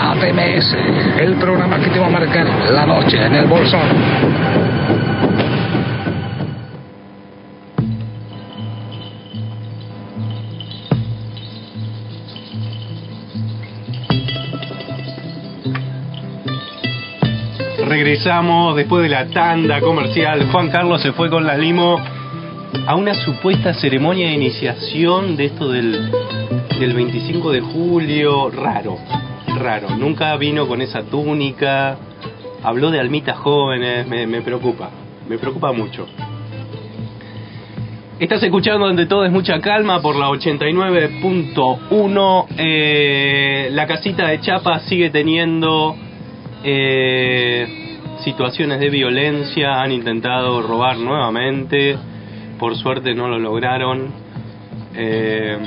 APMS, 0.00 0.76
el 1.20 1.34
programa 1.34 1.78
que 1.78 1.90
te 1.90 1.98
va 1.98 2.06
a 2.06 2.10
marcar 2.10 2.46
la 2.70 2.86
noche 2.86 3.24
en 3.24 3.34
el 3.34 3.46
bolsón. 3.46 4.62
regresamos 18.02 18.74
después 18.74 19.02
de 19.04 19.10
la 19.10 19.26
tanda 19.26 19.80
comercial. 19.80 20.48
Juan 20.50 20.70
Carlos 20.70 21.02
se 21.02 21.12
fue 21.12 21.30
con 21.30 21.46
la 21.46 21.56
limo 21.56 22.00
a 22.86 22.94
una 22.96 23.14
supuesta 23.14 23.72
ceremonia 23.74 24.28
de 24.28 24.34
iniciación 24.34 25.36
de 25.36 25.44
esto 25.46 25.70
del, 25.70 26.10
del 26.80 26.94
25 26.94 27.52
de 27.52 27.60
julio. 27.60 28.50
Raro, 28.50 28.98
raro. 29.58 29.90
Nunca 29.96 30.36
vino 30.36 30.66
con 30.66 30.82
esa 30.82 31.04
túnica. 31.04 31.96
Habló 32.62 32.90
de 32.90 32.98
almitas 32.98 33.36
jóvenes. 33.38 34.08
Me, 34.08 34.42
preocupa, 34.42 34.90
me 35.28 35.38
preocupa 35.38 35.70
mucho. 35.72 36.08
Estás 38.18 38.42
escuchando 38.42 38.86
ante 38.86 39.06
todo 39.06 39.24
es 39.24 39.30
mucha 39.32 39.60
calma 39.60 40.02
por 40.02 40.16
la 40.16 40.28
89.1. 40.28 42.46
Eh, 42.56 43.68
la 43.72 43.86
casita 43.86 44.26
de 44.28 44.40
Chapa 44.40 44.80
sigue 44.80 45.10
teniendo 45.10 45.94
eh, 46.64 47.98
situaciones 48.24 48.80
de 48.80 48.90
violencia. 48.90 49.80
Han 49.80 49.92
intentado 49.92 50.60
robar 50.62 50.96
nuevamente. 50.96 51.96
Por 52.62 52.76
suerte 52.76 53.12
no 53.12 53.26
lo 53.26 53.40
lograron. 53.40 54.12
Eh, 54.94 55.58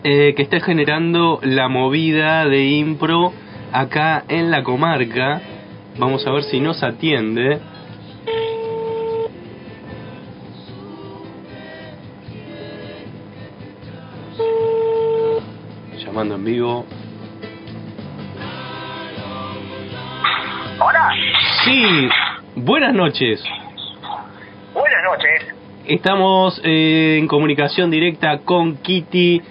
eh, 0.04 0.36
que 0.38 0.44
está 0.44 0.60
generando 0.60 1.40
la 1.42 1.68
movida 1.68 2.46
de 2.46 2.64
impro 2.64 3.34
acá 3.72 4.24
en 4.28 4.52
la 4.52 4.62
comarca. 4.62 5.42
Vamos 5.98 6.28
a 6.28 6.32
ver 6.32 6.44
si 6.44 6.60
nos 6.60 6.84
atiende. 6.84 7.58
Llamando 16.18 16.34
en 16.34 16.46
vivo. 16.46 16.86
Hola, 20.80 21.12
Sí, 21.64 22.10
buenas 22.56 22.96
noches. 22.96 23.44
buenas 24.74 25.04
noches. 25.04 25.54
Estamos 25.86 26.60
eh, 26.64 27.18
en 27.20 27.28
comunicación 27.28 27.92
directa 27.92 28.40
con 28.40 28.78
Kitty, 28.78 29.44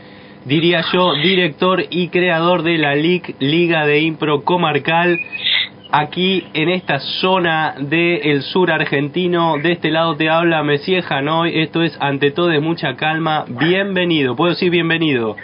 diría 0.45 0.83
yo, 0.93 1.15
director 1.15 1.85
y 1.89 2.09
creador 2.09 2.65
de 2.65 2.79
la 2.79 2.97
LIC, 2.97 3.37
Liga 3.39 3.87
de 3.87 4.01
Impro 4.01 4.43
Comarcal, 4.43 5.21
aquí 5.93 6.49
en 6.53 6.71
esta 6.71 6.99
zona 6.99 7.77
del 7.79 8.43
sur 8.43 8.73
argentino. 8.73 9.59
De 9.59 9.71
este 9.71 9.93
lado 9.93 10.17
te 10.17 10.29
habla 10.29 10.65
Messier 10.65 11.05
Hanoi, 11.09 11.61
esto 11.61 11.85
es 11.85 11.97
ante 12.01 12.33
todo 12.33 12.49
de 12.49 12.59
mucha 12.59 12.97
calma. 12.97 13.45
Bienvenido, 13.47 14.35
puedo 14.35 14.51
decir 14.51 14.73
bienvenido. 14.73 15.37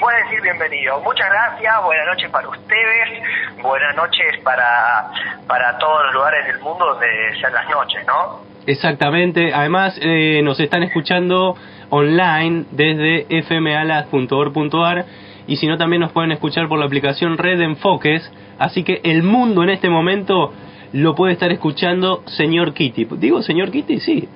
Puede 0.00 0.24
decir 0.24 0.42
bienvenido. 0.42 1.00
Muchas 1.00 1.28
gracias, 1.30 1.74
buenas 1.82 2.06
noches 2.06 2.30
para 2.30 2.48
ustedes, 2.48 3.62
buenas 3.62 3.96
noches 3.96 4.38
para, 4.42 5.10
para 5.46 5.78
todos 5.78 6.04
los 6.04 6.14
lugares 6.14 6.46
del 6.46 6.60
mundo 6.60 6.84
donde 6.84 7.06
sean 7.40 7.54
las 7.54 7.68
noches, 7.70 8.06
¿no? 8.06 8.40
Exactamente, 8.66 9.54
además 9.54 9.98
eh, 10.02 10.42
nos 10.42 10.60
están 10.60 10.82
escuchando 10.82 11.56
online 11.88 12.64
desde 12.72 13.42
fmalas.org.ar 13.42 15.06
y 15.46 15.56
si 15.56 15.66
no 15.66 15.78
también 15.78 16.00
nos 16.00 16.12
pueden 16.12 16.32
escuchar 16.32 16.68
por 16.68 16.78
la 16.78 16.86
aplicación 16.86 17.38
Red 17.38 17.60
Enfoques, 17.60 18.30
así 18.58 18.82
que 18.82 19.00
el 19.02 19.22
mundo 19.22 19.62
en 19.62 19.70
este 19.70 19.88
momento 19.88 20.52
lo 20.92 21.14
puede 21.14 21.32
estar 21.32 21.50
escuchando 21.52 22.22
señor 22.26 22.74
Kitty. 22.74 23.06
Digo 23.12 23.42
señor 23.42 23.70
Kitty, 23.70 24.00
sí. 24.00 24.28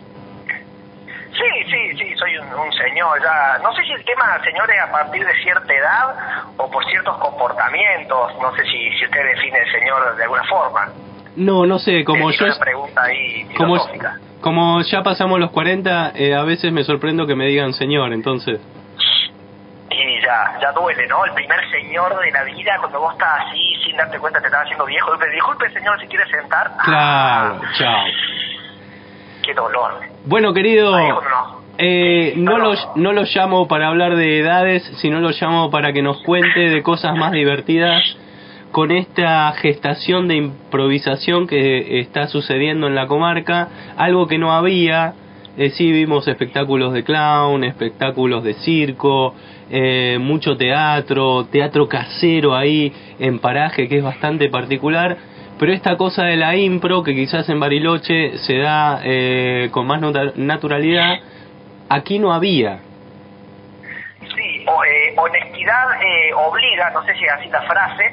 Sí, 1.32 1.70
sí, 1.70 1.96
sí, 1.98 2.14
soy 2.16 2.36
un, 2.38 2.52
un 2.52 2.72
señor 2.72 3.20
ya. 3.22 3.58
No 3.62 3.72
sé 3.74 3.84
si 3.84 3.92
el 3.92 4.04
tema, 4.04 4.38
señores, 4.42 4.76
a 4.80 4.90
partir 4.90 5.24
de 5.24 5.32
cierta 5.42 5.72
edad 5.72 6.16
o 6.56 6.70
por 6.70 6.84
ciertos 6.86 7.16
comportamientos. 7.18 8.32
No 8.40 8.54
sé 8.54 8.64
si, 8.64 8.90
si 8.98 9.04
usted 9.04 9.24
define 9.24 9.58
el 9.58 9.72
señor 9.72 10.16
de 10.16 10.22
alguna 10.24 10.44
forma. 10.44 10.88
No, 11.36 11.64
no 11.64 11.78
sé, 11.78 12.04
como 12.04 12.30
yo... 12.30 12.44
una 12.44 12.58
pregunta 12.58 13.02
ahí 13.02 13.48
Como, 14.40 14.82
ya 14.82 15.02
pasamos 15.02 15.38
los 15.38 15.50
40, 15.50 16.12
eh, 16.14 16.34
a 16.34 16.42
veces 16.42 16.72
me 16.72 16.82
sorprendo 16.82 17.26
que 17.26 17.34
me 17.34 17.46
digan 17.46 17.72
señor, 17.72 18.12
entonces... 18.12 18.60
Y 19.90 20.20
ya, 20.22 20.58
ya 20.60 20.72
duele, 20.72 21.06
¿no? 21.08 21.24
El 21.24 21.32
primer 21.32 21.58
señor 21.70 22.18
de 22.20 22.30
la 22.30 22.44
vida, 22.44 22.76
cuando 22.78 23.00
vos 23.00 23.12
estás 23.12 23.46
así, 23.46 23.74
sin 23.84 23.96
darte 23.96 24.18
cuenta, 24.18 24.40
te 24.40 24.46
estás 24.46 24.62
haciendo 24.62 24.86
viejo. 24.86 25.10
Disculpe, 25.12 25.34
disculpe 25.34 25.70
señor, 25.70 26.00
si 26.00 26.06
quiere 26.06 26.26
sentar. 26.30 26.70
Claro, 26.84 27.60
chao. 27.76 28.04
Qué 29.42 29.54
dolor. 29.54 29.92
Bueno, 30.26 30.52
querido, 30.52 30.98
no. 30.98 31.20
eh, 31.78 32.34
no, 32.36 32.58
lo, 32.58 32.72
no 32.96 33.12
lo 33.12 33.22
llamo 33.22 33.66
para 33.68 33.88
hablar 33.88 34.16
de 34.16 34.40
edades, 34.40 34.82
sino 35.00 35.20
lo 35.20 35.30
llamo 35.30 35.70
para 35.70 35.92
que 35.92 36.02
nos 36.02 36.22
cuente 36.22 36.60
de 36.60 36.82
cosas 36.82 37.16
más 37.16 37.32
divertidas 37.32 38.02
con 38.72 38.92
esta 38.92 39.52
gestación 39.52 40.28
de 40.28 40.36
improvisación 40.36 41.46
que 41.46 42.00
está 42.00 42.28
sucediendo 42.28 42.86
en 42.86 42.94
la 42.94 43.06
comarca, 43.06 43.68
algo 43.96 44.26
que 44.26 44.38
no 44.38 44.52
había. 44.52 45.14
Eh, 45.56 45.70
sí 45.70 45.90
vimos 45.90 46.28
espectáculos 46.28 46.92
de 46.92 47.02
clown, 47.02 47.64
espectáculos 47.64 48.44
de 48.44 48.54
circo, 48.54 49.34
eh, 49.68 50.18
mucho 50.20 50.56
teatro, 50.56 51.46
teatro 51.46 51.88
casero 51.88 52.54
ahí 52.54 52.92
en 53.18 53.40
paraje 53.40 53.88
que 53.88 53.98
es 53.98 54.04
bastante 54.04 54.48
particular, 54.48 55.16
pero 55.60 55.74
esta 55.74 55.98
cosa 55.98 56.24
de 56.24 56.36
la 56.36 56.56
impro 56.56 57.02
que 57.02 57.14
quizás 57.14 57.46
en 57.50 57.60
Bariloche 57.60 58.38
se 58.38 58.56
da 58.56 59.02
eh, 59.04 59.68
con 59.70 59.86
más 59.86 60.00
naturalidad, 60.36 61.18
aquí 61.90 62.18
no 62.18 62.32
había. 62.32 62.78
Sí, 64.20 64.64
o, 64.66 64.82
eh, 64.82 65.14
honestidad 65.18 66.02
eh, 66.02 66.32
obliga, 66.32 66.88
no 66.92 67.04
sé 67.04 67.14
si 67.14 67.28
así 67.28 67.50
la 67.50 67.60
frase, 67.64 68.10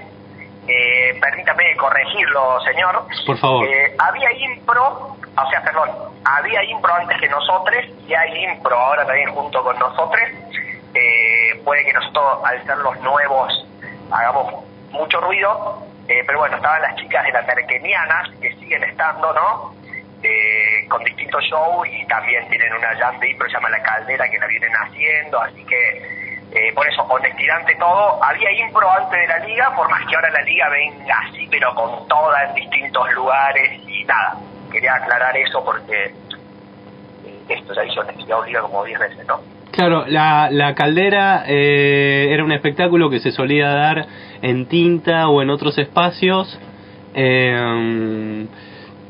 eh, 0.68 1.18
permítame 1.22 1.74
corregirlo, 1.78 2.60
señor. 2.66 3.06
Por 3.26 3.38
favor. 3.38 3.66
Eh, 3.66 3.96
había 3.98 4.30
impro, 4.34 5.16
o 5.16 5.50
sea, 5.50 5.64
perdón, 5.64 5.90
había 6.26 6.66
impro 6.66 6.96
antes 6.96 7.18
que 7.18 7.30
nosotros 7.30 7.78
y 8.06 8.14
hay 8.14 8.44
impro 8.44 8.78
ahora 8.78 9.06
también 9.06 9.32
junto 9.32 9.64
con 9.64 9.80
nosotros. 9.80 10.22
Eh, 10.94 11.62
puede 11.64 11.86
que 11.86 11.94
nosotros, 11.94 12.40
al 12.44 12.62
ser 12.66 12.78
los 12.80 13.00
nuevos, 13.00 13.66
hagamos 14.12 14.66
mucho 14.92 15.22
ruido, 15.22 15.88
eh, 16.08 16.24
pero 16.26 16.40
bueno, 16.40 16.56
estaban 16.58 16.82
las 16.82 16.96
chicas 16.96 17.26
de 17.26 17.32
las 17.32 17.46
Merkenianas, 17.46 18.30
que 18.42 18.54
siguen 18.56 18.84
estando, 18.84 19.34
¿no? 19.34 19.76
Eh, 20.24 20.88
con 20.88 21.04
distintos 21.04 21.44
shows 21.44 21.88
y 21.88 22.06
también 22.08 22.48
tienen 22.50 22.74
una 22.74 22.96
jam 22.96 23.20
de 23.20 23.36
pero 23.38 23.50
se 23.50 23.56
llama 23.56 23.70
La 23.70 23.84
Caldera, 23.84 24.30
que 24.30 24.40
la 24.40 24.48
vienen 24.48 24.72
haciendo, 24.72 25.40
así 25.40 25.64
que 25.66 26.28
eh, 26.52 26.72
por 26.74 26.88
eso, 26.88 27.04
honestidad 27.04 27.58
ante 27.58 27.76
todo, 27.76 28.24
había 28.24 28.52
impro 28.66 28.90
antes 28.90 29.20
de 29.20 29.28
la 29.28 29.40
liga, 29.40 29.76
por 29.76 29.90
más 29.90 30.06
que 30.08 30.16
ahora 30.16 30.30
la 30.32 30.42
liga 30.42 30.70
venga 30.70 31.16
así, 31.30 31.48
pero 31.52 31.76
con 31.76 32.08
toda 32.08 32.46
en 32.46 32.56
distintos 32.56 33.12
lugares 33.14 33.80
y 33.86 34.06
nada, 34.06 34.38
quería 34.72 34.96
aclarar 34.96 35.36
eso 35.36 35.64
porque 35.64 36.06
eh, 36.06 37.44
esto 37.50 37.74
ya 37.74 37.84
hizo 37.84 38.00
honestidad 38.00 38.40
o 38.40 38.46
liga 38.46 38.62
como 38.62 38.86
10 38.86 39.00
veces, 39.00 39.28
¿no? 39.28 39.40
Claro, 39.72 40.06
la, 40.08 40.50
la 40.50 40.74
caldera 40.74 41.44
eh, 41.46 42.30
era 42.32 42.44
un 42.44 42.52
espectáculo 42.52 43.10
que 43.10 43.20
se 43.20 43.32
solía 43.32 43.68
dar 43.68 44.08
en 44.42 44.66
tinta 44.68 45.28
o 45.30 45.42
en 45.42 45.50
otros 45.50 45.78
espacios, 45.78 46.60
eh, 47.14 48.48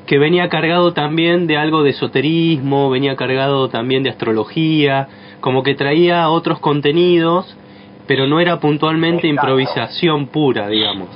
que 0.06 0.18
venía 0.18 0.48
cargado 0.50 0.94
también 0.94 1.48
de 1.48 1.58
algo 1.58 1.84
de 1.84 1.92
esoterismo, 1.92 2.90
venía 2.90 3.16
cargado 3.16 3.70
también 3.70 4.04
de 4.04 4.10
astrología, 4.10 5.08
como 5.42 5.64
que 5.64 5.76
traía 5.76 6.30
otros 6.30 6.60
contenidos, 6.60 7.56
pero 8.08 8.26
no 8.26 8.40
era 8.40 8.60
puntualmente 8.60 9.28
Exacto. 9.28 9.50
improvisación 9.50 10.28
pura, 10.28 10.68
digamos. 10.70 11.10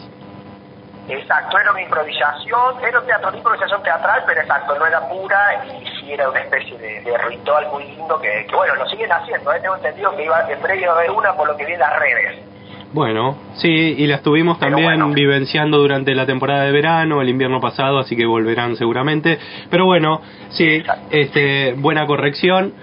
Exacto, 1.07 1.57
era 1.57 1.71
una 1.71 1.81
improvisación, 1.81 2.75
era 2.87 2.99
un 2.99 3.05
teatro, 3.05 3.29
una 3.29 3.37
improvisación 3.37 3.81
teatral, 3.81 4.23
pero 4.25 4.41
exacto, 4.41 4.77
no 4.77 4.85
era 4.85 5.07
pura 5.09 5.65
y 5.65 5.85
sí 5.99 6.13
era 6.13 6.29
una 6.29 6.39
especie 6.39 6.77
de, 6.77 7.01
de 7.01 7.17
ritual 7.17 7.67
muy 7.71 7.85
lindo 7.85 8.19
que, 8.19 8.45
que, 8.47 8.55
bueno, 8.55 8.75
lo 8.75 8.87
siguen 8.87 9.11
haciendo, 9.11 9.51
¿eh? 9.53 9.59
tengo 9.61 9.75
entendido 9.75 10.15
que 10.15 10.25
iba, 10.25 10.41
breve 10.61 10.81
iba 10.81 10.91
a 10.91 10.95
haber 10.95 11.11
una 11.11 11.33
por 11.33 11.47
lo 11.47 11.57
que 11.57 11.65
vi 11.65 11.73
en 11.73 11.79
las 11.79 11.97
redes. 11.97 12.50
Bueno, 12.93 13.37
sí, 13.53 13.69
y 13.69 14.05
la 14.05 14.17
estuvimos 14.17 14.59
también 14.59 15.13
vivenciando 15.13 15.77
durante 15.77 16.13
la 16.13 16.25
temporada 16.25 16.65
de 16.65 16.73
verano, 16.73 17.21
el 17.21 17.29
invierno 17.29 17.61
pasado, 17.61 17.99
así 17.99 18.17
que 18.17 18.25
volverán 18.25 18.75
seguramente. 18.75 19.39
Pero 19.69 19.85
bueno, 19.85 20.21
sí, 20.49 20.83
este, 21.09 21.73
buena 21.77 22.05
corrección. 22.05 22.73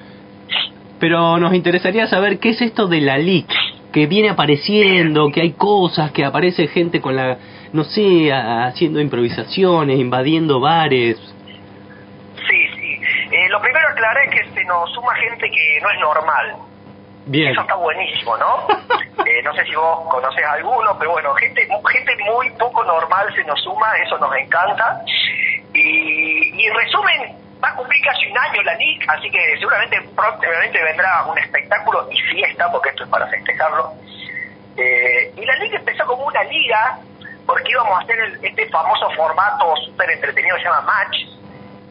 Pero 0.98 1.38
nos 1.38 1.52
interesaría 1.54 2.06
saber 2.06 2.38
qué 2.38 2.50
es 2.50 2.62
esto 2.62 2.88
de 2.88 3.02
la 3.02 3.18
LIC, 3.18 3.46
que 3.92 4.06
viene 4.06 4.30
apareciendo, 4.30 5.30
que 5.30 5.42
hay 5.42 5.52
cosas, 5.52 6.10
que 6.10 6.24
aparece 6.24 6.68
gente 6.68 7.02
con 7.02 7.14
la, 7.14 7.36
no 7.74 7.84
sé, 7.84 8.32
haciendo 8.32 9.00
improvisaciones, 9.00 10.00
invadiendo 10.00 10.58
bares. 10.58 11.18
Sí, 12.48 12.66
sí. 12.76 13.00
Eh, 13.30 13.48
lo 13.50 13.60
primero 13.60 13.86
aclaré 13.88 14.24
es 14.24 14.30
que 14.30 14.54
se 14.54 14.64
nos 14.64 14.90
suma 14.94 15.14
gente 15.16 15.50
que 15.50 15.80
no 15.82 15.90
es 15.90 16.00
normal. 16.00 16.67
Bien. 17.28 17.52
Eso 17.52 17.60
está 17.62 17.74
buenísimo, 17.74 18.36
¿no? 18.36 18.66
Eh, 19.26 19.42
no 19.42 19.52
sé 19.52 19.62
si 19.64 19.74
vos 19.74 20.08
conoces 20.08 20.42
a 20.42 20.52
alguno, 20.52 20.96
pero 20.98 21.10
bueno, 21.10 21.34
gente, 21.34 21.60
gente 21.92 22.16
muy 22.24 22.48
poco 22.52 22.82
normal 22.84 23.26
se 23.34 23.44
nos 23.44 23.60
suma, 23.62 23.92
eso 23.98 24.16
nos 24.16 24.34
encanta. 24.36 25.02
Y, 25.74 26.54
y 26.62 26.64
en 26.66 26.74
resumen, 26.74 27.36
va 27.62 27.68
a 27.68 27.74
cumplir 27.76 28.02
casi 28.06 28.26
un 28.30 28.38
año 28.38 28.62
la 28.62 28.74
NIC, 28.76 29.04
así 29.10 29.28
que 29.30 29.58
seguramente 29.58 30.00
próximamente 30.16 30.82
vendrá 30.82 31.24
un 31.26 31.36
espectáculo 31.36 32.08
y 32.10 32.18
fiesta, 32.22 32.70
porque 32.70 32.88
esto 32.90 33.04
es 33.04 33.10
para 33.10 33.26
festejarlo. 33.26 33.92
Eh, 34.76 35.32
y 35.36 35.44
la 35.44 35.56
NIC 35.58 35.74
empezó 35.74 36.06
como 36.06 36.24
una 36.24 36.44
liga, 36.44 36.98
porque 37.44 37.70
íbamos 37.72 37.98
a 37.98 38.02
hacer 38.04 38.18
el- 38.20 38.44
este 38.44 38.66
famoso 38.70 39.10
formato 39.10 39.76
súper 39.84 40.10
entretenido 40.10 40.56
que 40.56 40.62
se 40.62 40.68
llama 40.68 40.82
Match, 40.82 41.16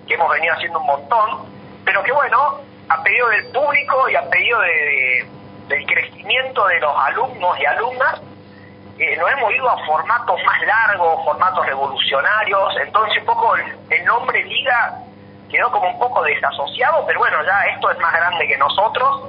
que 0.08 0.14
hemos 0.16 0.32
venido 0.32 0.54
haciendo 0.56 0.80
un 0.80 0.88
montón, 0.88 1.46
pero 1.86 2.02
que 2.02 2.12
bueno, 2.14 2.62
a 2.90 3.04
pedido 3.04 3.28
del 3.30 3.46
público 3.48 4.10
y 4.10 4.16
a 4.16 4.30
pedido 4.30 4.60
de, 4.62 4.70
de- 4.70 5.28
del 5.68 5.86
crecimiento 5.86 6.66
de 6.68 6.80
los 6.80 6.96
alumnos 6.98 7.60
y 7.60 7.66
alumnas, 7.66 8.22
eh, 8.98 9.18
nos 9.18 9.30
hemos 9.32 9.54
ido 9.54 9.70
a 9.70 9.86
formatos 9.86 10.40
más 10.46 10.62
largos, 10.66 11.26
formatos 11.26 11.66
revolucionarios, 11.66 12.74
entonces 12.82 13.20
un 13.20 13.26
poco 13.26 13.56
el, 13.58 13.76
el 13.90 14.06
nombre 14.06 14.44
Liga 14.46 14.94
quedó 15.52 15.70
como 15.72 15.90
un 15.90 16.00
poco 16.00 16.24
desasociado, 16.24 17.06
pero 17.06 17.20
bueno, 17.20 17.38
ya 17.46 17.64
esto 17.74 17.92
es 17.92 18.00
más 18.00 18.14
grande 18.14 18.48
que 18.48 18.58
nosotros, 18.58 19.24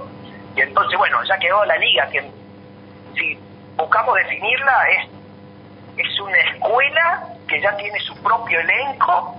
y 0.55 0.61
entonces 0.63 0.97
bueno, 0.97 1.19
ya 1.25 1.37
quedó 1.39 1.65
la 1.65 1.77
Liga, 1.77 2.09
que 2.09 2.23
si 3.17 3.37
buscamos 3.77 4.15
definirla 4.15 4.85
es, 4.91 5.09
es 6.07 6.21
una 6.21 6.39
escuela 6.39 7.25
que 7.49 7.61
ya 7.61 7.77
tiene 7.77 7.99
su 8.01 8.15
propio 8.23 8.61
elenco 8.61 9.35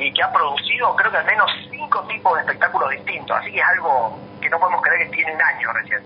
y 0.00 0.12
que 0.12 0.22
ha 0.22 0.32
producido 0.32 0.94
creo 0.96 1.10
que 1.10 1.18
al 1.18 1.26
menos 1.26 1.50
cinco 1.70 2.02
tipos 2.08 2.34
de 2.34 2.40
espectáculos 2.40 2.90
distintos, 2.90 3.36
así 3.36 3.52
que 3.52 3.58
es 3.58 3.66
algo 3.76 4.18
que 4.40 4.48
no 4.48 4.58
podemos 4.58 4.82
creer 4.82 5.10
que 5.10 5.16
tiene 5.16 5.34
un 5.34 5.42
año 5.42 5.72
recién. 5.72 6.00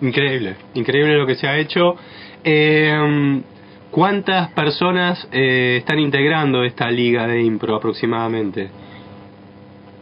Increíble, 0.00 0.56
increíble 0.74 1.16
lo 1.16 1.26
que 1.26 1.34
se 1.34 1.46
ha 1.46 1.56
hecho. 1.56 1.96
Eh, 2.42 3.42
¿Cuántas 3.94 4.48
personas 4.48 5.28
eh, 5.30 5.76
están 5.78 6.00
integrando 6.00 6.64
esta 6.64 6.90
liga 6.90 7.28
de 7.28 7.42
impro 7.42 7.76
aproximadamente? 7.76 8.68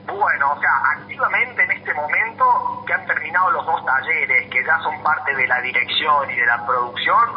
Bueno, 0.07 0.53
o 0.53 0.61
sea, 0.61 0.71
activamente 0.97 1.63
en 1.63 1.71
este 1.73 1.93
momento 1.93 2.85
que 2.87 2.95
han 2.95 3.07
terminado 3.07 3.51
los 3.51 3.67
dos 3.67 3.85
talleres, 3.85 4.49
que 4.49 4.65
ya 4.65 4.79
son 4.79 5.03
parte 5.03 5.37
de 5.37 5.47
la 5.47 5.61
dirección 5.61 6.31
y 6.31 6.37
de 6.37 6.47
la 6.47 6.65
producción, 6.65 7.29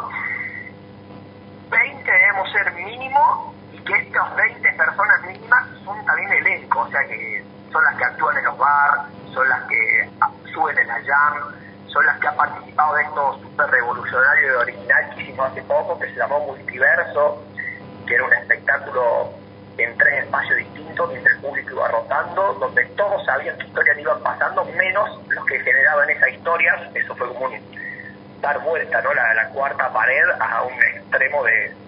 20 1.70 2.10
debemos 2.10 2.52
ser 2.52 2.72
mínimo 2.72 3.54
que 3.86 3.94
estas 3.94 4.36
20 4.36 4.72
personas 4.72 5.22
mínimas 5.22 5.64
son 5.84 6.04
también 6.04 6.32
elenco, 6.32 6.80
o 6.80 6.90
sea 6.90 7.00
que 7.06 7.44
son 7.72 7.84
las 7.84 7.96
que 7.96 8.04
actúan 8.04 8.36
en 8.36 8.44
los 8.44 8.58
bars, 8.58 9.02
son 9.32 9.48
las 9.48 9.62
que 9.62 10.10
suben 10.52 10.78
en 10.78 10.88
la 10.88 11.00
jam, 11.04 11.54
son 11.86 12.04
las 12.04 12.18
que 12.18 12.28
han 12.28 12.36
participado 12.36 12.94
de 12.96 13.02
esto 13.02 13.38
súper 13.42 13.70
revolucionario 13.70 14.52
y 14.52 14.56
original 14.56 15.14
que 15.14 15.22
hicimos 15.22 15.50
hace 15.50 15.62
poco, 15.62 15.98
que 15.98 16.06
se 16.08 16.16
llamó 16.16 16.40
Multiverso, 16.40 17.44
que 18.06 18.14
era 18.14 18.24
un 18.24 18.32
espectáculo 18.32 19.32
en 19.78 19.96
tres 19.98 20.24
espacios 20.24 20.58
distintos 20.58 21.10
mientras 21.10 21.36
el 21.36 21.42
público 21.42 21.70
iba 21.72 21.88
rotando, 21.88 22.54
donde 22.54 22.84
todos 22.96 23.24
sabían 23.24 23.56
qué 23.58 23.66
historias 23.66 23.98
iban 23.98 24.20
pasando, 24.22 24.64
menos 24.64 25.20
los 25.28 25.44
que 25.46 25.60
generaban 25.60 26.10
esas 26.10 26.30
historias. 26.30 26.80
Eso 26.94 27.14
fue 27.14 27.28
como 27.28 27.46
un 27.46 27.60
dar 28.40 28.58
vuelta, 28.60 29.00
¿no? 29.02 29.14
La 29.14 29.48
cuarta 29.50 29.92
pared 29.92 30.24
a 30.40 30.62
un 30.62 30.74
extremo 30.74 31.44
de 31.44 31.85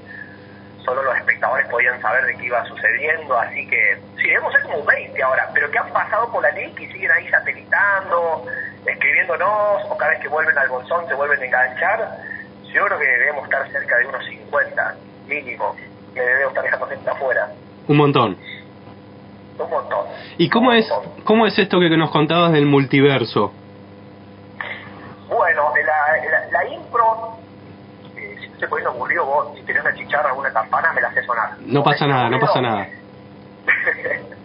solo 0.88 1.02
los 1.02 1.16
espectadores 1.16 1.66
podían 1.68 2.00
saber 2.00 2.24
de 2.24 2.34
qué 2.38 2.46
iba 2.46 2.64
sucediendo, 2.64 3.38
así 3.38 3.66
que 3.68 3.98
sí, 4.16 4.22
debemos 4.22 4.52
ser 4.54 4.62
como 4.62 4.82
20 4.84 5.22
ahora, 5.22 5.50
pero 5.52 5.70
que 5.70 5.78
han 5.78 5.90
pasado 5.92 6.32
por 6.32 6.42
la 6.42 6.50
LIC 6.50 6.80
y 6.80 6.86
siguen 6.92 7.10
ahí 7.10 7.28
satelitando, 7.28 8.44
escribiéndonos, 8.86 9.84
o 9.90 9.96
cada 9.98 10.12
vez 10.12 10.20
que 10.20 10.28
vuelven 10.28 10.56
al 10.56 10.68
bolsón 10.68 11.06
se 11.06 11.14
vuelven 11.14 11.42
a 11.42 11.44
enganchar, 11.44 12.08
yo 12.72 12.84
creo 12.86 12.98
que 12.98 13.04
debemos 13.06 13.44
estar 13.44 13.70
cerca 13.70 13.98
de 13.98 14.06
unos 14.06 14.24
50 14.26 14.94
mínimo, 15.26 15.76
que 16.14 16.20
debemos 16.20 16.48
estar 16.48 16.64
dejando 16.64 16.86
gente 16.86 17.10
afuera, 17.10 17.48
Un 17.86 17.96
montón. 17.98 18.36
un 19.58 19.70
montón. 19.70 20.06
¿Y 20.38 20.48
cómo 20.48 20.72
es, 20.72 20.88
cómo 21.24 21.46
es 21.46 21.58
esto 21.58 21.78
que 21.80 21.90
nos 21.98 22.10
contabas 22.10 22.52
del 22.52 22.64
multiverso? 22.64 23.52
Bueno, 25.28 25.70
la, 25.84 26.30
la, 26.30 26.46
la 26.50 26.68
impro, 26.72 27.36
se 28.58 28.66
puede 28.68 28.86
ocurrió 28.86 29.24
vos, 29.24 29.56
si 29.56 29.62
tenés 29.62 29.82
una 29.82 29.94
chicharra 29.94 30.32
o 30.32 30.40
una 30.40 30.52
campana, 30.52 30.92
me 30.92 31.00
la 31.00 31.08
hace 31.08 31.22
sonar. 31.24 31.56
No 31.60 31.82
pasa 31.82 32.06
nada, 32.06 32.28
no 32.28 32.38
pasa 32.38 32.60
nada. 32.60 32.88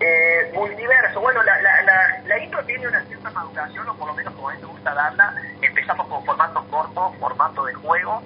Eh, 0.00 0.52
multiverso, 0.54 1.20
bueno, 1.20 1.42
la, 1.42 1.60
la, 1.60 1.82
la, 1.82 2.22
la 2.24 2.38
intro 2.38 2.64
tiene 2.64 2.86
una 2.86 3.02
cierta 3.06 3.30
maduración, 3.30 3.88
o 3.88 3.94
por 3.96 4.06
lo 4.06 4.14
menos 4.14 4.32
como 4.34 4.48
a 4.48 4.52
mí 4.54 4.60
me 4.60 4.66
gusta 4.66 4.94
darla. 4.94 5.34
Empezamos 5.60 6.06
con 6.06 6.24
formatos 6.24 6.64
cortos, 6.66 7.16
formato 7.18 7.64
de 7.64 7.74
juego, 7.74 8.22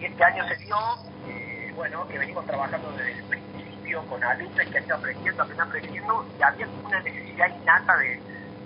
y 0.00 0.06
este 0.06 0.24
año 0.24 0.48
se 0.48 0.56
dio, 0.56 0.76
eh, 1.28 1.72
bueno, 1.76 2.08
que 2.08 2.18
venimos 2.18 2.46
trabajando 2.46 2.90
desde 2.92 3.18
el 3.18 3.24
principio 3.24 4.02
con 4.06 4.24
alumnos 4.24 4.66
que 4.66 4.78
han 4.78 4.84
ido 4.84 4.96
aprendiendo, 4.96 5.42
aprendiendo, 5.42 5.62
aprendiendo, 5.62 6.26
y 6.38 6.42
había 6.42 6.68
una 6.82 7.00
necesidad 7.00 7.48
innata 7.54 7.96
de, 7.98 8.20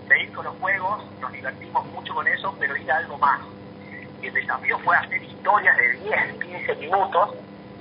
de 0.07 0.23
ir 0.23 0.33
con 0.33 0.45
los 0.45 0.57
juegos, 0.59 1.05
nos 1.21 1.33
divertimos 1.33 1.87
mucho 1.87 2.15
con 2.15 2.29
eso, 2.29 2.55
pero 2.61 2.77
ir 2.77 2.93
a 2.93 2.99
algo 2.99 3.19
más. 3.19 3.41
El 4.23 4.35
desafío 4.35 4.79
fue 4.81 4.97
hacer 4.97 5.23
historias 5.23 5.77
de 5.77 5.93
10, 5.93 6.33
15 6.43 6.77
minutos, 6.77 7.35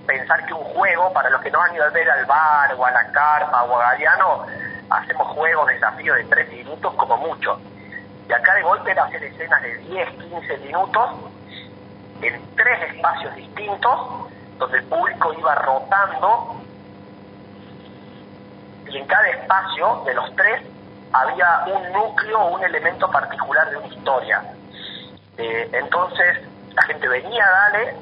pensar 0.05 0.45
que 0.45 0.53
un 0.53 0.63
juego, 0.63 1.11
para 1.13 1.29
los 1.29 1.41
que 1.41 1.51
no 1.51 1.61
han 1.61 1.75
ido 1.75 1.83
a 1.83 1.89
ver 1.89 2.09
al 2.09 2.25
bar 2.25 2.73
o 2.75 2.85
a 2.85 2.91
la 2.91 3.11
carpa 3.11 3.63
o 3.63 3.75
a 3.75 3.91
Galeano, 3.91 4.45
hacemos 4.89 5.27
juegos, 5.29 5.67
desafíos 5.67 6.17
de 6.17 6.23
3 6.25 6.49
minutos 6.53 6.93
como 6.95 7.17
mucho. 7.17 7.59
Y 8.29 8.33
acá 8.33 8.55
de 8.55 8.61
golpe 8.61 8.91
era 8.91 9.05
hacer 9.05 9.23
escenas 9.23 9.61
de 9.61 9.77
10, 9.77 10.09
15 10.09 10.57
minutos 10.59 11.09
en 12.21 12.55
tres 12.55 12.93
espacios 12.93 13.35
distintos, 13.35 14.29
donde 14.57 14.77
el 14.79 14.83
público 14.85 15.33
iba 15.33 15.55
rotando 15.55 16.61
y 18.89 18.97
en 18.97 19.05
cada 19.05 19.27
espacio 19.29 20.03
de 20.05 20.13
los 20.13 20.35
tres 20.35 20.61
había 21.11 21.63
un 21.67 21.91
núcleo 21.91 22.39
o 22.39 22.55
un 22.55 22.63
elemento 22.63 23.09
particular 23.11 23.69
de 23.69 23.77
una 23.77 23.88
historia. 23.88 24.43
Eh, 25.38 25.69
entonces 25.71 26.38
la 26.73 26.81
gente 26.83 27.07
venía, 27.07 27.45
dale, 27.45 27.95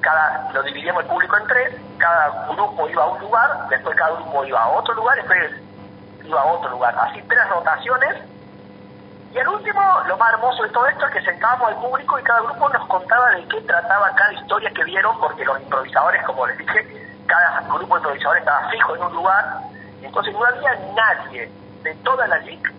cada, 0.00 0.50
lo 0.52 0.62
dividíamos 0.62 1.02
el 1.02 1.08
público 1.08 1.36
en 1.36 1.46
tres, 1.46 1.74
cada 1.98 2.46
grupo 2.48 2.88
iba 2.88 3.02
a 3.02 3.06
un 3.06 3.20
lugar, 3.20 3.68
después 3.68 3.96
cada 3.96 4.14
grupo 4.16 4.44
iba 4.44 4.62
a 4.62 4.68
otro 4.68 4.94
lugar, 4.94 5.16
después 5.16 5.38
iba 6.24 6.40
a 6.40 6.46
otro 6.46 6.70
lugar. 6.70 6.94
Así 6.98 7.22
tres 7.28 7.48
rotaciones 7.48 8.16
Y 9.32 9.38
al 9.38 9.48
último, 9.48 9.80
lo 10.08 10.16
más 10.16 10.32
hermoso 10.32 10.62
de 10.62 10.70
todo 10.70 10.86
esto 10.88 11.06
es 11.06 11.12
que 11.12 11.22
sentábamos 11.22 11.68
al 11.68 11.76
público 11.76 12.18
y 12.18 12.22
cada 12.22 12.40
grupo 12.40 12.68
nos 12.68 12.86
contaba 12.88 13.30
de 13.30 13.44
qué 13.44 13.60
trataba 13.60 14.10
cada 14.16 14.32
historia 14.32 14.70
que 14.70 14.84
vieron, 14.84 15.18
porque 15.20 15.44
los 15.44 15.60
improvisadores, 15.60 16.22
como 16.24 16.46
les 16.46 16.58
dije, 16.58 16.86
cada 17.26 17.60
grupo 17.60 17.94
de 17.94 18.00
improvisadores 18.00 18.40
estaba 18.42 18.68
fijo 18.70 18.96
en 18.96 19.02
un 19.04 19.12
lugar, 19.14 19.44
entonces 20.02 20.32
no 20.32 20.44
había 20.44 20.74
nadie 20.96 21.50
de 21.82 21.94
toda 21.96 22.26
la 22.26 22.38
LIC 22.38 22.72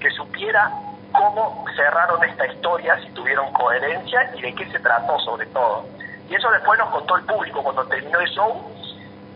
que 0.00 0.10
supiera 0.12 0.70
cómo 1.12 1.64
cerraron 1.76 2.22
esta 2.24 2.46
historia, 2.46 2.98
si 3.00 3.10
tuvieron 3.10 3.52
coherencia 3.52 4.30
y 4.34 4.42
de 4.42 4.54
qué 4.54 4.70
se 4.70 4.78
trató 4.80 5.18
sobre 5.20 5.46
todo. 5.46 5.86
Y 6.28 6.34
eso 6.34 6.50
después 6.50 6.78
nos 6.78 6.90
contó 6.90 7.16
el 7.16 7.24
público 7.24 7.62
cuando 7.62 7.84
terminó 7.86 8.20
el 8.20 8.28
show, 8.30 8.62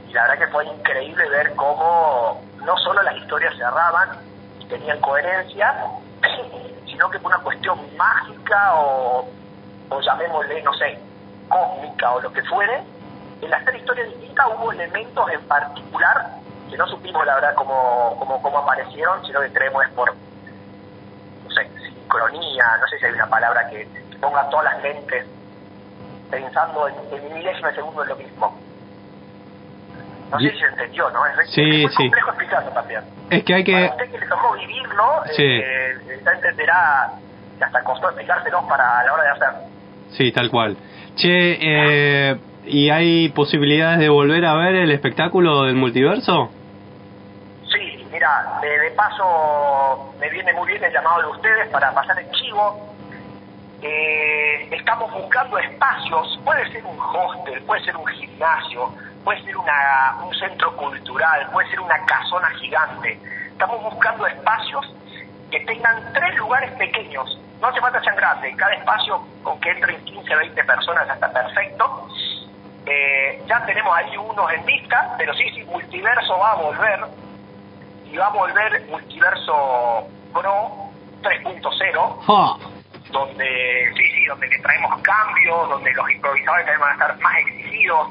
y 0.09 0.13
la 0.13 0.23
verdad 0.23 0.47
que 0.47 0.53
fue 0.53 0.67
increíble 0.67 1.29
ver 1.31 1.55
cómo 1.57 2.43
no 2.65 2.77
solo 2.79 3.03
las 3.03 3.17
historias 3.17 3.57
cerraban 3.57 4.19
y 4.61 4.67
tenían 4.67 5.01
coherencia, 5.01 5.75
sino 6.87 7.11
que 7.11 7.19
fue 7.19 7.29
una 7.29 7.43
cuestión 7.43 7.79
mágica 7.97 8.75
o, 8.75 9.29
o 9.89 10.01
llamémosle, 10.01 10.63
no 10.63 10.75
sé, 10.75 10.99
cósmica 11.49 12.13
o 12.13 12.21
lo 12.21 12.33
que 12.33 12.43
fuere. 12.43 12.83
En 13.41 13.51
las 13.51 13.65
tres 13.65 13.81
historias 13.81 14.09
distintas 14.09 14.47
hubo 14.57 14.73
elementos 14.73 15.31
en 15.31 15.41
particular 15.49 16.43
que 16.71 16.77
no 16.77 16.87
supimos 16.87 17.27
la 17.27 17.35
verdad 17.35 17.55
cómo, 17.55 18.17
cómo, 18.19 18.41
cómo 18.41 18.59
aparecieron, 18.59 19.25
sino 19.27 19.41
que 19.41 19.53
creemos 19.53 19.85
es 19.85 19.91
por, 19.93 20.15
sincronía, 22.13 22.65
no 22.81 22.87
sé 22.89 22.99
si 22.99 23.07
hay 23.07 23.13
una 23.13 23.27
palabra 23.27 23.69
que, 23.69 23.87
que 24.11 24.17
ponga 24.21 24.43
a 24.43 24.51
todas 24.51 24.73
las 24.73 24.83
mentes 24.83 25.27
pensando 26.31 26.89
en, 26.89 26.95
en 27.13 27.35
milésima 27.35 27.69
de 27.69 27.75
segundo 27.75 28.03
en 28.03 28.09
lo 28.09 28.17
mismo. 28.17 28.59
No 30.31 30.39
sé 30.39 30.51
si 30.51 30.59
se 30.59 30.67
entendió, 30.67 31.11
¿no? 31.11 31.27
Es, 31.27 31.51
Sí, 31.51 31.61
es 31.63 31.83
muy 31.83 31.91
sí. 31.91 31.97
complejo 31.97 32.31
explicarlo 32.31 32.71
también. 32.71 33.01
Es 33.31 33.45
que 33.45 33.55
hay 33.55 33.65
que... 33.65 33.73
Para 33.73 33.91
usted 33.91 34.11
que 34.11 34.19
le 34.19 34.27
tocó 34.27 34.53
vivirlo, 34.55 35.05
Sí. 35.37 35.43
eh, 35.45 36.21
ya 36.25 36.31
entenderá 36.33 37.11
que 37.59 37.65
hasta 37.65 37.85
costó 37.85 38.09
explicárselos 38.09 38.65
para 38.65 39.05
la 39.05 39.13
hora 39.13 39.23
de 39.25 39.29
hacer. 39.31 39.49
Sí, 40.13 40.33
tal 40.33 40.51
cual. 40.51 40.77
Che, 41.17 41.59
eh, 41.61 42.41
¿y 42.65 42.89
hay 42.89 43.29
posibilidades 43.31 43.99
de 43.99 44.09
volver 44.09 44.45
a 44.47 44.55
ver 44.55 44.75
el 44.77 44.91
espectáculo 44.91 45.65
del 45.65 45.75
multiverso? 45.77 46.51
Mira, 48.23 48.61
de, 48.61 48.79
de 48.79 48.91
paso 48.93 50.15
me 50.21 50.29
viene 50.29 50.53
muy 50.53 50.69
bien 50.69 50.85
el 50.85 50.93
llamado 50.93 51.23
de 51.23 51.27
ustedes 51.27 51.69
para 51.71 51.93
pasar 51.93 52.17
el 52.21 52.31
chivo. 52.31 52.95
Eh, 53.83 54.69
estamos 54.71 55.13
buscando 55.13 55.59
espacios, 55.59 56.39
puede 56.45 56.71
ser 56.71 56.87
un 56.87 57.01
hostel, 57.01 57.61
puede 57.65 57.85
ser 57.85 57.97
un 57.97 58.07
gimnasio, 58.07 58.95
puede 59.25 59.43
ser 59.43 59.57
una, 59.57 60.19
un 60.23 60.33
centro 60.35 60.77
cultural, 60.77 61.51
puede 61.51 61.69
ser 61.71 61.81
una 61.81 61.99
casona 62.07 62.49
gigante. 62.61 63.19
Estamos 63.51 63.83
buscando 63.83 64.25
espacios 64.25 64.95
que 65.51 65.59
tengan 65.67 66.13
tres 66.13 66.37
lugares 66.37 66.71
pequeños. 66.75 67.41
No 67.61 67.67
hace 67.67 67.81
falta 67.81 68.01
sean 68.03 68.15
grandes, 68.15 68.55
cada 68.55 68.75
espacio 68.75 69.21
con 69.43 69.59
que 69.59 69.71
entren 69.71 70.05
15 70.05 70.33
20 70.33 70.63
personas 70.63 71.09
ya 71.09 71.15
está 71.15 71.33
perfecto. 71.33 72.07
Eh, 72.87 73.43
ya 73.49 73.67
tenemos 73.67 73.93
ahí 73.97 74.17
unos 74.17 74.53
en 74.53 74.65
vista, 74.65 75.13
pero 75.19 75.35
sí, 75.35 75.51
sí, 75.57 75.65
Multiverso 75.65 76.39
va 76.39 76.53
a 76.53 76.55
volver 76.55 77.01
y 78.13 78.17
va 78.17 78.27
a 78.27 78.31
volver 78.31 78.87
Multiverso 78.89 80.09
Pro 80.33 80.91
3.0 81.23 82.25
donde 83.11 83.93
sí, 83.97 84.05
sí, 84.15 84.25
donde 84.27 84.49
le 84.49 84.59
traemos 84.61 85.01
cambios, 85.03 85.69
donde 85.69 85.93
los 85.93 86.11
improvisadores 86.11 86.65
también 86.67 86.81
van 86.81 86.91
a 86.91 86.93
estar 86.93 87.21
más 87.21 87.39
exigidos, 87.41 88.09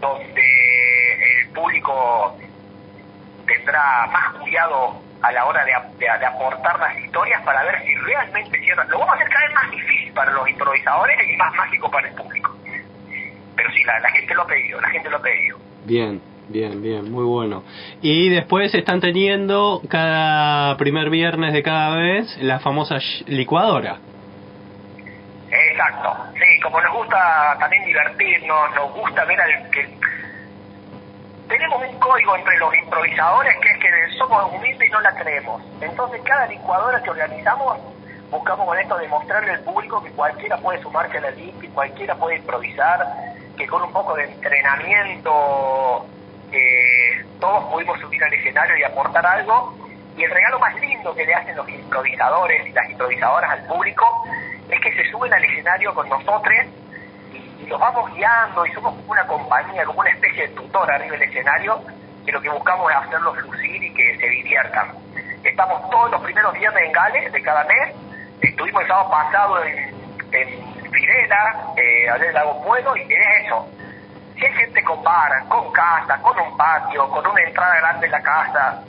donde 0.00 1.40
el 1.42 1.48
público 1.50 2.36
tendrá 3.46 4.06
más 4.12 4.34
cuidado 4.40 5.00
a 5.22 5.32
la 5.32 5.44
hora 5.46 5.64
de, 5.64 5.72
de- 5.98 6.18
de 6.18 6.26
aportar 6.26 6.78
las 6.80 6.96
historias 6.98 7.42
para 7.42 7.62
ver 7.64 7.82
si 7.84 7.94
realmente 7.96 8.58
cierran. 8.60 8.88
Lo 8.88 8.98
vamos 8.98 9.14
a 9.14 9.16
hacer 9.18 9.28
cada 9.30 9.46
vez 9.46 9.54
más 9.54 9.70
difícil 9.70 10.12
para 10.12 10.30
los 10.32 10.48
improvisadores 10.48 11.28
y 11.28 11.36
más 11.36 11.54
mágico 11.54 11.90
para 11.90 12.08
el 12.08 12.14
público. 12.14 12.54
Pero 13.56 13.70
sí, 13.72 13.84
la, 13.84 14.00
la 14.00 14.10
gente 14.10 14.34
lo 14.34 14.42
ha 14.42 14.46
pedido, 14.46 14.80
la 14.80 14.88
gente 14.90 15.10
lo 15.10 15.16
ha 15.18 15.22
pedido. 15.22 15.58
Bien, 15.84 16.20
bien, 16.48 16.82
bien, 16.82 17.10
muy 17.10 17.24
bueno. 17.24 17.62
Y 18.02 18.28
después 18.28 18.74
están 18.74 19.00
teniendo 19.00 19.80
cada 19.88 20.76
primer 20.76 21.10
viernes 21.10 21.52
de 21.52 21.62
cada 21.62 21.96
vez 21.96 22.36
la 22.40 22.60
famosa 22.60 22.98
licuadora. 23.26 23.98
Exacto, 25.50 26.16
sí, 26.34 26.60
como 26.62 26.80
nos 26.80 26.94
gusta 26.94 27.56
también 27.58 27.84
divertirnos, 27.84 28.74
nos 28.74 28.92
gusta 28.92 29.24
ver 29.24 29.40
al 29.40 29.70
que... 29.70 29.88
Tenemos 31.48 31.82
un 31.88 31.98
código 32.00 32.36
entre 32.36 32.58
los 32.58 32.74
improvisadores 32.74 33.54
que 33.60 33.70
es 33.70 33.78
que 33.78 34.18
somos 34.18 34.52
humildes 34.52 34.88
y 34.88 34.90
no 34.90 35.00
la 35.00 35.14
creemos. 35.14 35.62
Entonces 35.80 36.20
cada 36.24 36.46
licuadora 36.46 37.02
que 37.02 37.10
organizamos 37.10 37.78
buscamos 38.30 38.66
con 38.66 38.78
esto 38.78 38.96
demostrarle 38.98 39.52
al 39.52 39.60
público 39.60 40.02
que 40.02 40.10
cualquiera 40.10 40.56
puede 40.56 40.82
sumarse 40.82 41.18
a 41.18 41.20
la 41.20 41.30
LIC, 41.30 41.60
que 41.60 41.68
cualquiera 41.68 42.16
puede 42.16 42.36
improvisar, 42.36 43.06
que 43.56 43.66
con 43.66 43.82
un 43.82 43.92
poco 43.92 44.16
de 44.16 44.24
entrenamiento 44.24 46.04
eh, 46.54 47.24
todos 47.40 47.64
pudimos 47.64 47.98
subir 48.00 48.22
al 48.22 48.32
escenario 48.32 48.76
y 48.76 48.84
aportar 48.84 49.26
algo. 49.26 49.74
Y 50.16 50.22
el 50.22 50.30
regalo 50.30 50.60
más 50.60 50.74
lindo 50.80 51.12
que 51.14 51.26
le 51.26 51.34
hacen 51.34 51.56
los 51.56 51.68
improvisadores 51.68 52.66
y 52.66 52.72
las 52.72 52.88
improvisadoras 52.88 53.50
al 53.50 53.66
público 53.66 54.06
es 54.70 54.80
que 54.80 54.92
se 54.92 55.10
suben 55.10 55.34
al 55.34 55.44
escenario 55.44 55.92
con 55.92 56.08
nosotros 56.08 56.54
y, 57.32 57.66
los 57.66 57.80
vamos 57.80 58.14
guiando 58.14 58.64
y 58.66 58.72
somos 58.72 58.94
como 58.94 59.12
una 59.12 59.26
compañía, 59.26 59.84
como 59.84 60.00
una 60.00 60.10
especie 60.10 60.48
de 60.48 60.54
tutor 60.54 60.90
arriba 60.92 61.16
del 61.16 61.28
escenario, 61.28 61.82
que 62.24 62.30
lo 62.30 62.40
que 62.40 62.50
buscamos 62.50 62.90
es 62.90 62.96
hacerlos 62.98 63.36
lucir 63.38 63.82
y 63.82 63.92
que 63.92 64.16
se 64.18 64.28
diviertan. 64.28 64.92
Estamos 65.42 65.90
todos 65.90 66.10
los 66.10 66.22
primeros 66.22 66.52
viernes 66.52 66.84
en 66.84 66.92
Gales 66.92 67.32
de 67.32 67.42
cada 67.42 67.64
mes, 67.64 67.94
estuvimos 68.40 68.82
el 68.82 68.88
sábado 68.88 69.10
pasado 69.10 69.64
en, 69.64 69.94
en 70.32 70.92
Firela, 70.92 71.72
eh, 71.76 72.08
allá 72.10 72.26
en 72.26 72.34
Lago 72.34 72.62
Pueblo, 72.64 72.96
y 72.96 73.00
es 73.00 73.44
eso. 73.44 73.66
Si 74.34 74.44
hay 74.44 74.52
gente 74.52 74.82
con 74.82 75.02
con 75.48 75.72
casa, 75.72 76.20
con 76.20 76.38
un 76.40 76.56
patio, 76.56 77.08
con 77.08 77.26
una 77.26 77.42
entrada 77.42 77.76
grande 77.76 78.06
en 78.06 78.12
la 78.12 78.22
casa, 78.22 78.82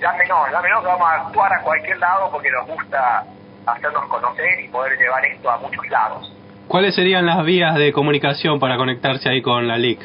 llámenos, 0.00 0.50
llámenos 0.50 0.80
que 0.82 0.88
vamos 0.88 1.08
a 1.08 1.14
actuar 1.26 1.52
a 1.52 1.60
cualquier 1.62 1.98
lado 1.98 2.30
porque 2.30 2.50
nos 2.50 2.66
gusta 2.66 3.24
hacernos 3.66 4.04
conocer 4.06 4.60
y 4.60 4.68
poder 4.68 4.98
llevar 4.98 5.24
esto 5.24 5.50
a 5.50 5.58
muchos 5.58 5.86
lados. 5.88 6.32
¿Cuáles 6.66 6.94
serían 6.94 7.26
las 7.26 7.44
vías 7.44 7.74
de 7.76 7.92
comunicación 7.92 8.58
para 8.58 8.76
conectarse 8.76 9.28
ahí 9.28 9.40
con 9.40 9.68
la 9.68 9.78
LIC? 9.78 10.00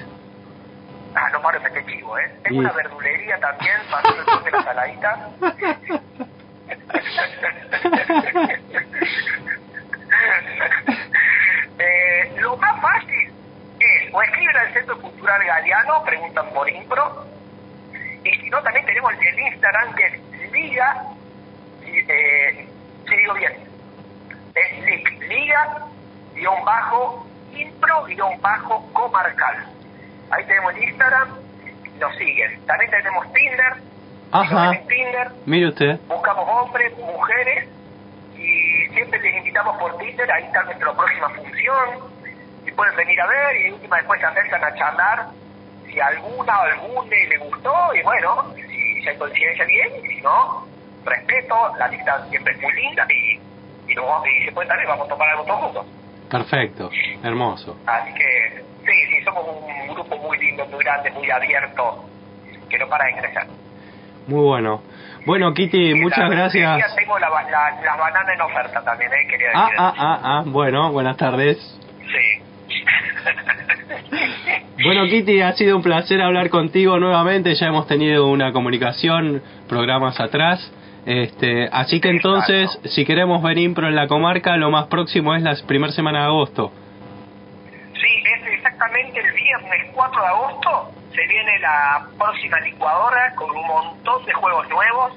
Ah, 1.15 1.29
no 1.31 1.41
paro 1.41 1.59
meter 1.61 1.85
chivo, 1.85 2.17
¿eh? 2.17 2.31
Tengo 2.43 2.55
Y- 2.55 2.59
una 2.59 2.71
verdulería 2.71 3.39
también 3.39 3.77
para 3.89 4.09
hacer 4.09 4.23
el 4.37 4.43
de 4.43 4.51
la 4.51 4.63
saladita. 4.63 5.29
eh, 11.79 12.31
lo 12.39 12.55
más 12.57 12.81
fácil 12.81 13.32
es 13.97 14.13
o 14.13 14.21
escriben 14.21 14.55
al 14.57 14.73
Centro 14.73 14.99
Cultural 14.99 15.43
Galeano, 15.43 16.03
preguntan 16.03 16.49
por 16.53 16.69
Impro, 16.69 17.25
y 18.23 18.29
si 18.37 18.49
no, 18.49 18.61
también 18.61 18.85
tenemos 18.85 19.13
el 19.13 19.39
Instagram 19.39 19.95
que 19.95 20.05
es 20.05 20.51
Liga, 20.51 21.03
eh, 21.85 22.67
si 23.07 23.15
digo 23.17 23.33
bien, 23.33 23.53
es 24.55 24.85
Lic, 24.85 25.21
Liga, 25.27 25.85
guion 26.35 26.63
bajo, 26.65 27.27
Impro, 27.53 28.03
guion 28.05 28.39
bajo, 28.41 28.91
comarcal. 28.93 29.65
Ahí 30.31 30.43
tenemos 30.45 30.73
el 30.75 30.83
Instagram, 30.83 31.29
nos 31.99 32.15
siguen. 32.17 32.65
También 32.65 32.89
tenemos 32.91 33.31
Tinder, 33.33 33.73
Ajá. 34.31 34.73
en 34.75 34.87
Tinder, 34.87 35.31
Mire 35.45 35.67
usted. 35.69 35.99
buscamos 36.07 36.47
hombres, 36.49 36.97
mujeres, 36.97 37.67
y 38.35 38.87
siempre 38.93 39.19
les 39.19 39.35
invitamos 39.37 39.77
por 39.77 39.97
Tinder, 39.97 40.31
ahí 40.31 40.43
está 40.45 40.63
nuestra 40.63 40.93
próxima 40.93 41.29
función, 41.29 42.12
y 42.65 42.71
pueden 42.71 42.95
venir 42.95 43.19
a 43.21 43.27
ver, 43.27 43.61
y 43.61 43.71
última 43.71 43.97
después 43.97 44.19
se 44.19 44.25
acercan 44.27 44.63
a 44.63 44.73
charlar, 44.75 45.27
si 45.89 45.99
alguna 45.99 46.59
o 46.59 46.61
alguna 46.63 47.15
le 47.29 47.37
gustó, 47.37 47.73
y 47.93 48.01
bueno, 48.03 48.53
si, 48.55 49.07
hay 49.09 49.17
coincidencia 49.17 49.65
bien, 49.65 49.87
y 50.03 50.15
si 50.15 50.21
no, 50.21 50.65
respeto, 51.05 51.55
la 51.77 51.87
lista 51.89 52.25
siempre 52.29 52.53
es 52.53 52.61
muy 52.61 52.73
linda, 52.73 53.05
y, 53.09 53.91
y, 53.91 53.95
nos- 53.95 54.25
y 54.27 54.45
después 54.45 54.67
también 54.67 54.89
vamos 54.89 55.05
a 55.07 55.09
tomar 55.09 55.29
algo 55.29 55.43
todos 55.45 55.59
juntos. 55.59 55.85
Perfecto, 56.29 56.89
hermoso. 57.21 57.77
Así 57.85 58.11
que, 58.13 58.63
sí, 58.85 58.93
sí, 59.09 59.23
somos 59.23 59.45
un 59.45 59.93
grupo 59.93 60.17
muy 60.17 60.37
lindo, 60.39 60.65
muy 60.67 60.83
grande, 60.83 61.11
muy 61.11 61.29
abierto, 61.29 62.05
que 62.69 62.77
no 62.79 62.87
para 62.87 63.05
de 63.05 63.13
crecer. 63.21 63.43
Muy 64.25 64.41
bueno. 64.41 64.81
Bueno, 65.25 65.53
Kitty, 65.53 65.95
muchas 65.95 66.29
La 66.29 66.35
gracias. 66.35 66.95
Tengo 66.95 67.19
la, 67.19 67.29
la, 67.29 67.81
las 67.83 67.97
bananas 67.99 68.33
en 68.33 68.41
oferta 68.41 68.81
también, 68.83 69.11
¿eh? 69.13 69.27
Quería 69.29 69.49
Ah, 69.53 69.63
decir. 69.65 69.75
ah, 69.79 69.93
ah, 69.97 70.19
ah, 70.23 70.43
bueno, 70.45 70.91
buenas 70.93 71.17
tardes. 71.17 71.57
Sí. 71.99 72.52
Bueno, 74.83 75.05
Kitty, 75.05 75.41
ha 75.41 75.53
sido 75.53 75.77
un 75.77 75.83
placer 75.83 76.21
hablar 76.21 76.49
contigo 76.49 76.99
nuevamente. 76.99 77.53
Ya 77.55 77.67
hemos 77.67 77.87
tenido 77.87 78.27
una 78.27 78.51
comunicación 78.51 79.41
programas 79.69 80.19
atrás. 80.19 80.71
Este, 81.05 81.69
así 81.71 81.99
que 81.99 82.09
entonces, 82.09 82.69
si 82.85 83.05
queremos 83.05 83.41
ver 83.43 83.57
Impro 83.57 83.87
en 83.87 83.95
la 83.95 84.07
comarca, 84.07 84.57
lo 84.57 84.71
más 84.71 84.87
próximo 84.87 85.35
es 85.35 85.43
la 85.43 85.55
primera 85.67 85.93
semana 85.93 86.19
de 86.19 86.25
agosto. 86.25 86.71
Sí, 87.93 88.23
es 88.35 88.47
exactamente 88.53 89.19
el 89.19 89.31
viernes 89.33 89.91
4 89.93 90.21
de 90.21 90.27
agosto. 90.27 90.91
Se 91.13 91.27
viene 91.27 91.59
la 91.59 92.07
próxima 92.17 92.59
licuadora 92.61 93.33
con 93.35 93.51
un 93.51 93.67
montón 93.67 94.25
de 94.25 94.33
juegos 94.33 94.67
nuevos 94.69 95.13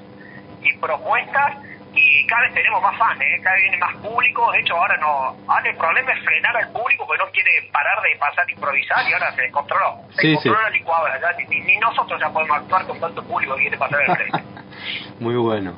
y 0.61 0.77
propuestas. 0.77 1.57
Y 1.97 2.25
cada 2.27 2.43
vez 2.43 2.53
tenemos 2.53 2.81
más 2.81 2.97
fans, 2.97 3.19
¿eh? 3.21 3.39
cada 3.43 3.55
vez 3.55 3.63
viene 3.63 3.77
más 3.77 3.95
público. 3.97 4.51
De 4.51 4.59
hecho, 4.59 4.75
ahora 4.75 4.97
no. 4.97 5.35
Ahora 5.47 5.69
el 5.69 5.75
problema 5.77 6.11
es 6.13 6.23
frenar 6.23 6.55
al 6.55 6.71
público 6.71 7.05
porque 7.07 7.23
no 7.23 7.31
quiere 7.31 7.49
parar 7.71 8.01
de 8.01 8.15
pasar 8.19 8.45
a 8.47 8.51
improvisar 8.51 9.09
y 9.09 9.13
ahora 9.13 9.31
se 9.35 9.41
descontroló. 9.41 9.95
Se 10.15 10.21
Sí, 10.21 10.27
descontroló 10.29 10.57
sí. 10.59 10.63
la 10.63 10.69
licuadora, 10.69 11.19
ya 11.21 11.45
ni, 11.49 11.59
ni 11.61 11.77
nosotros 11.77 12.19
ya 12.21 12.29
podemos 12.29 12.57
actuar 12.57 12.85
con 12.85 12.99
tanto 12.99 13.23
público 13.23 13.55
que 13.55 13.61
quiere 13.61 13.77
pasar 13.77 14.01
el 14.01 14.15
frente. 14.15 14.43
Muy 15.19 15.35
bueno. 15.35 15.75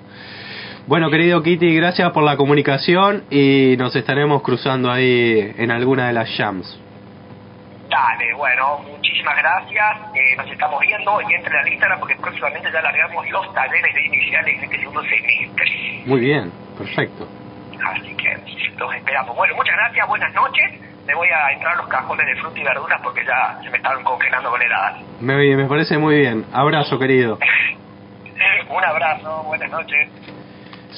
Bueno, 0.88 1.09
querido 1.11 1.43
Kitty, 1.43 1.76
gracias 1.76 2.11
por 2.11 2.24
la 2.24 2.36
comunicación 2.36 3.24
y 3.30 3.76
nos 3.78 3.95
estaremos 3.95 4.41
cruzando 4.41 4.91
ahí 4.91 5.53
en 5.57 5.70
alguna 5.72 6.07
de 6.07 6.13
las 6.13 6.36
jams. 6.36 6.80
Dale, 7.99 8.33
bueno, 8.33 8.79
muchísimas 8.89 9.35
gracias. 9.35 9.97
Eh, 10.15 10.33
nos 10.37 10.49
estamos 10.49 10.79
viendo 10.79 11.19
y 11.19 11.33
entre 11.33 11.59
al 11.59 11.67
Instagram 11.67 11.99
porque 11.99 12.15
próximamente 12.15 12.71
ya 12.71 12.81
largamos 12.81 13.29
los 13.29 13.53
talleres 13.53 13.93
de 13.93 14.05
iniciales 14.05 14.57
en 14.57 14.63
este 14.63 14.77
segundo 14.77 15.01
semestre. 15.03 16.03
Muy 16.05 16.21
bien, 16.21 16.49
perfecto. 16.77 17.27
Así 17.83 18.15
que 18.15 18.37
los 18.77 18.95
esperamos. 18.95 19.35
Bueno, 19.35 19.53
muchas 19.53 19.75
gracias, 19.75 20.07
buenas 20.07 20.33
noches. 20.33 20.79
Me 21.05 21.13
voy 21.13 21.27
a 21.27 21.51
entrar 21.51 21.73
a 21.73 21.75
los 21.75 21.87
cajones 21.89 22.25
de 22.25 22.35
fruta 22.37 22.57
y 22.57 22.63
verduras 22.63 23.01
porque 23.03 23.25
ya 23.25 23.59
se 23.61 23.69
me 23.69 23.77
estaban 23.77 24.01
congelando 24.05 24.49
con 24.49 24.61
heladas. 24.61 25.01
Me, 25.19 25.57
me 25.57 25.65
parece 25.65 25.97
muy 25.97 26.19
bien. 26.19 26.45
Abrazo, 26.53 26.97
querido. 26.97 27.37
Un 28.69 28.85
abrazo, 28.85 29.43
buenas 29.43 29.69
noches. 29.71 30.07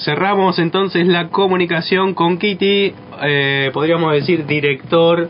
Cerramos 0.05 0.59
entonces 0.59 1.07
la 1.07 1.29
comunicación 1.29 2.13
con 2.13 2.37
Kitty, 2.37 2.93
eh, 3.23 3.71
podríamos 3.73 4.13
decir 4.13 4.45
director 4.45 5.29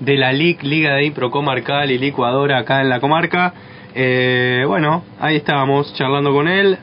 de 0.00 0.16
la 0.16 0.32
LIC, 0.32 0.62
Liga 0.62 0.94
de 0.94 1.04
Impro 1.06 1.30
Comarcal 1.30 1.90
y 1.90 1.98
Licuadora 1.98 2.58
acá 2.58 2.80
en 2.82 2.88
la 2.88 3.00
comarca. 3.00 3.52
Eh, 3.94 4.64
bueno, 4.66 5.04
ahí 5.20 5.36
estábamos 5.36 5.92
charlando 5.94 6.32
con 6.32 6.48
él, 6.48 6.76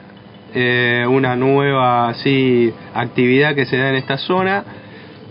eh, 0.55 1.05
una 1.07 1.35
nueva 1.35 2.09
así 2.09 2.73
actividad 2.93 3.53
que 3.55 3.65
se 3.65 3.77
da 3.77 3.89
en 3.89 3.95
esta 3.95 4.17
zona. 4.17 4.63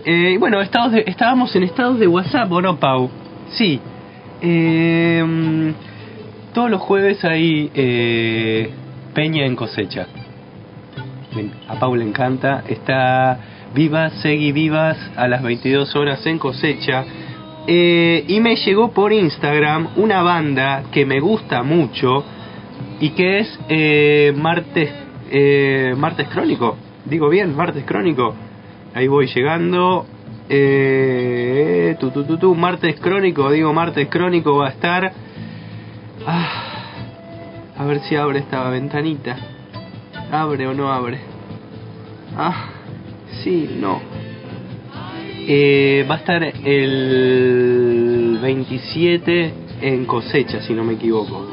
Eh, 0.05 0.37
bueno, 0.39 0.61
estados 0.61 0.91
de- 0.93 1.03
estábamos 1.07 1.55
en 1.55 1.63
estados 1.63 1.99
de 1.99 2.07
WhatsApp, 2.07 2.51
¿o 2.51 2.61
no, 2.61 2.77
Pau? 2.79 3.09
Sí. 3.49 3.79
Eh, 4.41 5.73
todos 6.53 6.69
los 6.69 6.81
jueves 6.81 7.23
hay 7.25 7.71
eh, 7.73 8.69
Peña 9.13 9.45
en 9.45 9.55
cosecha. 9.55 10.07
A 11.67 11.75
Pau 11.79 11.95
le 11.95 12.03
encanta. 12.05 12.63
Está 12.67 13.39
Vivas, 13.73 14.13
Segui 14.21 14.51
Vivas 14.51 14.97
a 15.15 15.27
las 15.27 15.41
22 15.41 15.95
horas 15.95 16.25
en 16.27 16.37
cosecha. 16.39 17.03
Eh, 17.65 18.25
y 18.27 18.39
me 18.41 18.55
llegó 18.57 18.91
por 18.91 19.13
Instagram 19.13 19.89
una 19.95 20.21
banda 20.21 20.83
que 20.91 21.05
me 21.05 21.19
gusta 21.19 21.63
mucho 21.63 22.25
y 22.99 23.11
que 23.11 23.39
es 23.39 23.59
eh, 23.69 24.33
Martes, 24.35 24.91
eh, 25.31 25.93
Martes 25.97 26.27
Crónico. 26.27 26.77
Digo 27.05 27.29
bien, 27.29 27.55
Martes 27.55 27.83
Crónico. 27.85 28.35
Ahí 28.93 29.07
voy 29.07 29.27
llegando. 29.27 30.05
Eh, 30.49 31.95
tu, 31.99 32.11
tu, 32.11 32.37
tu, 32.37 32.55
Martes 32.55 32.99
Crónico, 32.99 33.49
digo 33.49 33.73
Martes 33.73 34.07
Crónico 34.09 34.57
va 34.57 34.67
a 34.67 34.71
estar. 34.71 35.13
Ah, 36.27 36.73
a 37.77 37.85
ver 37.85 38.01
si 38.01 38.15
abre 38.15 38.39
esta 38.39 38.69
ventanita. 38.69 39.37
¿Abre 40.31 40.67
o 40.67 40.73
no 40.73 40.91
abre? 40.91 41.19
Ah, 42.35 42.69
sí, 43.43 43.77
no. 43.79 44.01
Eh, 45.45 46.05
va 46.09 46.15
a 46.15 46.17
estar 46.19 46.41
el 46.41 48.39
27 48.41 49.53
en 49.81 50.05
cosecha, 50.05 50.61
si 50.61 50.73
no 50.73 50.85
me 50.85 50.93
equivoco. 50.93 51.45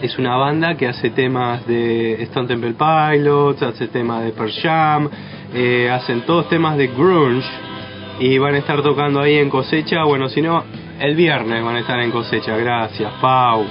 Es 0.00 0.16
una 0.16 0.36
banda 0.36 0.76
que 0.76 0.86
hace 0.86 1.10
temas 1.10 1.66
de 1.66 2.22
Stone 2.22 2.46
Temple 2.46 2.74
Pilots, 2.74 3.62
hace 3.62 3.88
temas 3.88 4.22
de 4.22 4.30
Pearl 4.30 4.52
Jam, 4.62 5.10
eh, 5.52 5.90
hacen 5.90 6.20
todos 6.20 6.48
temas 6.48 6.76
de 6.76 6.86
grunge 6.86 7.48
y 8.20 8.38
van 8.38 8.54
a 8.54 8.58
estar 8.58 8.80
tocando 8.80 9.20
ahí 9.20 9.38
en 9.38 9.50
cosecha. 9.50 10.04
Bueno, 10.04 10.28
si 10.28 10.40
no, 10.40 10.62
el 11.00 11.16
viernes 11.16 11.64
van 11.64 11.74
a 11.76 11.80
estar 11.80 11.98
en 11.98 12.12
cosecha. 12.12 12.56
Gracias, 12.56 13.12
Pau. 13.20 13.64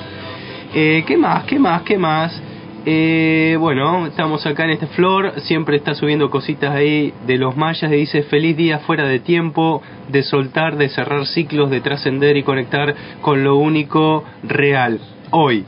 Eh, 0.73 1.05
¿Qué 1.07 1.15
más? 1.15 1.45
¿Qué 1.45 1.57
más? 1.57 1.81
¿Qué 1.83 1.97
más? 1.97 2.41
Eh, 2.89 3.57
bueno, 3.59 4.05
estamos 4.05 4.45
acá 4.45 4.63
en 4.63 4.69
este 4.69 4.87
flor, 4.87 5.41
siempre 5.41 5.75
está 5.75 5.93
subiendo 5.93 6.29
cositas 6.29 6.73
ahí 6.73 7.13
de 7.25 7.37
los 7.37 7.57
mayas 7.57 7.91
y 7.91 7.95
dice 7.97 8.23
feliz 8.23 8.55
día 8.55 8.79
fuera 8.79 9.05
de 9.05 9.19
tiempo, 9.19 9.81
de 10.07 10.23
soltar, 10.23 10.77
de 10.77 10.87
cerrar 10.87 11.25
ciclos, 11.25 11.69
de 11.69 11.81
trascender 11.81 12.37
y 12.37 12.43
conectar 12.43 12.95
con 13.19 13.43
lo 13.43 13.57
único 13.57 14.23
real. 14.41 15.01
Hoy, 15.31 15.65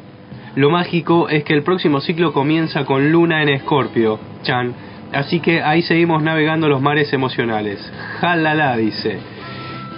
lo 0.56 0.70
mágico 0.70 1.28
es 1.28 1.44
que 1.44 1.54
el 1.54 1.64
próximo 1.64 2.00
ciclo 2.00 2.32
comienza 2.32 2.86
con 2.86 3.12
luna 3.12 3.44
en 3.44 3.50
escorpio, 3.50 4.18
Chan. 4.44 4.74
Así 5.12 5.42
que 5.42 5.62
ahí 5.62 5.82
seguimos 5.82 6.24
navegando 6.24 6.70
los 6.70 6.82
mares 6.82 7.12
emocionales. 7.12 7.82
Jalala, 8.22 8.78
dice. 8.78 9.20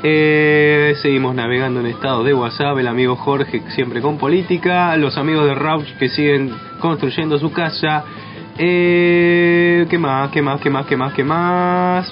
Eh, 0.04 0.96
seguimos 1.00 1.36
navegando 1.36 1.80
en 1.80 1.86
estado 1.86 2.24
de 2.24 2.34
WhatsApp, 2.34 2.76
el 2.80 2.88
amigo 2.88 3.16
Jorge 3.16 3.62
siempre 3.76 4.02
con 4.02 4.18
política, 4.18 4.98
los 4.98 5.16
amigos 5.16 5.46
de 5.46 5.54
Rauch 5.54 5.88
que 6.00 6.10
siguen 6.10 6.52
construyendo 6.80 7.38
su 7.38 7.52
casa. 7.52 8.04
Eh, 8.58 9.86
¿Qué 9.88 10.00
más? 10.00 10.32
¿Qué 10.32 10.42
más? 10.42 10.60
¿Qué 10.60 10.72
más? 10.72 10.86
¿Qué 10.88 10.98
más? 10.98 11.14
¿Qué 11.14 11.24
más? 11.24 12.12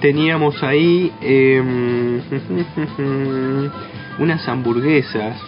Teníamos 0.00 0.60
ahí 0.64 1.12
em, 1.20 2.20
unas 4.18 4.48
hamburguesas. 4.48 5.40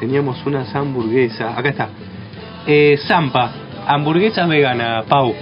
Teníamos 0.00 0.44
unas 0.44 0.74
hamburguesas. 0.74 1.56
Acá 1.56 1.68
está. 1.68 1.88
Eh, 2.66 2.98
Zampa. 3.06 3.52
Hamburguesas 3.86 4.48
veganas, 4.48 5.04
Pau. 5.04 5.32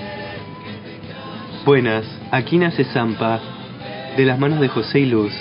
Buenas. 1.65 2.05
Aquí 2.31 2.59
nace 2.59 2.85
Zampa. 2.85 3.41
De 4.17 4.25
las 4.25 4.39
manos 4.39 4.61
de 4.61 4.69
José 4.69 5.01
y 5.01 5.07
Luz. 5.07 5.33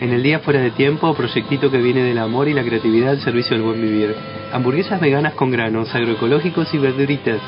En 0.00 0.10
el 0.12 0.22
día 0.22 0.40
fuera 0.40 0.60
de 0.60 0.72
tiempo, 0.72 1.14
proyectito 1.14 1.70
que 1.70 1.78
viene 1.78 2.02
del 2.02 2.18
amor 2.18 2.48
y 2.48 2.52
la 2.52 2.64
creatividad 2.64 3.10
al 3.10 3.20
servicio 3.20 3.56
del 3.56 3.64
buen 3.64 3.80
vivir. 3.80 4.14
Hamburguesas 4.52 5.00
veganas 5.00 5.34
con 5.34 5.50
granos, 5.50 5.94
agroecológicos 5.94 6.74
y 6.74 6.78
verduritas. 6.78 7.40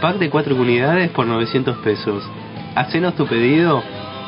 Pack 0.00 0.18
de 0.18 0.30
4 0.30 0.54
unidades 0.54 1.10
por 1.10 1.26
900 1.26 1.78
pesos. 1.78 2.22
Hacenos 2.76 3.16
tu 3.16 3.26
pedido 3.26 3.82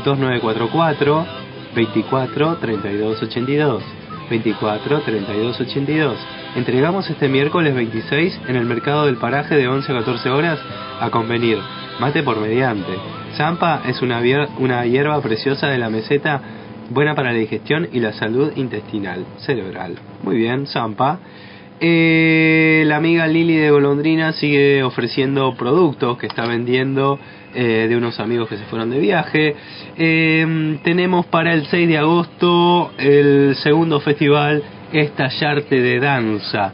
2944 0.05 1.27
24 1.75 2.57
32 2.57 3.23
82. 3.23 4.02
24 4.33 5.03
32 5.03 5.61
82. 5.61 6.17
Entregamos 6.57 7.09
este 7.11 7.29
miércoles 7.29 7.75
26 7.75 8.41
en 8.49 8.57
el 8.57 8.65
mercado 8.65 9.05
del 9.05 9.17
paraje 9.17 9.55
de 9.57 9.69
11 9.69 9.93
a 9.93 9.95
14 9.97 10.31
horas 10.31 10.59
a 11.01 11.11
convenir. 11.11 11.59
Mate 12.01 12.23
por 12.23 12.41
mediante. 12.41 12.93
Zampa 13.37 13.83
es 13.87 14.01
una, 14.01 14.23
una 14.59 14.87
hierba 14.87 15.21
preciosa 15.21 15.69
de 15.69 15.77
la 15.77 15.91
meseta, 15.91 16.41
buena 16.89 17.15
para 17.15 17.33
la 17.33 17.39
digestión 17.39 17.89
y 17.93 18.01
la 18.01 18.15
salud 18.15 18.53
intestinal, 18.57 19.27
cerebral. 19.37 19.97
Muy 20.23 20.37
bien, 20.37 20.67
Zampa. 20.67 21.19
Eh, 21.79 22.85
la 22.87 22.97
amiga 22.97 23.27
Lili 23.27 23.57
de 23.57 23.71
Golondrina 23.71 24.33
sigue 24.33 24.83
ofreciendo 24.83 25.55
productos 25.57 26.17
que 26.17 26.27
está 26.27 26.47
vendiendo 26.47 27.19
eh, 27.55 27.87
de 27.89 27.97
unos 27.97 28.19
amigos 28.21 28.49
que 28.49 28.57
se 28.57 28.65
fueron 28.65 28.91
de 28.91 28.99
viaje. 28.99 29.55
Eh, 29.97 30.79
tenemos 30.83 31.27
para 31.27 31.53
el 31.53 31.67
6 31.67 31.89
de 31.89 31.99
agosto 31.99 32.93
el 32.99 33.55
segundo 33.57 34.01
festival 34.01 34.63
Estallarte 34.93 35.81
de 35.81 36.01
Danza. 36.01 36.73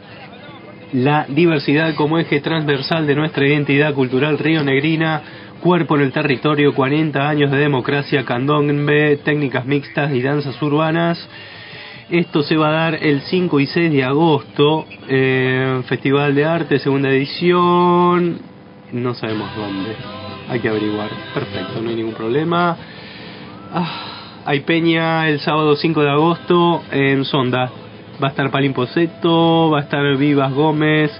La 0.93 1.25
diversidad 1.27 1.93
como 1.95 2.17
eje 2.17 2.41
transversal 2.41 3.05
de 3.05 3.15
nuestra 3.15 3.47
identidad 3.47 3.93
cultural 3.93 4.39
rionegrina, 4.39 5.21
cuerpo 5.61 5.95
en 5.95 6.03
el 6.03 6.11
territorio, 6.11 6.73
40 6.73 7.29
años 7.29 7.51
de 7.51 7.57
democracia, 7.57 8.25
candombe, 8.25 9.17
técnicas 9.17 9.65
mixtas 9.65 10.11
y 10.13 10.21
danzas 10.21 10.59
urbanas. 10.61 11.29
Esto 12.09 12.41
se 12.41 12.57
va 12.57 12.69
a 12.69 12.71
dar 12.71 12.95
el 13.03 13.21
5 13.21 13.59
y 13.59 13.67
6 13.67 13.91
de 13.91 14.03
agosto, 14.03 14.87
eh, 15.07 15.81
Festival 15.87 16.33
de 16.33 16.45
Arte, 16.45 16.79
segunda 16.79 17.09
edición. 17.09 18.39
No 18.91 19.13
sabemos 19.13 19.55
dónde, 19.55 19.95
hay 20.49 20.59
que 20.59 20.69
averiguar. 20.69 21.09
Perfecto, 21.33 21.81
no 21.81 21.89
hay 21.89 21.95
ningún 21.95 22.13
problema. 22.13 22.75
Ah, 23.73 24.41
hay 24.45 24.61
Peña 24.61 25.29
el 25.29 25.39
sábado 25.39 25.75
5 25.75 26.01
de 26.01 26.09
agosto 26.09 26.83
en 26.91 27.23
Sonda. 27.25 27.71
Va 28.21 28.27
a 28.27 28.31
estar 28.31 28.49
Palín 28.51 28.73
Poseto, 28.73 29.69
va 29.69 29.79
a 29.79 29.81
estar 29.83 30.17
Vivas 30.17 30.51
Gómez, 30.53 31.11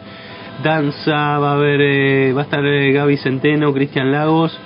Danza, 0.63 1.37
va 1.37 1.51
a 1.51 1.53
haber, 1.53 1.79
eh, 1.81 2.33
va 2.33 2.41
a 2.41 2.43
estar 2.43 2.65
eh, 2.65 2.91
Gaby 2.91 3.17
Centeno, 3.17 3.73
Cristian 3.73 4.11
Lagos. 4.11 4.57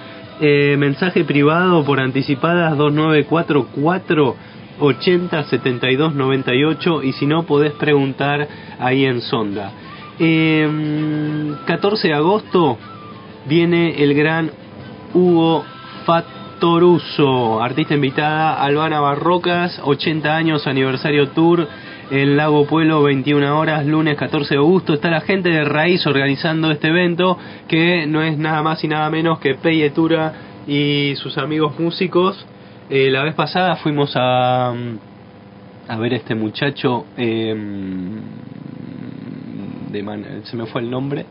Eh, 0.41 0.76
mensaje 0.77 1.23
privado 1.26 1.84
por 1.84 1.99
anticipadas 1.99 2.76
2944 2.77 4.35
80 4.80 5.44
72 5.44 6.15
98 6.15 7.03
y 7.03 7.14
si 7.14 7.27
no 7.27 7.44
podés 7.44 7.73
preguntar 7.73 8.48
ahí 8.80 9.06
en 9.06 9.22
Sonda. 9.22 9.72
Eh, 10.19 11.56
14 11.65 12.07
de 12.07 12.14
agosto 12.14 12.77
viene 13.48 14.03
el 14.03 14.14
gran 14.14 14.52
Hugo 15.14 15.64
Fattoruso, 16.06 17.61
artista 17.61 17.94
invitada, 17.94 18.61
Albana 18.64 18.99
Barrocas, 18.99 19.80
80 19.84 20.36
años, 20.36 20.68
aniversario 20.68 21.30
tour 21.30 21.68
en 22.11 22.36
Lago 22.38 22.65
Pueblo, 22.65 23.02
21 23.03 23.57
horas, 23.57 23.86
lunes 23.86 24.18
14 24.18 24.56
de 24.56 24.60
agosto. 24.60 24.94
Está 24.94 25.10
la 25.10 25.22
gente 25.22 25.49
de 25.49 25.64
Raíz 25.64 26.06
organizando 26.06 26.72
este 26.72 26.88
evento, 26.90 27.38
que 27.68 28.06
no 28.07 28.22
es 28.22 28.38
nada 28.38 28.61
más 28.64 28.84
y 28.84 28.88
nada 28.88 29.10
menos 29.10 29.40
que 29.40 29.56
Peyetura 29.56 30.34
y 30.68 31.14
sus 31.15 31.38
amigos 31.38 31.80
músicos. 31.80 32.45
Eh, 32.90 33.10
la 33.10 33.24
vez 33.24 33.34
pasada 33.36 33.76
fuimos 33.78 34.14
a, 34.15 34.70
a 35.88 35.98
ver 35.98 36.14
a 36.14 36.18
este 36.18 36.36
muchacho, 36.36 37.06
eh, 37.18 37.56
de 39.91 40.03
man- 40.03 40.26
se 40.44 40.57
me 40.57 40.65
fue 40.65 40.82
el 40.82 40.90
nombre, 40.90 41.26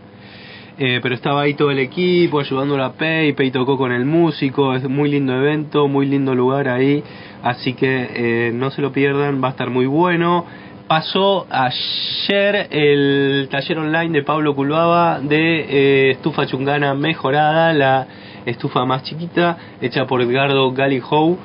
eh, 0.78 1.00
pero 1.02 1.14
estaba 1.14 1.42
ahí 1.42 1.54
todo 1.54 1.70
el 1.70 1.78
equipo 1.78 2.40
ayudándolo 2.40 2.82
a 2.82 2.94
Pei, 2.94 3.34
Pei 3.34 3.50
tocó 3.50 3.76
con 3.76 3.92
el 3.92 4.06
músico, 4.06 4.74
es 4.74 4.88
muy 4.88 5.10
lindo 5.10 5.34
evento, 5.34 5.86
muy 5.86 6.06
lindo 6.06 6.34
lugar 6.34 6.68
ahí, 6.68 7.02
así 7.42 7.74
que 7.74 8.08
eh, 8.14 8.52
no 8.54 8.70
se 8.70 8.80
lo 8.80 8.90
pierdan, 8.90 9.42
va 9.42 9.48
a 9.48 9.50
estar 9.50 9.68
muy 9.68 9.86
bueno. 9.86 10.46
Pasó 10.88 11.46
ayer 11.50 12.68
el 12.70 13.48
taller 13.50 13.78
online 13.78 14.12
de 14.12 14.22
Pablo 14.22 14.54
Culbaba 14.54 15.20
de 15.20 15.60
eh, 15.60 16.10
estufa 16.12 16.46
chungana 16.46 16.94
mejorada, 16.94 17.72
la 17.72 18.06
estufa 18.46 18.84
más 18.84 19.02
chiquita, 19.02 19.56
hecha 19.80 20.06
por 20.06 20.22
Edgardo 20.22 20.72
Gallihou. 20.72 21.38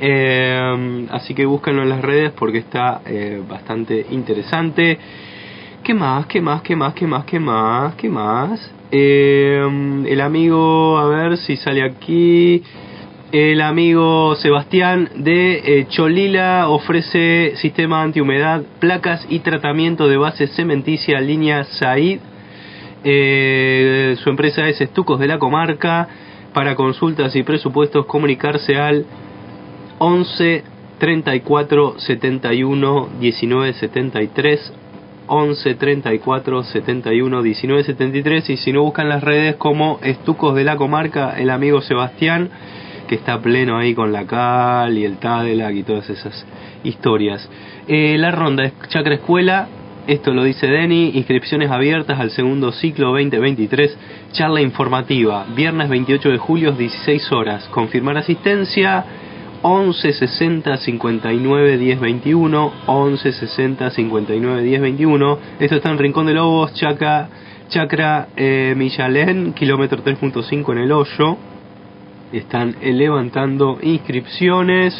Eh, 0.00 1.06
así 1.10 1.34
que 1.34 1.46
búsquenlo 1.46 1.82
en 1.82 1.88
las 1.88 2.02
redes 2.02 2.32
porque 2.32 2.58
está 2.58 3.00
bastante 3.48 4.06
interesante. 4.10 4.98
¿Qué 5.82 5.94
más? 5.94 6.26
¿Qué 6.26 6.40
más? 6.40 6.62
¿Qué 6.62 6.76
más? 6.76 6.94
¿Qué 6.94 7.06
más? 7.06 7.24
¿Qué 7.24 7.40
más? 7.40 7.94
¿Qué 7.96 8.08
más? 8.08 8.70
Eh, 8.92 10.04
el 10.06 10.20
amigo, 10.20 10.96
a 10.96 11.08
ver 11.08 11.36
si 11.38 11.56
sale 11.56 11.82
aquí. 11.82 12.62
El 13.32 13.60
amigo 13.60 14.36
Sebastián 14.36 15.08
de 15.16 15.54
eh, 15.64 15.86
Cholila 15.88 16.68
ofrece 16.68 17.54
sistema 17.56 18.02
antihumedad, 18.02 18.62
placas 18.78 19.26
y 19.28 19.40
tratamiento 19.40 20.06
de 20.06 20.18
base 20.18 20.46
cementicia 20.48 21.20
línea 21.20 21.64
Said. 21.64 22.20
Eh, 23.02 24.14
su 24.22 24.30
empresa 24.30 24.68
es 24.68 24.80
Estucos 24.80 25.18
de 25.18 25.26
la 25.26 25.40
Comarca. 25.40 26.06
Para 26.52 26.76
consultas 26.76 27.34
y 27.34 27.42
presupuestos 27.42 28.06
comunicarse 28.06 28.76
al 28.76 29.04
11 29.98 30.62
34 30.98 31.98
71 31.98 33.08
19 33.18 33.72
73 33.72 34.72
11 35.34 35.76
34 35.76 36.62
71 36.62 37.42
19 37.42 37.84
73 37.84 38.50
y 38.50 38.56
si 38.58 38.70
no 38.70 38.82
buscan 38.82 39.08
las 39.08 39.24
redes 39.24 39.56
como 39.56 39.98
Estucos 40.02 40.54
de 40.54 40.64
la 40.64 40.76
Comarca 40.76 41.38
el 41.38 41.48
amigo 41.48 41.80
Sebastián 41.80 42.50
que 43.08 43.14
está 43.14 43.40
pleno 43.40 43.78
ahí 43.78 43.94
con 43.94 44.12
la 44.12 44.26
cal 44.26 44.98
y 44.98 45.06
el 45.06 45.16
Tadelac 45.16 45.74
y 45.74 45.82
todas 45.84 46.10
esas 46.10 46.46
historias. 46.84 47.48
Eh, 47.88 48.16
la 48.18 48.30
ronda 48.30 48.64
es 48.64 48.72
Chacra 48.88 49.14
Escuela 49.14 49.68
esto 50.06 50.34
lo 50.34 50.42
dice 50.42 50.66
Denny, 50.66 51.12
inscripciones 51.14 51.70
abiertas 51.70 52.18
al 52.18 52.32
segundo 52.32 52.72
ciclo 52.72 53.10
2023, 53.12 53.96
charla 54.32 54.60
informativa, 54.60 55.46
viernes 55.54 55.88
28 55.88 56.28
de 56.30 56.38
julio, 56.38 56.72
16 56.72 57.30
horas, 57.30 57.68
confirmar 57.68 58.18
asistencia 58.18 59.04
11 59.62 60.12
60 60.12 60.76
59 60.76 61.78
10 61.78 62.00
21 62.00 62.72
11 62.86 63.32
60 63.32 63.90
59 63.90 64.62
10 64.62 64.80
21 64.80 65.38
esto 65.60 65.76
está 65.76 65.90
en 65.90 65.98
Rincón 65.98 66.26
de 66.26 66.34
Lobos 66.34 66.74
Chaca, 66.74 67.28
Chacra 67.68 68.28
eh, 68.36 68.74
Millalén 68.76 69.52
kilómetro 69.52 70.02
3.5 70.04 70.72
en 70.72 70.78
el 70.78 70.92
hoyo. 70.92 71.36
Están 72.32 72.76
eh, 72.80 72.92
levantando 72.92 73.78
inscripciones. 73.80 74.94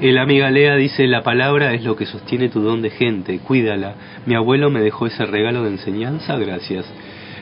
El 0.00 0.18
amiga 0.18 0.50
Lea 0.50 0.76
dice 0.76 1.06
la 1.06 1.22
palabra 1.22 1.74
es 1.74 1.84
lo 1.84 1.96
que 1.96 2.06
sostiene 2.06 2.48
tu 2.48 2.60
don 2.60 2.82
de 2.82 2.90
gente 2.90 3.38
cuídala. 3.38 3.94
Mi 4.26 4.34
abuelo 4.34 4.70
me 4.70 4.80
dejó 4.80 5.06
ese 5.06 5.24
regalo 5.24 5.62
de 5.62 5.70
enseñanza 5.70 6.36
gracias 6.36 6.84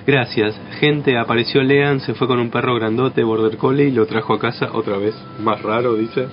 Gracias. 0.07 0.55
Gente, 0.79 1.19
apareció 1.19 1.63
Lean, 1.65 1.99
se 2.01 2.15
fue 2.15 2.29
con 2.29 2.39
un 2.39 2.51
perro 2.51 2.77
grandote, 2.77 3.25
border 3.25 3.57
collie, 3.57 3.89
y 3.89 3.91
lo 3.91 4.07
trajo 4.07 4.35
a 4.35 4.39
casa 4.39 4.71
otra 4.73 4.99
vez. 4.99 5.17
Más 5.41 5.61
raro, 5.63 5.95
dice. 5.95 6.29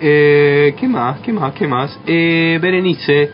Eh, 0.00 0.74
¿Qué 0.78 0.86
más? 0.86 1.18
¿Qué 1.20 1.32
más? 1.32 1.52
¿Qué 1.54 1.66
más? 1.66 1.98
Eh, 2.06 2.60
Berenice 2.62 3.30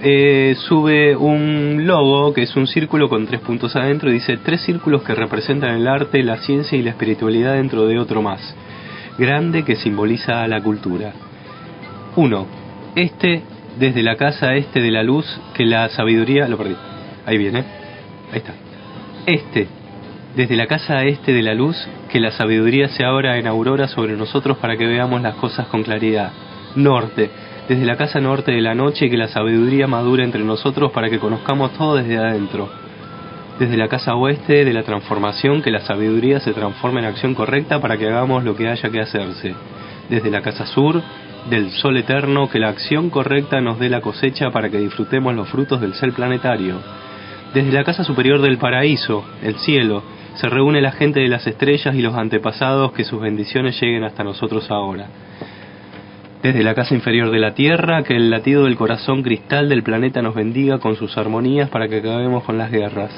eh, 0.00 0.54
sube 0.56 1.14
un 1.14 1.86
logo 1.86 2.32
que 2.32 2.44
es 2.44 2.56
un 2.56 2.66
círculo 2.66 3.10
con 3.10 3.26
tres 3.26 3.40
puntos 3.40 3.76
adentro 3.76 4.10
y 4.10 4.14
dice 4.14 4.38
tres 4.38 4.62
círculos 4.62 5.02
que 5.02 5.14
representan 5.14 5.76
el 5.76 5.86
arte, 5.86 6.22
la 6.22 6.38
ciencia 6.38 6.78
y 6.78 6.82
la 6.82 6.90
espiritualidad 6.90 7.54
dentro 7.54 7.86
de 7.86 7.98
otro 7.98 8.22
más. 8.22 8.56
Grande 9.18 9.64
que 9.64 9.76
simboliza 9.76 10.42
a 10.42 10.48
la 10.48 10.62
cultura. 10.62 11.12
Uno. 12.16 12.46
Este, 12.96 13.42
desde 13.78 14.02
la 14.02 14.16
casa 14.16 14.54
este 14.54 14.80
de 14.80 14.90
la 14.90 15.02
luz, 15.02 15.26
que 15.52 15.66
la 15.66 15.88
sabiduría... 15.90 16.48
Lo 16.48 16.56
perdí. 16.56 16.76
Ahí 17.26 17.38
viene. 17.38 17.64
Ahí 18.32 18.38
está. 18.38 18.54
Este, 19.26 19.68
desde 20.36 20.56
la 20.56 20.66
casa 20.66 21.04
este 21.04 21.32
de 21.32 21.42
la 21.42 21.54
luz, 21.54 21.76
que 22.10 22.20
la 22.20 22.32
sabiduría 22.32 22.88
se 22.88 23.04
abra 23.04 23.38
en 23.38 23.46
aurora 23.46 23.88
sobre 23.88 24.16
nosotros 24.16 24.58
para 24.58 24.76
que 24.76 24.86
veamos 24.86 25.22
las 25.22 25.36
cosas 25.36 25.66
con 25.68 25.82
claridad. 25.82 26.32
Norte, 26.76 27.30
desde 27.68 27.86
la 27.86 27.96
casa 27.96 28.20
norte 28.20 28.52
de 28.52 28.60
la 28.60 28.74
noche, 28.74 29.08
que 29.08 29.16
la 29.16 29.28
sabiduría 29.28 29.86
madure 29.86 30.24
entre 30.24 30.44
nosotros 30.44 30.92
para 30.92 31.08
que 31.08 31.18
conozcamos 31.18 31.72
todo 31.72 31.96
desde 31.96 32.18
adentro. 32.18 32.68
Desde 33.58 33.76
la 33.76 33.88
casa 33.88 34.16
oeste 34.16 34.64
de 34.64 34.72
la 34.72 34.82
transformación, 34.82 35.62
que 35.62 35.70
la 35.70 35.80
sabiduría 35.80 36.40
se 36.40 36.52
transforme 36.52 37.00
en 37.00 37.06
acción 37.06 37.34
correcta 37.34 37.80
para 37.80 37.96
que 37.96 38.08
hagamos 38.08 38.44
lo 38.44 38.56
que 38.56 38.68
haya 38.68 38.90
que 38.90 39.00
hacerse. 39.00 39.54
Desde 40.10 40.30
la 40.30 40.42
casa 40.42 40.66
sur, 40.66 41.00
del 41.48 41.70
sol 41.70 41.96
eterno, 41.96 42.50
que 42.50 42.58
la 42.58 42.70
acción 42.70 43.08
correcta 43.08 43.60
nos 43.60 43.78
dé 43.78 43.88
la 43.88 44.00
cosecha 44.00 44.50
para 44.50 44.68
que 44.68 44.78
disfrutemos 44.78 45.34
los 45.34 45.48
frutos 45.48 45.80
del 45.80 45.94
ser 45.94 46.12
planetario. 46.12 46.80
Desde 47.54 47.70
la 47.70 47.84
casa 47.84 48.02
superior 48.02 48.42
del 48.42 48.58
paraíso, 48.58 49.24
el 49.40 49.54
cielo, 49.58 50.02
se 50.34 50.48
reúne 50.48 50.80
la 50.80 50.90
gente 50.90 51.20
de 51.20 51.28
las 51.28 51.46
estrellas 51.46 51.94
y 51.94 52.02
los 52.02 52.16
antepasados, 52.16 52.90
que 52.90 53.04
sus 53.04 53.20
bendiciones 53.20 53.80
lleguen 53.80 54.02
hasta 54.02 54.24
nosotros 54.24 54.68
ahora. 54.72 55.06
Desde 56.42 56.64
la 56.64 56.74
casa 56.74 56.96
inferior 56.96 57.30
de 57.30 57.38
la 57.38 57.54
Tierra, 57.54 58.02
que 58.02 58.16
el 58.16 58.28
latido 58.28 58.64
del 58.64 58.74
corazón 58.74 59.22
cristal 59.22 59.68
del 59.68 59.84
planeta 59.84 60.20
nos 60.20 60.34
bendiga 60.34 60.80
con 60.80 60.96
sus 60.96 61.16
armonías 61.16 61.70
para 61.70 61.86
que 61.86 61.98
acabemos 61.98 62.42
con 62.42 62.58
las 62.58 62.72
guerras. 62.72 63.12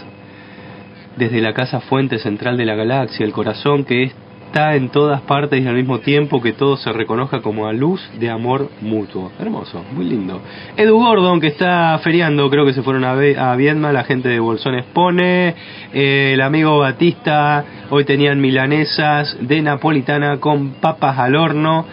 Desde 1.16 1.40
la 1.40 1.54
casa 1.54 1.80
fuente 1.80 2.18
central 2.18 2.58
de 2.58 2.66
la 2.66 2.74
galaxia, 2.74 3.24
el 3.24 3.32
corazón 3.32 3.84
que 3.84 4.12
está 4.47 4.74
en 4.74 4.89
todas 4.89 5.20
partes 5.23 5.62
y 5.62 5.66
al 5.66 5.74
mismo 5.74 5.98
tiempo 6.01 6.40
que 6.40 6.52
todo 6.52 6.77
se 6.77 6.93
reconozca 6.93 7.40
como 7.40 7.66
a 7.66 7.73
luz 7.73 8.01
de 8.18 8.31
amor 8.31 8.70
mutuo. 8.81 9.32
Hermoso, 9.39 9.85
muy 9.93 10.06
lindo. 10.06 10.40
Edu 10.77 10.98
Gordon, 10.98 11.40
que 11.40 11.48
está 11.48 11.98
feriando, 12.02 12.48
creo 12.48 12.64
que 12.64 12.73
se 12.73 12.82
fueron 12.82 13.05
a, 13.05 13.12
a 13.12 13.56
Viedma, 13.56 13.93
la 13.93 14.05
gente 14.05 14.28
de 14.28 14.40
Bolsón 14.40 14.77
expone. 14.77 15.55
Eh, 15.93 16.32
el 16.35 16.40
amigo 16.40 16.78
Batista, 16.78 17.64
hoy 17.90 18.05
tenían 18.05 18.40
milanesas 18.40 19.36
de 19.40 19.60
napolitana 19.62 20.39
con 20.39 20.74
papas 20.74 21.18
al 21.18 21.36
horno. 21.36 21.85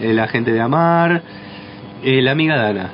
Eh, 0.00 0.12
la 0.12 0.28
gente 0.28 0.52
de 0.52 0.60
Amar. 0.60 1.22
Eh, 2.02 2.20
la 2.22 2.32
amiga 2.32 2.56
Dana. 2.56 2.90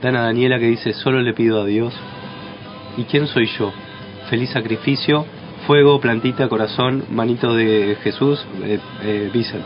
Dana 0.00 0.22
Daniela 0.22 0.58
que 0.58 0.66
dice, 0.66 0.92
solo 0.92 1.20
le 1.20 1.32
pido 1.32 1.62
a 1.62 1.66
Dios. 1.66 1.94
¿Y 2.96 3.04
quién 3.04 3.26
soy 3.26 3.46
yo? 3.58 3.72
Feliz 4.28 4.50
sacrificio, 4.50 5.24
fuego, 5.66 6.00
plantita, 6.00 6.48
corazón, 6.48 7.04
manito 7.10 7.54
de 7.54 7.96
Jesús, 8.02 8.44
eh, 8.62 8.78
eh, 9.02 9.30
Bicep. 9.32 9.60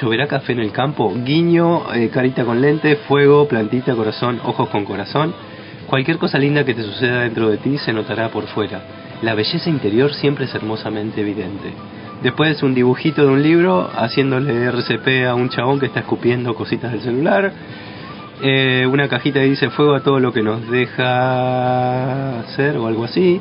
¿Lloverá 0.00 0.26
café 0.26 0.52
en 0.52 0.60
el 0.60 0.72
campo? 0.72 1.12
Guiño, 1.14 1.92
eh, 1.94 2.08
carita 2.08 2.44
con 2.44 2.60
lente, 2.60 2.96
fuego, 2.96 3.46
plantita, 3.46 3.94
corazón, 3.94 4.40
ojos 4.44 4.68
con 4.70 4.84
corazón. 4.84 5.34
Cualquier 5.86 6.16
cosa 6.16 6.38
linda 6.38 6.64
que 6.64 6.74
te 6.74 6.82
suceda 6.82 7.20
dentro 7.20 7.50
de 7.50 7.58
ti 7.58 7.76
se 7.78 7.92
notará 7.92 8.30
por 8.30 8.46
fuera. 8.46 8.80
La 9.20 9.34
belleza 9.34 9.68
interior 9.68 10.14
siempre 10.14 10.46
es 10.46 10.54
hermosamente 10.54 11.20
evidente. 11.20 11.72
Después 12.22 12.62
un 12.62 12.72
dibujito 12.72 13.22
de 13.22 13.28
un 13.28 13.42
libro 13.42 13.90
haciéndole 13.94 14.64
RCP 14.66 15.26
a 15.28 15.34
un 15.34 15.48
chabón 15.50 15.80
que 15.80 15.86
está 15.86 16.00
escupiendo 16.00 16.54
cositas 16.54 16.92
del 16.92 17.02
celular. 17.02 17.52
Eh, 18.42 18.86
una 18.90 19.08
cajita 19.08 19.40
que 19.40 19.46
dice 19.46 19.70
fuego 19.70 19.94
a 19.94 20.00
todo 20.00 20.20
lo 20.20 20.32
que 20.32 20.42
nos 20.42 20.70
deja 20.70 22.40
hacer 22.40 22.78
o 22.78 22.86
algo 22.86 23.04
así. 23.04 23.40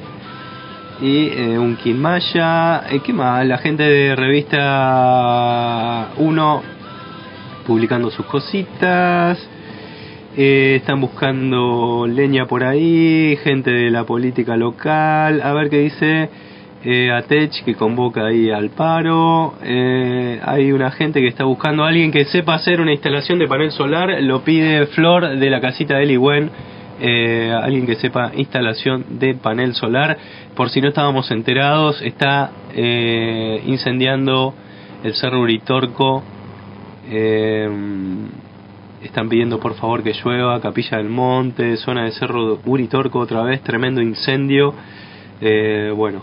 Y 1.01 1.29
eh, 1.29 1.57
un 1.57 1.77
Kinmaya. 1.77 2.83
Eh, 2.89 2.99
¿Qué 3.03 3.11
más? 3.11 3.43
La 3.47 3.57
gente 3.57 3.81
de 3.81 4.15
revista 4.15 6.09
1 6.17 6.63
publicando 7.65 8.11
sus 8.11 8.27
cositas. 8.27 9.39
Eh, 10.37 10.75
están 10.77 11.01
buscando 11.01 12.05
leña 12.07 12.45
por 12.45 12.63
ahí, 12.63 13.35
gente 13.43 13.71
de 13.71 13.89
la 13.89 14.05
política 14.05 14.55
local. 14.55 15.41
A 15.41 15.53
ver 15.53 15.71
qué 15.71 15.79
dice 15.79 16.29
eh, 16.83 17.11
Atech 17.11 17.63
que 17.65 17.75
convoca 17.75 18.27
ahí 18.27 18.51
al 18.51 18.69
paro. 18.69 19.55
Eh, 19.63 20.39
hay 20.43 20.71
una 20.71 20.91
gente 20.91 21.19
que 21.19 21.27
está 21.27 21.45
buscando 21.45 21.83
a 21.83 21.89
alguien 21.89 22.11
que 22.11 22.25
sepa 22.25 22.53
hacer 22.53 22.79
una 22.79 22.91
instalación 22.91 23.39
de 23.39 23.47
panel 23.47 23.71
solar. 23.71 24.21
Lo 24.21 24.43
pide 24.43 24.85
Flor 24.87 25.37
de 25.37 25.49
la 25.49 25.61
casita 25.61 25.97
de 25.97 26.03
Eligüen. 26.03 26.49
Eh, 27.03 27.51
alguien 27.51 27.87
que 27.87 27.95
sepa 27.95 28.31
instalación 28.35 29.19
de 29.19 29.33
panel 29.33 29.73
solar. 29.73 30.17
Por 30.55 30.69
si 30.69 30.81
no 30.81 30.89
estábamos 30.89 31.31
enterados, 31.31 31.99
está 32.01 32.51
eh, 32.75 33.63
incendiando 33.65 34.53
el 35.03 35.13
Cerro 35.15 35.41
Uritorco. 35.41 36.23
Eh, 37.09 37.69
Están 39.03 39.29
pidiendo 39.29 39.59
por 39.59 39.73
favor 39.73 40.03
que 40.03 40.13
llueva, 40.13 40.61
Capilla 40.61 40.97
del 40.97 41.09
Monte, 41.09 41.75
zona 41.77 42.03
de 42.03 42.11
Cerro 42.11 42.59
Uritorco 42.65 43.17
otra 43.17 43.41
vez, 43.41 43.61
tremendo 43.61 43.99
incendio. 43.99 44.75
Eh, 45.41 45.91
bueno, 45.95 46.21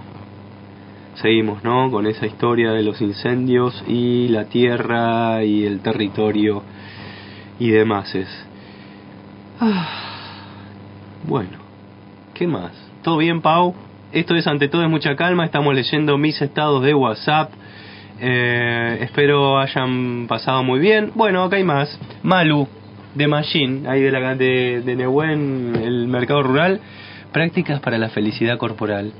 seguimos, 1.14 1.64
¿no? 1.64 1.90
Con 1.90 2.06
esa 2.06 2.26
historia 2.26 2.70
de 2.70 2.84
los 2.84 3.00
incendios 3.00 3.82
y 3.88 4.28
la 4.28 4.44
tierra 4.44 5.42
y 5.42 5.64
el 5.66 5.80
territorio 5.80 6.62
y 7.58 7.70
demás. 7.70 8.16
Ah, 9.60 10.07
bueno, 11.28 11.58
¿qué 12.32 12.46
más? 12.46 12.72
¿Todo 13.02 13.18
bien, 13.18 13.42
Pau? 13.42 13.74
Esto 14.12 14.34
es 14.34 14.46
ante 14.46 14.68
todo 14.68 14.82
es 14.82 14.88
mucha 14.88 15.14
calma, 15.14 15.44
estamos 15.44 15.74
leyendo 15.74 16.16
mis 16.16 16.40
estados 16.40 16.82
de 16.82 16.94
WhatsApp. 16.94 17.52
Eh, 18.18 18.98
espero 19.02 19.58
hayan 19.58 20.26
pasado 20.26 20.64
muy 20.64 20.80
bien. 20.80 21.12
Bueno, 21.14 21.44
acá 21.44 21.56
hay 21.56 21.64
más. 21.64 22.00
Malu, 22.22 22.66
de 23.14 23.28
Machine, 23.28 23.86
ahí 23.88 24.00
de, 24.00 24.10
la, 24.10 24.34
de, 24.34 24.80
de 24.80 24.96
Nehuen, 24.96 25.76
el 25.76 26.08
mercado 26.08 26.42
rural. 26.42 26.80
Prácticas 27.30 27.80
para 27.80 27.98
la 27.98 28.08
felicidad 28.08 28.56
corporal. 28.56 29.12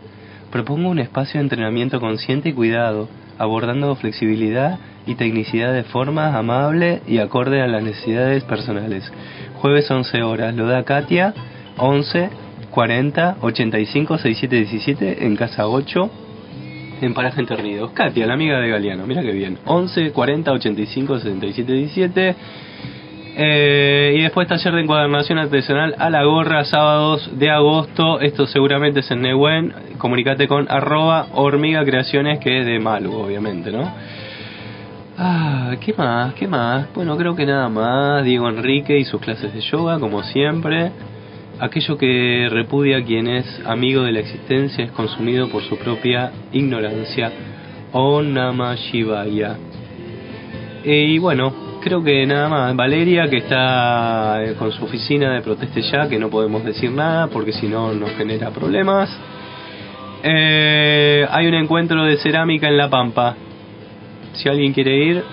Propongo 0.50 0.88
un 0.88 1.00
espacio 1.00 1.34
de 1.34 1.44
entrenamiento 1.44 2.00
consciente 2.00 2.48
y 2.48 2.52
cuidado, 2.54 3.10
abordando 3.36 3.94
flexibilidad 3.96 4.78
y 5.06 5.14
tecnicidad 5.16 5.74
de 5.74 5.84
forma 5.84 6.38
amable 6.38 7.02
y 7.06 7.18
acorde 7.18 7.60
a 7.60 7.66
las 7.66 7.82
necesidades 7.82 8.44
personales. 8.44 9.12
Jueves 9.56 9.90
11 9.90 10.22
horas, 10.22 10.54
lo 10.54 10.66
da 10.66 10.84
Katia, 10.84 11.34
11 11.78 12.30
40 12.70 13.36
85 13.40 14.18
67 14.18 14.56
17 14.56 15.26
en 15.26 15.36
casa 15.36 15.66
8 15.66 16.10
en 17.00 17.14
Paraje 17.14 17.40
Entre. 17.40 17.80
Katia, 17.94 18.26
la 18.26 18.34
amiga 18.34 18.58
de 18.60 18.68
Galeano, 18.68 19.06
mira 19.06 19.22
qué 19.22 19.32
bien. 19.32 19.58
11 19.64 20.12
40 20.12 20.52
85 20.52 21.18
67 21.20 21.72
17. 21.72 22.36
Eh, 23.40 24.16
y 24.18 24.22
después 24.22 24.48
taller 24.48 24.74
de 24.74 24.80
encuadernación 24.80 25.38
artesanal 25.38 25.94
a 25.98 26.10
la 26.10 26.24
gorra, 26.24 26.64
sábados 26.64 27.30
de 27.38 27.50
agosto. 27.50 28.20
Esto 28.20 28.46
seguramente 28.46 29.00
es 29.00 29.10
en 29.12 29.22
Nehuen. 29.22 29.72
Comunicate 29.98 30.48
con 30.48 30.66
arroba 30.68 31.28
hormiga 31.34 31.84
creaciones, 31.84 32.40
que 32.40 32.60
es 32.60 32.66
de 32.66 32.80
Malu, 32.80 33.12
obviamente, 33.12 33.70
¿no? 33.70 33.92
Ah, 35.16 35.76
¿qué 35.80 35.94
más? 35.94 36.34
¿Qué 36.34 36.48
más? 36.48 36.92
Bueno, 36.94 37.16
creo 37.16 37.36
que 37.36 37.46
nada 37.46 37.68
más. 37.68 38.24
Diego 38.24 38.48
Enrique 38.48 38.98
y 38.98 39.04
sus 39.04 39.20
clases 39.20 39.54
de 39.54 39.60
yoga, 39.60 40.00
como 40.00 40.24
siempre. 40.24 40.90
Aquello 41.60 41.98
que 41.98 42.48
repudia 42.50 42.98
a 42.98 43.02
quien 43.02 43.26
es 43.26 43.60
amigo 43.66 44.02
de 44.02 44.12
la 44.12 44.20
existencia 44.20 44.84
es 44.84 44.92
consumido 44.92 45.48
por 45.48 45.62
su 45.64 45.76
propia 45.76 46.30
ignorancia. 46.52 47.32
O 47.92 48.22
Namah 48.22 48.76
Shivaya. 48.76 49.56
Eh, 50.84 51.06
y 51.08 51.18
bueno, 51.18 51.80
creo 51.80 52.04
que 52.04 52.24
nada 52.26 52.48
más. 52.48 52.76
Valeria, 52.76 53.28
que 53.28 53.38
está 53.38 54.44
eh, 54.44 54.54
con 54.54 54.70
su 54.70 54.84
oficina 54.84 55.32
de 55.32 55.40
Proteste 55.40 55.82
Ya, 55.82 56.08
que 56.08 56.18
no 56.18 56.30
podemos 56.30 56.64
decir 56.64 56.92
nada 56.92 57.26
porque 57.26 57.52
si 57.52 57.66
no 57.66 57.92
nos 57.92 58.10
genera 58.12 58.50
problemas. 58.50 59.10
Eh, 60.22 61.26
hay 61.28 61.46
un 61.46 61.54
encuentro 61.54 62.04
de 62.04 62.18
cerámica 62.18 62.68
en 62.68 62.76
La 62.76 62.88
Pampa. 62.88 63.34
Si 64.34 64.48
alguien 64.48 64.72
quiere 64.72 64.96
ir, 64.96 65.24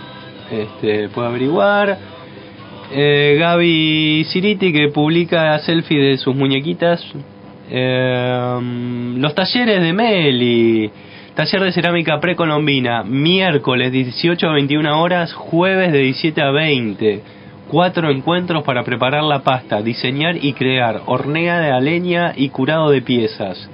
este, 0.50 1.10
puede 1.10 1.28
averiguar. 1.28 2.15
Eh, 2.92 3.38
Gaby 3.40 4.26
Ciriti 4.30 4.72
que 4.72 4.90
publica 4.90 5.58
selfie 5.60 6.00
de 6.00 6.18
sus 6.18 6.36
muñequitas. 6.36 7.04
Eh, 7.70 8.60
los 9.18 9.36
talleres 9.36 9.82
de 9.82 9.94
Meli. 9.94 10.92
Taller 11.34 11.64
de 11.64 11.72
cerámica 11.72 12.20
precolombina. 12.20 13.04
Miércoles 13.04 13.92
18 13.92 14.48
a 14.48 14.54
21 14.54 15.02
horas. 15.02 15.34
Jueves 15.34 15.92
de 15.92 16.00
17 16.00 16.42
a 16.42 16.52
20. 16.52 17.24
Cuatro 17.70 18.12
encuentros 18.12 18.64
para 18.64 18.84
preparar 18.84 19.24
la 19.24 19.40
pasta, 19.40 19.82
diseñar 19.82 20.38
y 20.40 20.54
crear. 20.54 21.02
Hornea 21.08 21.60
de 21.60 21.82
leña 21.82 22.34
y 22.36 22.50
curado 22.50 22.92
de 22.92 23.02
piezas. 23.02 23.70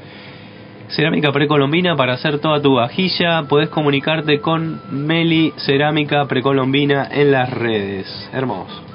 Cerámica 0.87 1.31
precolombina 1.31 1.95
para 1.95 2.13
hacer 2.13 2.39
toda 2.39 2.61
tu 2.61 2.75
vajilla. 2.75 3.43
Podés 3.43 3.69
comunicarte 3.69 4.39
con 4.39 4.81
Meli 4.91 5.53
Cerámica 5.57 6.25
Precolombina 6.25 7.07
en 7.11 7.31
las 7.31 7.49
redes. 7.49 8.29
Hermoso. 8.33 8.90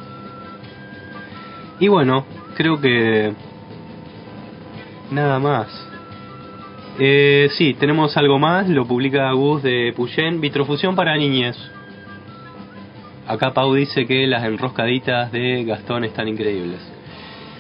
Y 1.79 1.89
bueno, 1.89 2.25
creo 2.57 2.81
que 2.81 3.33
nada 5.11 5.39
más. 5.39 5.69
Eh, 6.99 7.51
sí, 7.53 7.75
tenemos 7.75 8.17
algo 8.17 8.39
más, 8.39 8.67
lo 8.69 8.87
publica 8.87 9.31
Gus 9.33 9.63
de 9.63 9.93
Puyen, 9.95 10.41
Vitrofusión 10.41 10.97
para 10.97 11.15
niñez. 11.17 11.57
Acá 13.27 13.53
Pau 13.53 13.75
dice 13.75 14.07
que 14.07 14.27
las 14.27 14.45
enroscaditas 14.45 15.31
de 15.33 15.65
Gastón 15.65 16.05
están 16.05 16.29
increíbles. 16.29 16.81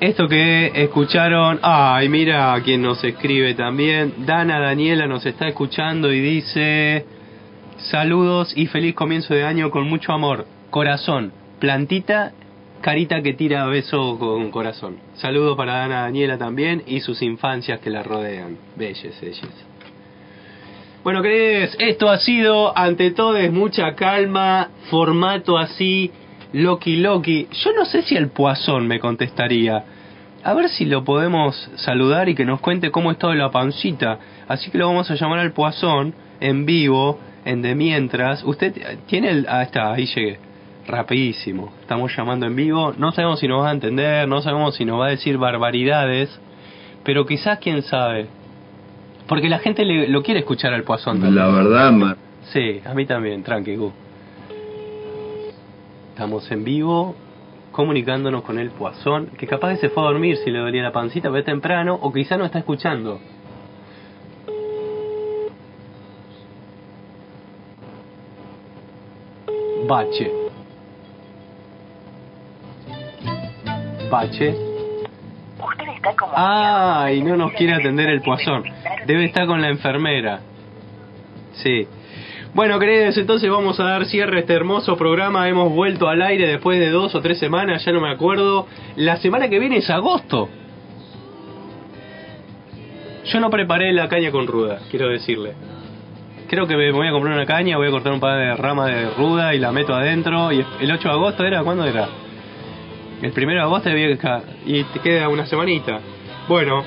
esto 0.00 0.28
que 0.28 0.72
escucharon, 0.74 1.60
ay, 1.62 2.08
mira 2.08 2.52
a 2.52 2.62
quien 2.62 2.82
nos 2.82 3.02
escribe 3.02 3.54
también. 3.54 4.26
Dana 4.26 4.58
Daniela 4.58 5.06
nos 5.06 5.24
está 5.24 5.48
escuchando 5.48 6.12
y 6.12 6.20
dice: 6.20 7.06
Saludos 7.78 8.52
y 8.56 8.66
feliz 8.66 8.94
comienzo 8.94 9.34
de 9.34 9.44
año 9.44 9.70
con 9.70 9.88
mucho 9.88 10.12
amor. 10.12 10.46
Corazón, 10.70 11.32
plantita, 11.60 12.32
carita 12.80 13.22
que 13.22 13.34
tira 13.34 13.66
beso 13.66 14.18
con 14.18 14.50
corazón. 14.50 14.98
Saludo 15.14 15.56
para 15.56 15.74
Dana 15.74 16.02
Daniela 16.02 16.38
también 16.38 16.82
y 16.86 17.00
sus 17.00 17.22
infancias 17.22 17.80
que 17.80 17.90
la 17.90 18.02
rodean. 18.02 18.56
Belles, 18.76 19.22
ellas. 19.22 19.66
Bueno, 21.04 21.22
queridos, 21.22 21.76
esto 21.78 22.10
ha 22.10 22.18
sido, 22.18 22.76
ante 22.76 23.12
todo, 23.12 23.36
es 23.36 23.52
mucha 23.52 23.94
calma, 23.94 24.70
formato 24.90 25.56
así, 25.56 26.10
Loki 26.52 26.96
Loki. 26.96 27.48
Yo 27.64 27.72
no 27.72 27.84
sé 27.84 28.02
si 28.02 28.16
el 28.16 28.28
Poisson 28.28 28.86
me 28.86 28.98
contestaría, 28.98 29.84
a 30.42 30.54
ver 30.54 30.68
si 30.68 30.84
lo 30.84 31.04
podemos 31.04 31.70
saludar 31.76 32.28
y 32.28 32.34
que 32.34 32.44
nos 32.44 32.60
cuente 32.60 32.90
cómo 32.90 33.10
es 33.10 33.18
todo 33.18 33.34
la 33.34 33.50
pancita. 33.50 34.18
Así 34.48 34.70
que 34.70 34.78
lo 34.78 34.88
vamos 34.88 35.10
a 35.10 35.14
llamar 35.14 35.40
al 35.40 35.52
Poazón 35.52 36.14
en 36.40 36.64
vivo, 36.64 37.18
en 37.44 37.62
de 37.62 37.74
mientras. 37.74 38.42
Usted 38.44 38.74
tiene 39.06 39.30
el... 39.30 39.46
Ah, 39.48 39.62
está, 39.62 39.92
ahí 39.92 40.06
llegué. 40.06 40.38
Rapidísimo. 40.88 41.70
Estamos 41.82 42.16
llamando 42.16 42.46
en 42.46 42.56
vivo. 42.56 42.94
No 42.96 43.12
sabemos 43.12 43.40
si 43.40 43.46
nos 43.46 43.62
va 43.62 43.68
a 43.68 43.72
entender, 43.72 44.26
no 44.26 44.40
sabemos 44.40 44.74
si 44.74 44.86
nos 44.86 44.98
va 44.98 45.06
a 45.06 45.10
decir 45.10 45.36
barbaridades, 45.36 46.40
pero 47.04 47.26
quizás 47.26 47.58
quién 47.58 47.82
sabe. 47.82 48.26
Porque 49.26 49.50
la 49.50 49.58
gente 49.58 49.84
le- 49.84 50.08
lo 50.08 50.22
quiere 50.22 50.40
escuchar 50.40 50.72
al 50.72 50.84
Poazón 50.84 51.20
también. 51.20 51.34
La 51.34 51.48
verdad, 51.48 51.92
Mar. 51.92 52.16
Sí, 52.52 52.80
a 52.86 52.94
mí 52.94 53.04
también, 53.04 53.42
tranqui, 53.42 53.76
Gu. 53.76 53.92
Estamos 56.10 56.50
en 56.50 56.64
vivo 56.64 57.14
comunicándonos 57.70 58.42
con 58.42 58.58
el 58.58 58.70
Poazón, 58.70 59.26
que 59.38 59.46
capaz 59.46 59.74
que 59.74 59.76
se 59.76 59.88
fue 59.90 60.02
a 60.02 60.06
dormir 60.06 60.38
si 60.38 60.50
le 60.50 60.58
dolía 60.58 60.82
la 60.82 60.90
pancita, 60.92 61.28
pero 61.28 61.38
es 61.40 61.44
temprano, 61.44 61.98
o 62.00 62.10
quizá 62.10 62.38
no 62.38 62.46
está 62.46 62.58
escuchando. 62.60 63.20
Bache. 69.86 70.37
Bache. 74.10 74.54
Ay, 76.34 77.22
no 77.22 77.36
nos 77.36 77.52
quiere 77.52 77.74
atender 77.74 78.08
el 78.08 78.22
Poazón. 78.22 78.64
Debe 79.06 79.26
estar 79.26 79.46
con 79.46 79.60
la 79.60 79.68
enfermera. 79.68 80.40
Sí. 81.52 81.86
Bueno, 82.54 82.78
queridos, 82.78 83.16
entonces 83.18 83.50
vamos 83.50 83.78
a 83.78 83.84
dar 83.84 84.06
cierre 84.06 84.38
a 84.38 84.40
este 84.40 84.54
hermoso 84.54 84.96
programa. 84.96 85.48
Hemos 85.48 85.72
vuelto 85.72 86.08
al 86.08 86.22
aire 86.22 86.46
después 86.46 86.78
de 86.78 86.90
dos 86.90 87.14
o 87.14 87.20
tres 87.20 87.38
semanas, 87.38 87.84
ya 87.84 87.92
no 87.92 88.00
me 88.00 88.10
acuerdo. 88.10 88.66
La 88.96 89.16
semana 89.18 89.48
que 89.48 89.58
viene 89.58 89.78
es 89.78 89.90
agosto. 89.90 90.48
Yo 93.24 93.40
no 93.40 93.50
preparé 93.50 93.92
la 93.92 94.08
caña 94.08 94.30
con 94.30 94.46
ruda, 94.46 94.78
quiero 94.90 95.08
decirle. 95.08 95.52
Creo 96.48 96.66
que 96.66 96.76
me 96.76 96.90
voy 96.92 97.08
a 97.08 97.10
comprar 97.10 97.34
una 97.34 97.44
caña, 97.44 97.76
voy 97.76 97.88
a 97.88 97.90
cortar 97.90 98.12
un 98.12 98.20
par 98.20 98.38
de 98.38 98.56
ramas 98.56 98.86
de 98.86 99.10
ruda 99.10 99.54
y 99.54 99.58
la 99.58 99.70
meto 99.70 99.94
adentro. 99.94 100.50
Y 100.50 100.64
el 100.80 100.90
8 100.90 101.08
de 101.08 101.14
agosto 101.14 101.44
era, 101.44 101.62
¿cuándo 101.62 101.84
era? 101.84 102.08
El 103.22 103.32
1 103.32 103.52
de 103.52 103.60
agosto 103.60 103.88
debía 103.88 104.16
que- 104.16 104.40
y 104.66 104.84
te 104.84 105.00
queda 105.00 105.28
una 105.28 105.46
semanita. 105.46 106.00
Bueno, 106.48 106.84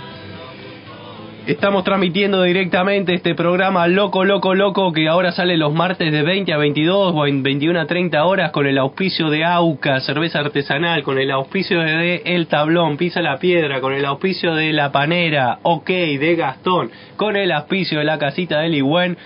Estamos 1.48 1.84
transmitiendo 1.84 2.44
directamente 2.44 3.16
este 3.16 3.34
programa 3.34 3.88
Loco, 3.88 4.24
Loco, 4.24 4.54
Loco 4.54 4.94
que 4.94 5.10
ahora 5.10 5.32
sale 5.32 5.58
los 5.58 5.74
martes 5.74 6.12
de 6.12 6.22
20 6.22 6.54
a 6.54 6.58
22 6.58 7.14
o 7.16 7.26
en 7.26 7.42
21 7.42 7.80
a 7.82 7.88
30 7.88 8.24
horas 8.26 8.52
con 8.52 8.68
el 8.68 8.78
auspicio 8.78 9.32
de 9.32 9.44
AUCA, 9.44 10.02
cerveza 10.02 10.40
artesanal, 10.40 11.02
con 11.02 11.18
el 11.18 11.32
auspicio 11.32 11.82
de 11.82 12.22
El 12.26 12.46
Tablón, 12.46 12.96
Pisa 12.96 13.24
la 13.24 13.40
Piedra, 13.40 13.82
con 13.82 13.92
el 13.92 14.06
auspicio 14.06 14.54
de 14.54 14.72
La 14.72 14.92
Panera, 14.92 15.58
OK, 15.64 15.88
de 15.88 16.36
Gastón, 16.36 16.92
con 17.18 17.36
el 17.36 17.52
auspicio 17.52 17.98
de 17.98 18.06
la 18.06 18.20
casita 18.20 18.60
de 18.60 18.70
Ligüen 18.70 19.18